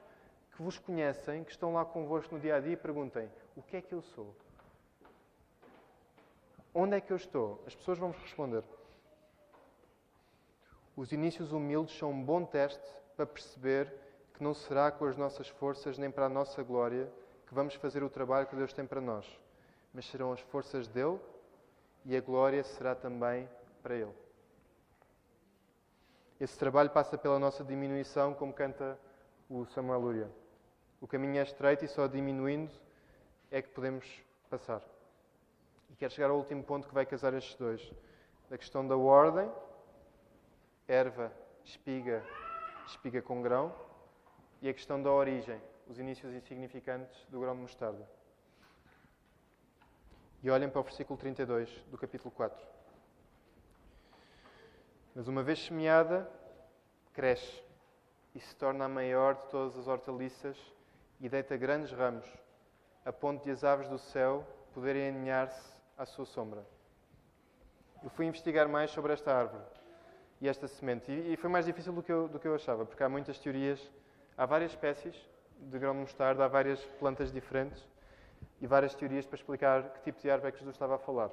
que 0.57 0.63
vos 0.63 0.79
conhecem, 0.79 1.45
que 1.45 1.51
estão 1.51 1.75
lá 1.75 1.85
convosco 1.85 2.35
no 2.35 2.41
dia 2.41 2.57
a 2.57 2.61
dia 2.61 2.73
e 2.73 2.77
perguntem: 2.77 3.31
o 3.55 3.63
que 3.63 3.77
é 3.77 3.83
que 3.83 3.95
eu 3.95 4.01
sou? 4.01 4.35
Onde 6.75 6.97
é 6.97 7.01
que 7.01 7.13
eu 7.13 7.17
estou? 7.17 7.63
As 7.67 7.75
pessoas 7.75 7.99
vão 7.99 8.11
responder. 8.11 8.65
Os 10.97 11.13
inícios 11.13 11.53
humildes 11.53 11.97
são 11.97 12.11
um 12.11 12.25
bom 12.25 12.45
teste 12.45 12.89
para 13.17 13.27
perceber 13.27 13.93
que 14.33 14.43
não 14.43 14.55
será 14.55 14.91
com 14.91 15.05
as 15.05 15.17
nossas 15.17 15.49
forças 15.49 15.99
nem 15.99 16.11
para 16.11 16.27
a 16.27 16.29
nossa 16.29 16.63
glória 16.63 17.09
que 17.47 17.55
vamos 17.55 17.75
fazer 17.75 18.03
o 18.03 18.11
trabalho 18.11 18.47
que 18.47 18.57
Deus 18.57 18.73
tem 18.73 18.87
para 18.87 19.01
nós, 19.01 19.27
mas 19.93 20.07
serão 20.07 20.33
as 20.33 20.41
forças 20.41 20.89
dele 20.89 21.21
e 22.05 22.17
a 22.17 22.21
glória 22.21 22.63
será 22.63 22.95
também 22.95 23.49
para 23.83 23.95
ele. 23.95 24.13
Esse 26.41 26.59
trabalho 26.59 26.91
passa 26.91 27.17
pela 27.17 27.39
nossa 27.39 27.63
diminuição, 27.63 28.35
como 28.35 28.53
canta 28.53 28.99
o 29.49 29.65
Samuel 29.67 30.01
Luria. 30.01 30.31
O 31.01 31.07
caminho 31.07 31.39
é 31.39 31.43
estreito 31.43 31.85
e 31.85 31.89
só 31.89 32.07
diminuindo 32.07 32.73
é 33.51 33.63
que 33.63 33.69
podemos 33.69 34.07
passar. 34.51 34.83
E 35.91 35.97
quero 35.97 36.13
chegar 36.13 36.31
ao 36.31 36.37
último 36.37 36.63
ponto 36.65 36.89
que 36.89 36.95
vai 36.95 37.07
casar 37.07 37.35
estes 37.35 37.55
dois: 37.55 37.93
a 38.51 38.59
questão 38.59 38.87
da 38.87 38.97
ordem 38.97 39.51
erva, 40.89 41.33
espiga, 41.65 42.25
espiga 42.87 43.23
com 43.23 43.41
grão, 43.41 43.73
e 44.61 44.69
a 44.69 44.75
questão 44.75 45.03
da 45.03 45.11
origem, 45.11 45.61
os 45.87 45.99
inícios 45.99 46.33
insignificantes 46.35 47.25
do 47.29 47.41
grão 47.41 47.55
de 47.55 47.63
mostarda. 47.63 48.09
E 50.43 50.51
olhem 50.51 50.69
para 50.69 50.81
o 50.81 50.85
versículo 50.85 51.19
32 51.19 51.71
do 51.91 51.97
capítulo 51.97 52.31
4. 52.31 52.67
Mas 55.15 55.29
uma 55.29 55.43
vez 55.43 55.65
semeada, 55.65 56.29
cresce 57.13 57.63
e 58.35 58.41
se 58.41 58.55
torna 58.57 58.85
a 58.85 58.89
maior 58.89 59.37
de 59.37 59.47
todas 59.49 59.79
as 59.79 59.87
hortaliças 59.87 60.57
e 61.21 61.29
deita 61.29 61.57
grandes 61.57 61.93
ramos, 61.93 62.27
a 63.05 63.13
ponto 63.13 63.45
de 63.45 63.51
as 63.51 63.63
aves 63.63 63.89
do 63.89 63.99
céu 63.99 64.47
poderem 64.73 65.09
aninhar-se 65.09 65.73
à 65.97 66.05
sua 66.05 66.27
sombra. 66.27 66.67
Eu 68.03 68.11
fui 68.11 68.27
investigar 68.27 68.69
mais 68.69 68.91
sobre 68.91 69.13
esta 69.13 69.33
árvore 69.33 69.63
e 70.41 70.49
esta 70.49 70.67
semente. 70.67 71.11
E, 71.11 71.37
foi 71.37 71.49
mais 71.49 71.65
difícil 71.65 71.93
do 71.93 72.03
que, 72.03 72.13
eu, 72.13 72.29
do 72.29 72.39
que 72.39 72.47
eu 72.47 72.55
achava, 72.55 72.85
porque 72.85 73.03
há 73.03 73.09
muitas 73.09 73.39
teorias, 73.39 73.81
há 74.37 74.45
várias 74.45 74.73
espécies 74.73 75.17
de 75.71 75.79
grão 75.79 75.93
de 75.93 76.01
mostarda, 76.01 76.45
há 76.45 76.49
várias 76.49 76.85
plantas 76.99 77.33
diferentes 77.33 77.87
e 78.61 78.67
várias 78.67 78.95
teorias 78.95 79.27
para 79.27 79.37
explicar 79.37 79.83
que 79.95 80.01
tipo 80.03 80.21
de 80.21 80.31
árvore 80.31 80.49
é 80.49 80.53
que 80.53 80.59
Jesus 80.59 80.75
estava 80.75 80.97
a 80.97 80.99
falar. 80.99 81.31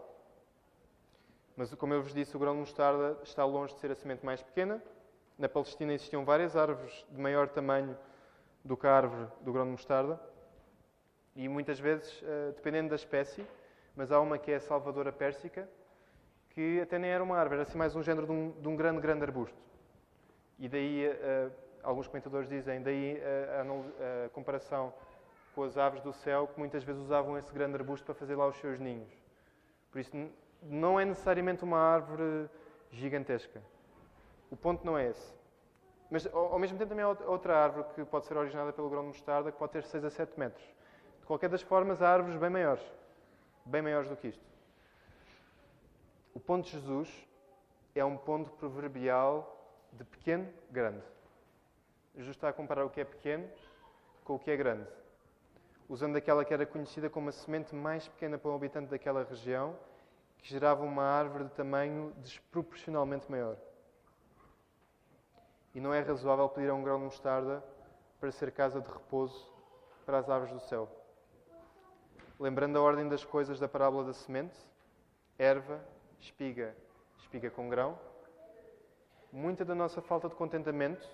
Mas, 1.56 1.74
como 1.76 1.94
eu 1.94 2.02
vos 2.02 2.14
disse, 2.14 2.36
o 2.36 2.40
grão 2.40 2.54
de 2.54 2.60
mostarda 2.60 3.18
está 3.24 3.46
longe 3.46 3.74
de 3.74 3.80
ser 3.80 3.92
a 3.92 3.96
semente 3.96 4.26
mais 4.26 4.42
pequena. 4.42 4.82
Na 5.38 5.50
Palestina 5.50 5.94
existiam 5.94 6.24
várias 6.24 6.56
árvores 6.56 7.06
de 7.10 7.20
maior 7.20 7.50
tamanho 7.50 7.98
do 8.64 8.78
que 8.78 8.88
a 8.88 8.96
árvore 8.96 9.28
do 9.42 9.52
grão 9.52 9.66
de 9.66 9.72
mostarda. 9.72 10.20
E 11.36 11.48
muitas 11.48 11.80
vezes, 11.80 12.22
eh, 12.24 12.52
dependendo 12.56 12.90
da 12.90 12.96
espécie, 12.96 13.46
mas 13.96 14.12
há 14.12 14.20
uma 14.20 14.38
que 14.38 14.52
é 14.52 14.56
a 14.56 14.60
salvadora 14.60 15.12
pérsica, 15.12 15.68
que 16.50 16.82
até 16.82 16.98
nem 17.00 17.10
era 17.10 17.24
uma 17.24 17.38
árvore, 17.38 17.62
era 17.62 17.70
assim 17.70 17.78
mais 17.78 17.96
um 17.96 18.04
género 18.04 18.26
de 18.26 18.32
um, 18.34 18.52
de 18.52 18.68
um 18.68 18.76
grande, 18.76 19.02
grande 19.02 19.24
arbusto. 19.24 19.58
E 20.60 20.68
daí, 20.68 21.08
uh, 21.08 21.52
alguns 21.84 22.08
comentadores 22.08 22.48
dizem, 22.50 22.82
daí 22.82 23.16
uh, 23.16 24.24
a, 24.24 24.26
a, 24.26 24.30
comparação 24.30 24.94
com 25.54 25.64
as 25.64 25.78
aves 25.78 26.02
do 26.02 26.14
céu, 26.14 26.48
que 26.48 26.60
muitas 26.60 26.84
vezes 26.84 27.02
usavam 27.02 27.38
esse 27.38 27.52
grande 27.54 27.76
arbusto 27.76 28.06
para 28.06 28.16
fazer 28.16 28.36
lá 28.36 28.48
os 28.48 28.56
seus 28.58 28.80
ninhos. 28.80 29.12
Por 29.92 30.00
isso, 30.00 30.12
não 30.64 31.00
é 31.00 31.06
necessariamente 31.06 31.64
uma 31.64 31.78
árvore 31.78 32.50
gigantesca. 32.92 33.62
O 34.50 34.56
ponto 34.56 34.86
não 34.86 34.98
é 34.98 35.10
esse. 35.10 35.34
Mas, 36.10 36.26
ao, 36.28 36.54
ao 36.54 36.60
mesmo 36.60 36.78
tempo, 36.78 36.90
também 36.90 37.04
há 37.04 37.10
outra 37.10 37.58
árvore 37.58 37.86
que 37.96 38.06
pode 38.06 38.26
ser 38.26 38.38
originada 38.38 38.72
pelo 38.74 38.90
grão 38.90 39.02
de 39.02 39.08
mostarda, 39.08 39.52
que 39.52 39.58
pode 39.58 39.74
ter 39.74 39.84
6 39.84 40.06
a 40.06 40.10
7 40.10 40.40
metros. 40.40 40.66
De 41.20 41.26
qualquer 41.26 41.50
das 41.50 41.62
formas, 41.62 42.02
há 42.02 42.10
árvores 42.10 42.38
bem 42.38 42.50
maiores. 42.50 42.84
Bem 43.66 43.82
maiores 43.82 44.10
do 44.10 44.16
que 44.16 44.28
isto. 44.28 44.44
O 46.34 46.40
ponto 46.40 46.66
de 46.66 46.72
Jesus 46.72 47.28
é 47.94 48.04
um 48.04 48.18
ponto 48.18 48.52
proverbial 48.52 49.58
de 49.94 50.04
pequeno, 50.04 50.48
grande. 50.70 51.04
Jesus 52.16 52.36
está 52.36 52.50
a 52.50 52.54
comparar 52.54 52.86
o 52.86 52.90
que 52.90 53.02
é 53.02 53.06
pequeno 53.06 53.50
com 54.24 54.36
o 54.36 54.40
que 54.40 54.52
é 54.52 54.58
grande. 54.58 54.88
Usando 55.88 56.16
aquela 56.16 56.46
que 56.46 56.54
era 56.54 56.66
conhecida 56.66 57.10
como 57.10 57.30
a 57.30 57.32
semente 57.32 57.76
mais 57.76 58.08
pequena 58.08 58.38
para 58.38 58.52
um 58.52 58.56
habitante 58.56 58.90
daquela 58.90 59.24
região, 59.24 59.78
que 60.38 60.50
gerava 60.50 60.84
uma 60.84 61.04
árvore 61.04 61.46
de 61.46 61.52
tamanho 61.52 62.14
desproporcionalmente 62.18 63.30
maior. 63.30 63.58
E 65.74 65.80
não 65.80 65.94
é 65.94 66.02
razoável 66.02 66.50
pedir 66.50 66.70
a 66.70 66.74
um 66.74 66.84
grão 66.84 66.98
de 66.98 67.06
mostarda 67.06 67.64
para 68.20 68.32
ser 68.32 68.52
casa 68.52 68.82
de 68.82 68.90
repouso 68.90 69.52
para 70.06 70.18
as 70.18 70.30
aves 70.30 70.52
do 70.52 70.60
céu. 70.60 70.90
Lembrando 72.40 72.78
a 72.78 72.82
ordem 72.82 73.08
das 73.08 73.24
coisas 73.24 73.60
da 73.60 73.68
parábola 73.68 74.04
da 74.04 74.14
semente, 74.14 74.58
erva, 75.38 75.80
espiga, 76.20 76.76
espiga 77.20 77.50
com 77.50 77.70
grão. 77.70 77.98
Muita 79.32 79.64
da 79.64 79.76
nossa 79.76 80.02
falta 80.02 80.28
de 80.28 80.36
contentamento 80.36 81.08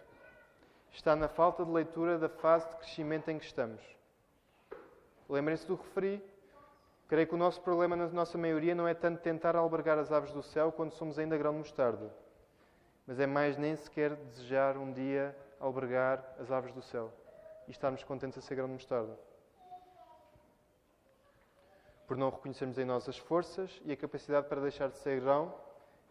está 0.92 1.16
na 1.16 1.28
falta 1.28 1.64
de 1.64 1.72
leitura 1.72 2.18
da 2.18 2.30
fase 2.30 2.68
de 2.70 2.76
crescimento 2.78 3.30
em 3.30 3.38
que 3.38 3.46
estamos. 3.46 3.82
Lembrem-se 5.30 5.68
do 5.68 5.76
referi. 5.76 6.24
Creio 7.08 7.28
que 7.28 7.36
o 7.36 7.38
nosso 7.38 7.62
problema, 7.62 7.96
na 7.96 8.08
nossa 8.08 8.38
maioria, 8.38 8.76
não 8.76 8.88
é 8.88 8.94
tanto 8.94 9.22
tentar 9.22 9.56
albergar 9.56 9.98
as 9.98 10.12
aves 10.12 10.32
do 10.32 10.44
céu 10.44 10.72
quando 10.72 10.92
somos 10.92 11.18
ainda 11.18 11.38
grão 11.38 11.54
de 11.54 11.60
mostarda, 11.60 12.14
mas 13.06 13.20
é 13.20 13.26
mais 13.26 13.58
nem 13.58 13.76
sequer 13.76 14.16
desejar 14.16 14.76
um 14.76 14.92
dia 14.92 15.36
albergar 15.60 16.24
as 16.38 16.52
aves 16.52 16.74
do 16.74 16.82
céu 16.82 17.14
e 17.68 17.72
estarmos 17.72 18.04
contentes 18.04 18.38
a 18.38 18.42
ser 18.42 18.56
grão 18.56 18.68
de 18.68 18.74
mostarda 18.74 19.18
por 22.08 22.16
não 22.16 22.30
reconhecermos 22.30 22.80
em 22.80 22.86
nós 22.86 23.08
as 23.10 23.18
forças 23.18 23.82
e 23.84 23.92
a 23.92 23.98
capacidade 23.98 24.48
para 24.48 24.62
deixar 24.62 24.88
de 24.88 24.98
ser 24.98 25.20
grão 25.20 25.54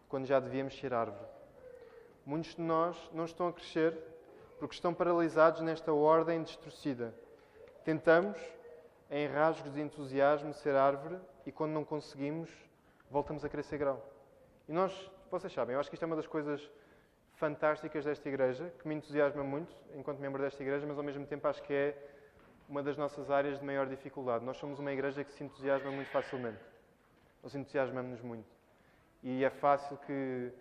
quando 0.07 0.27
já 0.27 0.39
devíamos 0.39 0.77
ser 0.77 0.93
árvore. 0.93 1.25
Muitos 2.23 2.53
de 2.55 2.61
nós 2.61 2.95
não 3.11 3.25
estão 3.25 3.47
a 3.47 3.53
crescer 3.53 3.97
porque 4.59 4.75
estão 4.75 4.93
paralisados 4.93 5.61
nesta 5.61 5.93
ordem 5.93 6.43
destruída. 6.43 7.13
Tentamos, 7.83 8.37
em 9.09 9.27
rasgos 9.27 9.73
de 9.73 9.81
entusiasmo, 9.81 10.53
ser 10.53 10.75
árvore 10.75 11.17
e 11.45 11.51
quando 11.51 11.71
não 11.71 11.85
conseguimos, 11.85 12.49
voltamos 13.09 13.45
a 13.45 13.63
ser 13.63 13.77
grão. 13.77 14.01
E 14.67 14.73
nós, 14.73 15.11
vocês 15.31 15.53
sabem, 15.53 15.73
eu 15.73 15.79
acho 15.79 15.89
que 15.89 15.95
isto 15.95 16.03
é 16.03 16.05
uma 16.05 16.15
das 16.15 16.27
coisas 16.27 16.69
fantásticas 17.35 18.03
desta 18.03 18.27
igreja, 18.27 18.73
que 18.79 18.87
me 18.87 18.95
entusiasma 18.95 19.43
muito 19.43 19.73
enquanto 19.95 20.19
membro 20.19 20.41
desta 20.41 20.61
igreja, 20.61 20.85
mas 20.87 20.97
ao 20.97 21.03
mesmo 21.03 21.25
tempo 21.25 21.47
acho 21.47 21.61
que 21.63 21.73
é 21.73 21.97
uma 22.67 22.83
das 22.83 22.97
nossas 22.97 23.29
áreas 23.31 23.59
de 23.59 23.65
maior 23.65 23.87
dificuldade. 23.87 24.43
Nós 24.43 24.57
somos 24.57 24.79
uma 24.79 24.91
igreja 24.91 25.23
que 25.23 25.31
se 25.31 25.43
entusiasma 25.43 25.89
muito 25.91 26.09
facilmente. 26.09 26.59
Nós 27.41 27.55
entusiasmamos-nos 27.55 28.21
muito. 28.21 28.47
E 29.23 29.43
é 29.43 29.49
fácil 29.49 29.97
que 30.05 30.51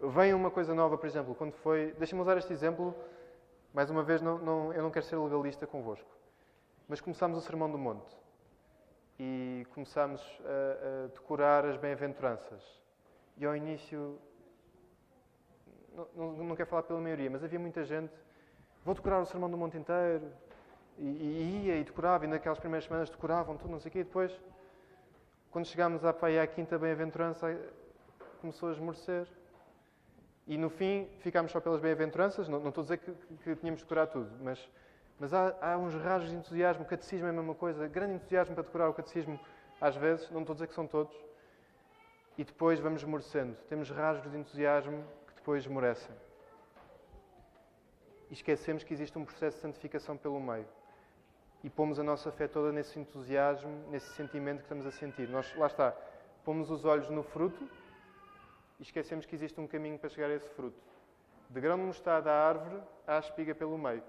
venha 0.00 0.34
uma 0.34 0.50
coisa 0.50 0.74
nova, 0.74 0.98
por 0.98 1.06
exemplo, 1.06 1.34
quando 1.34 1.52
foi. 1.52 1.94
Deixa-me 1.98 2.22
usar 2.22 2.36
este 2.38 2.52
exemplo, 2.52 2.94
mais 3.74 3.90
uma 3.90 4.04
vez, 4.04 4.22
não, 4.22 4.38
não, 4.38 4.72
eu 4.72 4.84
não 4.84 4.90
quero 4.90 5.04
ser 5.04 5.16
legalista 5.16 5.66
convosco, 5.66 6.08
mas 6.88 7.00
começámos 7.00 7.36
o 7.36 7.40
Sermão 7.40 7.68
do 7.68 7.76
Monte 7.76 8.16
e 9.18 9.66
começámos 9.74 10.22
a, 10.44 11.04
a 11.04 11.08
decorar 11.08 11.66
as 11.66 11.76
bem-aventuranças. 11.76 12.62
E 13.36 13.44
ao 13.44 13.56
início, 13.56 14.16
não, 15.92 16.08
não, 16.14 16.44
não, 16.44 16.56
quero 16.56 16.68
falar 16.68 16.84
pela 16.84 17.00
maioria, 17.00 17.28
mas 17.28 17.42
havia 17.42 17.58
muita 17.58 17.84
gente. 17.84 18.14
Vou 18.84 18.94
decorar 18.94 19.20
o 19.20 19.26
Sermão 19.26 19.50
do 19.50 19.56
Monte 19.56 19.76
inteiro. 19.76 20.30
E, 20.96 21.02
e 21.02 21.66
ia 21.66 21.76
e 21.76 21.82
decorava, 21.82 22.24
e 22.24 22.28
naquelas 22.28 22.60
primeiras 22.60 22.84
semanas 22.84 23.10
decoravam 23.10 23.56
tudo, 23.56 23.72
não 23.72 23.80
sei 23.80 23.88
o 23.88 23.92
quê. 23.92 23.98
E 24.00 24.04
depois, 24.04 24.40
quando 25.50 25.66
chegámos 25.66 26.04
à, 26.04 26.10
à 26.10 26.46
quinta 26.46 26.78
bem-aventurança, 26.78 27.60
começou 28.40 28.68
a 28.68 28.72
esmorecer. 28.72 29.26
E 30.46 30.58
no 30.58 30.68
fim 30.68 31.08
ficámos 31.20 31.52
só 31.52 31.60
pelas 31.60 31.80
bem-aventuranças. 31.80 32.48
Não, 32.48 32.60
não, 32.60 32.68
estou 32.68 32.82
a 32.82 32.84
dizer 32.84 32.98
que, 32.98 33.12
que, 33.12 33.56
tínhamos 33.56 33.80
de 33.80 33.84
decorar 33.84 34.06
tudo, 34.06 34.30
mas, 34.42 34.68
mas 35.18 35.32
há, 35.32 35.56
há, 35.60 35.78
uns 35.78 35.94
rajos 35.94 36.30
de 36.30 36.36
entusiasmo. 36.36 36.82
O 36.84 36.86
catecismo 36.86 37.26
é 37.26 37.30
a 37.30 37.32
mesma 37.32 37.54
coisa. 37.54 37.88
Grande 37.88 38.14
entusiasmo 38.14 38.54
para 38.54 38.64
decorar 38.64 38.90
o 38.90 38.94
catecismo, 38.94 39.40
às 39.80 39.96
vezes. 39.96 40.30
Não 40.30 40.40
estou 40.40 40.52
a 40.52 40.56
dizer 40.56 40.66
que 40.66 40.74
são 40.74 40.86
todos. 40.86 41.14
E 42.36 42.44
depois 42.44 42.78
vamos 42.78 43.00
esmorecendo. 43.00 43.56
Temos 43.68 43.90
rasgos 43.90 44.30
de 44.30 44.38
entusiasmo 44.38 45.04
que 45.28 45.34
depois 45.36 45.62
esmorecem. 45.62 46.14
E 48.28 48.34
esquecemos 48.34 48.82
que 48.82 48.92
existe 48.92 49.16
um 49.16 49.24
processo 49.24 49.56
de 49.56 49.62
santificação 49.62 50.16
pelo 50.16 50.40
meio. 50.40 50.66
E 51.62 51.70
pomos 51.70 51.98
a 51.98 52.02
nossa 52.02 52.30
fé 52.30 52.46
toda 52.46 52.70
nesse 52.70 52.98
entusiasmo, 52.98 53.88
nesse 53.90 54.12
sentimento 54.14 54.58
que 54.58 54.64
estamos 54.64 54.84
a 54.84 54.90
sentir. 54.90 55.26
Nós, 55.28 55.54
lá 55.56 55.66
está, 55.66 55.96
pomos 56.44 56.70
os 56.70 56.84
olhos 56.84 57.08
no 57.08 57.22
fruto 57.22 57.66
e 58.78 58.82
esquecemos 58.82 59.26
que 59.26 59.34
existe 59.34 59.60
um 59.60 59.66
caminho 59.66 59.98
para 59.98 60.08
chegar 60.08 60.30
a 60.30 60.34
esse 60.34 60.48
fruto. 60.50 60.80
De 61.50 61.60
grão 61.60 61.76
de 61.76 61.84
mostarda 61.84 62.30
à 62.30 62.48
árvore, 62.48 62.82
há 63.06 63.18
espiga 63.18 63.54
pelo 63.54 63.78
meio. 63.78 64.02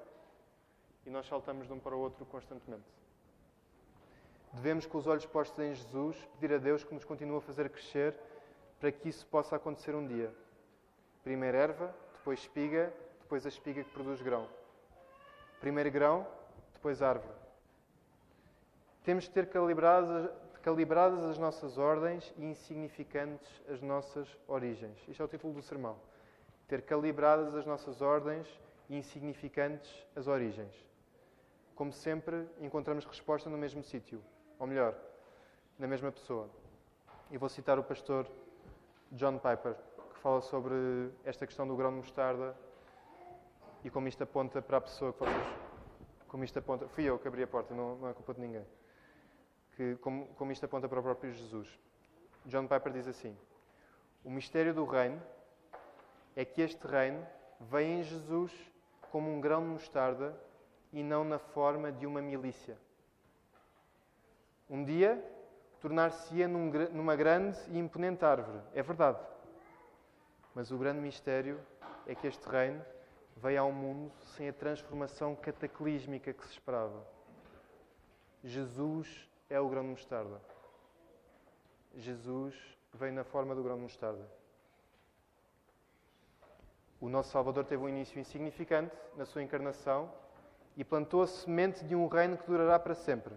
E 1.06 1.10
nós 1.10 1.28
saltamos 1.28 1.68
de 1.68 1.74
um 1.74 1.80
para 1.80 1.96
o 1.96 2.00
outro 2.00 2.26
constantemente. 2.26 2.84
Devemos, 4.54 4.86
com 4.86 4.98
os 4.98 5.06
olhos 5.06 5.26
postos 5.26 5.60
em 5.60 5.74
Jesus, 5.74 6.18
pedir 6.34 6.56
a 6.56 6.58
Deus 6.58 6.84
que 6.84 6.94
nos 6.94 7.04
continue 7.04 7.38
a 7.38 7.42
fazer 7.42 7.70
crescer 7.70 8.16
para 8.80 8.92
que 8.92 9.10
isso 9.10 9.26
possa 9.28 9.56
acontecer 9.56 9.94
um 9.94 10.08
dia. 10.08 10.34
Primeiro 11.24 11.58
erva, 11.58 11.94
depois 12.18 12.40
espiga, 12.40 12.94
depois 13.22 13.46
a 13.46 13.50
espiga 13.50 13.84
que 13.84 13.90
produz 13.92 14.22
grão. 14.22 14.48
Primeiro 15.60 15.92
grão, 15.92 16.26
depois 16.74 17.02
árvore. 17.02 17.34
Temos 19.04 19.26
de 19.26 19.32
ter 19.32 19.48
calibradas, 19.48 20.32
calibradas 20.66 21.24
as 21.24 21.38
nossas 21.38 21.78
ordens 21.78 22.34
e 22.40 22.44
insignificantes 22.44 23.48
as 23.70 23.84
nossas 23.84 24.28
origens. 24.48 24.98
Isto 25.08 25.22
é 25.22 25.26
o 25.26 25.28
título 25.28 25.54
do 25.54 25.62
sermão. 25.62 25.96
Ter 26.68 26.82
calibradas 26.82 27.54
as 27.54 27.68
nossas 27.68 28.02
ordens 28.02 28.48
e 28.90 28.98
insignificantes 28.98 29.88
as 30.16 30.26
origens. 30.26 30.74
Como 31.76 31.94
sempre, 31.94 32.48
encontramos 32.60 33.06
resposta 33.06 33.48
no 33.48 33.60
mesmo 33.60 33.84
sítio, 33.84 34.20
ou 34.58 34.66
melhor, 34.66 34.96
na 35.78 35.86
mesma 35.86 36.12
pessoa. 36.12 36.50
E 37.30 37.38
vou 37.38 37.48
citar 37.48 37.78
o 37.78 37.84
pastor 37.84 38.26
John 39.12 39.38
Piper, 39.38 39.76
que 40.16 40.20
fala 40.20 40.42
sobre 40.42 41.12
esta 41.24 41.46
questão 41.46 41.68
do 41.68 41.76
grão 41.76 41.92
de 41.92 41.98
mostarda 41.98 42.58
e 43.84 43.92
como 43.92 44.08
isto 44.08 44.24
aponta 44.24 44.64
para 44.64 44.78
a 44.78 44.82
pessoa 44.82 45.14
que 45.14 45.20
vocês. 45.20 45.48
Como 46.28 46.44
isto 46.44 46.58
aponta. 46.58 46.88
Fui 46.88 47.04
eu 47.04 47.20
que 47.20 47.28
abri 47.28 47.44
a 47.44 47.48
porta, 47.48 47.76
não, 47.76 47.98
não 47.98 48.10
é 48.10 48.14
culpa 48.16 48.34
de 48.34 48.42
ninguém 48.42 48.66
que, 49.76 49.96
como, 49.98 50.28
como 50.36 50.52
isto 50.52 50.66
aponta 50.66 50.88
para 50.88 51.00
o 51.00 51.04
próprio 51.04 51.32
Jesus. 51.32 51.68
John 52.46 52.68
Piper 52.68 52.92
diz 52.92 53.08
assim: 53.08 53.38
O 54.24 54.30
mistério 54.30 54.74
do 54.74 54.86
reino 54.86 55.22
é 56.36 56.46
que 56.46 56.62
este 56.62 56.86
reino 56.86 57.26
vem 57.60 58.00
em 58.00 58.04
Jesus 58.04 58.52
como 59.12 59.32
um 59.32 59.40
grão 59.40 59.62
de 59.62 59.68
mostarda 59.68 60.38
e 60.92 61.04
não 61.04 61.24
na 61.24 61.40
forma 61.40 61.92
de 61.92 62.06
uma 62.06 62.22
milícia. 62.22 62.78
Um 64.70 64.84
dia 64.84 65.24
tornar-se-ia 65.80 66.48
num, 66.48 66.72
numa 66.92 67.16
grande 67.16 67.58
e 67.70 67.78
imponente 67.78 68.26
árvore. 68.26 68.60
É 68.74 68.82
verdade. 68.82 69.20
Mas 70.54 70.72
o 70.72 70.78
grande 70.78 71.00
mistério 71.00 71.60
é 72.08 72.16
que 72.16 72.28
este 72.28 72.48
reino 72.48 72.84
veio 73.36 73.62
ao 73.62 73.72
mundo 73.72 74.12
sem 74.36 74.50
a 74.50 74.54
transformação 74.54 75.36
cataclísmica 75.36 76.34
que 76.34 76.46
se 76.46 76.54
esperava. 76.54 77.06
Jesus 78.44 79.30
é 79.50 79.60
o 79.60 79.70
grão 79.70 79.84
de 79.84 79.90
mostarda. 79.90 80.42
Jesus 81.96 82.56
vem 82.94 83.12
na 83.12 83.24
forma 83.24 83.56
do 83.56 83.64
grão 83.64 83.76
de 83.76 83.84
mostarda. 83.84 84.28
O 87.00 87.10
nosso 87.10 87.32
Salvador 87.32 87.66
teve 87.66 87.84
um 87.84 87.90
início 87.90 88.20
insignificante 88.20 88.96
na 89.16 89.26
sua 89.26 89.44
encarnação 89.44 90.12
e 90.76 90.84
plantou 90.84 91.22
a 91.22 91.28
semente 91.28 91.86
de 91.86 91.96
um 91.96 92.08
reino 92.08 92.38
que 92.38 92.48
durará 92.48 92.80
para 92.80 92.96
sempre. 92.96 93.36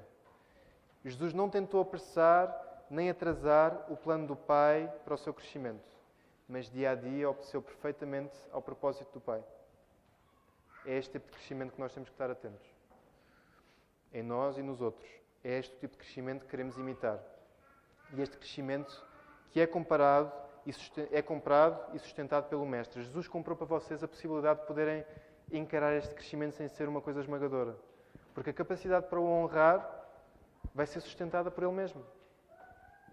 Jesus 1.04 1.32
não 1.32 1.48
tentou 1.48 1.80
apressar 1.80 2.66
nem 2.90 3.10
atrasar 3.10 3.86
o 3.90 3.96
plano 3.96 4.26
do 4.26 4.36
Pai 4.36 4.92
para 5.04 5.14
o 5.14 5.18
seu 5.18 5.34
crescimento, 5.34 5.88
mas 6.48 6.70
dia 6.70 6.90
a 6.90 6.94
dia 6.94 7.28
obedeceu 7.28 7.60
perfeitamente 7.60 8.34
ao 8.50 8.62
propósito 8.62 9.12
do 9.12 9.20
Pai. 9.20 9.44
É 10.86 10.96
este 10.96 11.12
tipo 11.12 11.26
de 11.26 11.32
crescimento 11.32 11.74
que 11.74 11.80
nós 11.80 11.92
temos 11.92 12.08
que 12.08 12.14
estar 12.14 12.30
atentos. 12.30 12.66
Em 14.12 14.22
nós 14.22 14.56
e 14.56 14.62
nos 14.62 14.80
outros. 14.80 15.08
É 15.48 15.58
este 15.58 15.74
o 15.74 15.78
tipo 15.78 15.94
de 15.94 16.00
crescimento 16.00 16.44
que 16.44 16.50
queremos 16.50 16.76
imitar. 16.76 17.18
E 18.12 18.20
este 18.20 18.36
crescimento 18.36 19.02
que 19.50 19.58
é 19.58 19.66
comparado 19.66 20.30
e 20.66 20.72
é 21.10 21.22
comprado 21.22 21.96
e 21.96 21.98
sustentado 21.98 22.50
pelo 22.50 22.66
Mestre. 22.66 23.02
Jesus 23.02 23.26
comprou 23.26 23.56
para 23.56 23.64
vocês 23.64 24.04
a 24.04 24.08
possibilidade 24.08 24.60
de 24.60 24.66
poderem 24.66 25.06
encarar 25.50 25.94
este 25.94 26.14
crescimento 26.14 26.54
sem 26.54 26.68
ser 26.68 26.86
uma 26.86 27.00
coisa 27.00 27.20
esmagadora. 27.20 27.74
Porque 28.34 28.50
a 28.50 28.52
capacidade 28.52 29.06
para 29.06 29.18
o 29.18 29.24
honrar 29.24 29.88
vai 30.74 30.86
ser 30.86 31.00
sustentada 31.00 31.50
por 31.50 31.64
Ele 31.64 31.72
mesmo. 31.72 32.04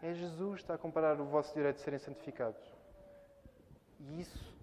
É 0.01 0.13
Jesus 0.13 0.55
que 0.55 0.63
está 0.63 0.73
a 0.73 0.77
comparar 0.77 1.17
o 1.21 1.23
vosso 1.23 1.53
direito 1.53 1.77
de 1.77 1.83
serem 1.83 1.99
santificados. 1.99 2.61
E 3.97 4.19
isso, 4.19 4.53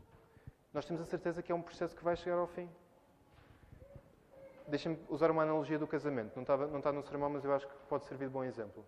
nós 0.74 0.84
temos 0.84 1.00
a 1.00 1.06
certeza 1.06 1.42
que 1.42 1.50
é 1.50 1.54
um 1.54 1.62
processo 1.62 1.96
que 1.96 2.04
vai 2.04 2.16
chegar 2.16 2.36
ao 2.36 2.46
fim. 2.48 2.68
Deixem-me 4.72 4.98
usar 5.10 5.30
uma 5.30 5.42
analogia 5.42 5.78
do 5.78 5.86
casamento. 5.86 6.34
Não 6.34 6.44
está, 6.44 6.56
não 6.56 6.78
está 6.78 6.90
no 6.90 7.02
sermão, 7.02 7.28
mas 7.28 7.44
eu 7.44 7.52
acho 7.52 7.68
que 7.68 7.74
pode 7.90 8.06
servir 8.06 8.28
de 8.28 8.32
bom 8.32 8.42
exemplo. 8.42 8.82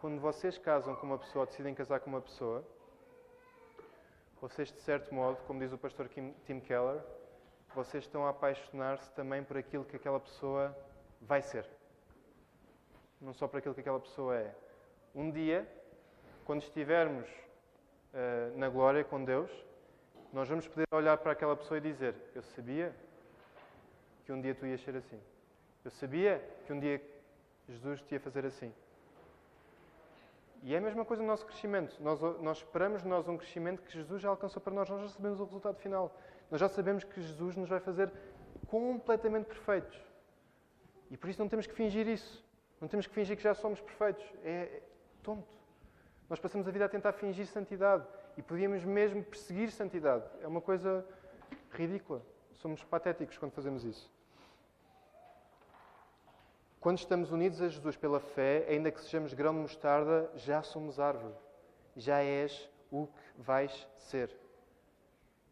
Quando 0.00 0.18
vocês 0.18 0.56
casam 0.56 0.96
com 0.96 1.04
uma 1.04 1.18
pessoa, 1.18 1.44
decidem 1.44 1.74
casar 1.74 2.00
com 2.00 2.08
uma 2.08 2.22
pessoa, 2.22 2.64
vocês, 4.40 4.72
de 4.72 4.80
certo 4.80 5.14
modo, 5.14 5.36
como 5.46 5.60
diz 5.60 5.74
o 5.74 5.76
pastor 5.76 6.08
Tim 6.08 6.60
Keller, 6.60 7.02
vocês 7.74 8.04
estão 8.04 8.24
a 8.24 8.30
apaixonar-se 8.30 9.12
também 9.12 9.44
por 9.44 9.58
aquilo 9.58 9.84
que 9.84 9.94
aquela 9.94 10.18
pessoa 10.18 10.74
vai 11.20 11.42
ser. 11.42 11.66
Não 13.20 13.34
só 13.34 13.46
por 13.46 13.58
aquilo 13.58 13.74
que 13.74 13.80
aquela 13.80 14.00
pessoa 14.00 14.36
é. 14.36 14.54
Um 15.14 15.30
dia, 15.30 15.70
quando 16.46 16.62
estivermos 16.62 17.28
uh, 17.28 18.56
na 18.56 18.70
glória 18.70 19.04
com 19.04 19.22
Deus, 19.22 19.50
nós 20.32 20.48
vamos 20.48 20.66
poder 20.66 20.86
olhar 20.92 21.18
para 21.18 21.32
aquela 21.32 21.54
pessoa 21.54 21.76
e 21.76 21.82
dizer: 21.82 22.14
Eu 22.34 22.42
sabia 22.42 22.96
que 24.28 24.32
um 24.34 24.42
dia 24.42 24.54
tu 24.54 24.66
ias 24.66 24.82
ser 24.82 24.94
assim. 24.94 25.18
Eu 25.82 25.90
sabia 25.90 26.38
que 26.66 26.70
um 26.74 26.78
dia 26.78 27.00
Jesus 27.66 28.02
te 28.02 28.12
ia 28.12 28.20
fazer 28.20 28.44
assim. 28.44 28.70
E 30.62 30.74
é 30.74 30.76
a 30.76 30.80
mesma 30.82 31.02
coisa 31.02 31.22
no 31.22 31.28
nosso 31.30 31.46
crescimento. 31.46 31.96
Nós, 32.02 32.20
nós 32.42 32.58
esperamos 32.58 33.02
nós 33.04 33.26
um 33.26 33.38
crescimento 33.38 33.80
que 33.80 33.90
Jesus 33.90 34.20
já 34.20 34.28
alcançou 34.28 34.60
para 34.60 34.74
nós. 34.74 34.86
Nós 34.90 35.00
já 35.00 35.08
sabemos 35.08 35.40
o 35.40 35.44
resultado 35.44 35.78
final. 35.78 36.14
Nós 36.50 36.60
já 36.60 36.68
sabemos 36.68 37.04
que 37.04 37.22
Jesus 37.22 37.56
nos 37.56 37.70
vai 37.70 37.80
fazer 37.80 38.12
completamente 38.66 39.46
perfeitos. 39.46 39.98
E 41.10 41.16
por 41.16 41.30
isso 41.30 41.40
não 41.40 41.48
temos 41.48 41.66
que 41.66 41.72
fingir 41.72 42.06
isso. 42.06 42.44
Não 42.82 42.86
temos 42.86 43.06
que 43.06 43.14
fingir 43.14 43.34
que 43.34 43.42
já 43.42 43.54
somos 43.54 43.80
perfeitos. 43.80 44.26
É, 44.44 44.50
é 44.50 44.82
tonto. 45.22 45.56
Nós 46.28 46.38
passamos 46.38 46.68
a 46.68 46.70
vida 46.70 46.84
a 46.84 46.88
tentar 46.90 47.12
fingir 47.12 47.46
santidade. 47.46 48.06
E 48.36 48.42
podíamos 48.42 48.84
mesmo 48.84 49.24
perseguir 49.24 49.70
santidade. 49.70 50.26
É 50.42 50.46
uma 50.46 50.60
coisa 50.60 51.02
ridícula. 51.70 52.20
Somos 52.52 52.84
patéticos 52.84 53.38
quando 53.38 53.52
fazemos 53.52 53.84
isso. 53.84 54.17
Quando 56.80 56.98
estamos 56.98 57.32
unidos 57.32 57.60
a 57.60 57.68
Jesus 57.68 57.96
pela 57.96 58.20
fé, 58.20 58.64
ainda 58.68 58.92
que 58.92 59.00
sejamos 59.00 59.34
grão 59.34 59.52
de 59.52 59.60
mostarda, 59.60 60.30
já 60.36 60.62
somos 60.62 61.00
árvore. 61.00 61.34
Já 61.96 62.22
és 62.22 62.70
o 62.88 63.08
que 63.08 63.42
vais 63.42 63.88
ser. 63.96 64.34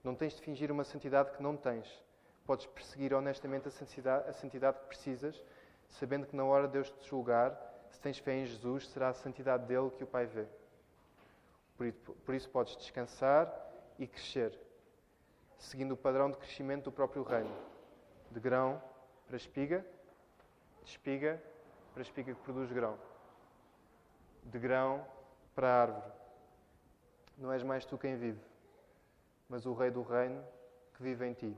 Não 0.04 0.14
tens 0.14 0.34
de 0.34 0.40
fingir 0.40 0.70
uma 0.70 0.84
santidade 0.84 1.32
que 1.32 1.42
não 1.42 1.56
tens. 1.56 1.86
Podes 2.46 2.66
perseguir 2.66 3.12
honestamente 3.12 3.66
a 3.66 3.72
santidade, 3.72 4.78
que 4.78 4.86
precisas, 4.86 5.42
sabendo 5.88 6.28
que 6.28 6.36
na 6.36 6.44
hora 6.44 6.68
de 6.68 6.74
Deus 6.74 6.90
te 6.90 7.08
julgar, 7.08 7.58
se 7.90 7.98
tens 7.98 8.18
fé 8.18 8.34
em 8.36 8.46
Jesus, 8.46 8.88
será 8.90 9.08
a 9.08 9.12
santidade 9.12 9.66
dele 9.66 9.90
que 9.90 10.04
o 10.04 10.06
Pai 10.06 10.26
vê. 10.26 10.46
Por 12.24 12.34
isso 12.36 12.48
podes 12.50 12.76
descansar 12.76 13.52
e 13.98 14.06
crescer, 14.06 14.56
seguindo 15.58 15.92
o 15.92 15.96
padrão 15.96 16.30
de 16.30 16.36
crescimento 16.36 16.84
do 16.84 16.92
próprio 16.92 17.24
reino. 17.24 17.52
De 18.30 18.38
grão 18.38 18.80
para 19.26 19.36
espiga, 19.36 19.84
de 20.86 20.92
espiga 20.92 21.42
para 21.92 22.02
espiga 22.02 22.32
que 22.32 22.40
produz 22.42 22.70
grão. 22.70 22.96
De 24.44 24.58
grão 24.58 25.04
para 25.54 25.82
árvore. 25.82 26.12
Não 27.36 27.52
és 27.52 27.62
mais 27.62 27.84
tu 27.84 27.98
quem 27.98 28.16
vive, 28.16 28.40
mas 29.48 29.66
o 29.66 29.74
Rei 29.74 29.90
do 29.90 30.02
Reino 30.02 30.42
que 30.94 31.02
vive 31.02 31.26
em 31.26 31.34
ti. 31.34 31.56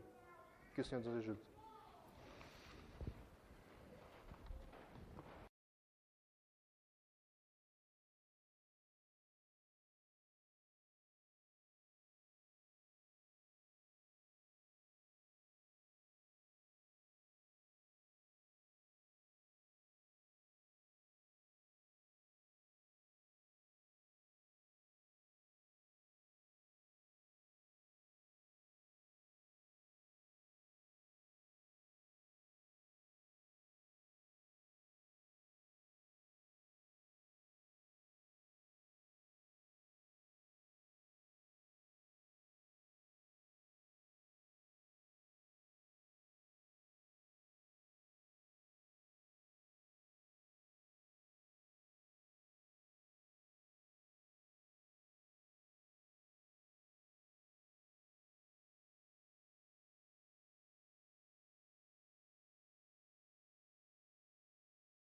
Que 0.75 0.81
o 0.81 0.85
Senhor 0.85 1.05
nos 1.05 1.19
ajude. 1.19 1.41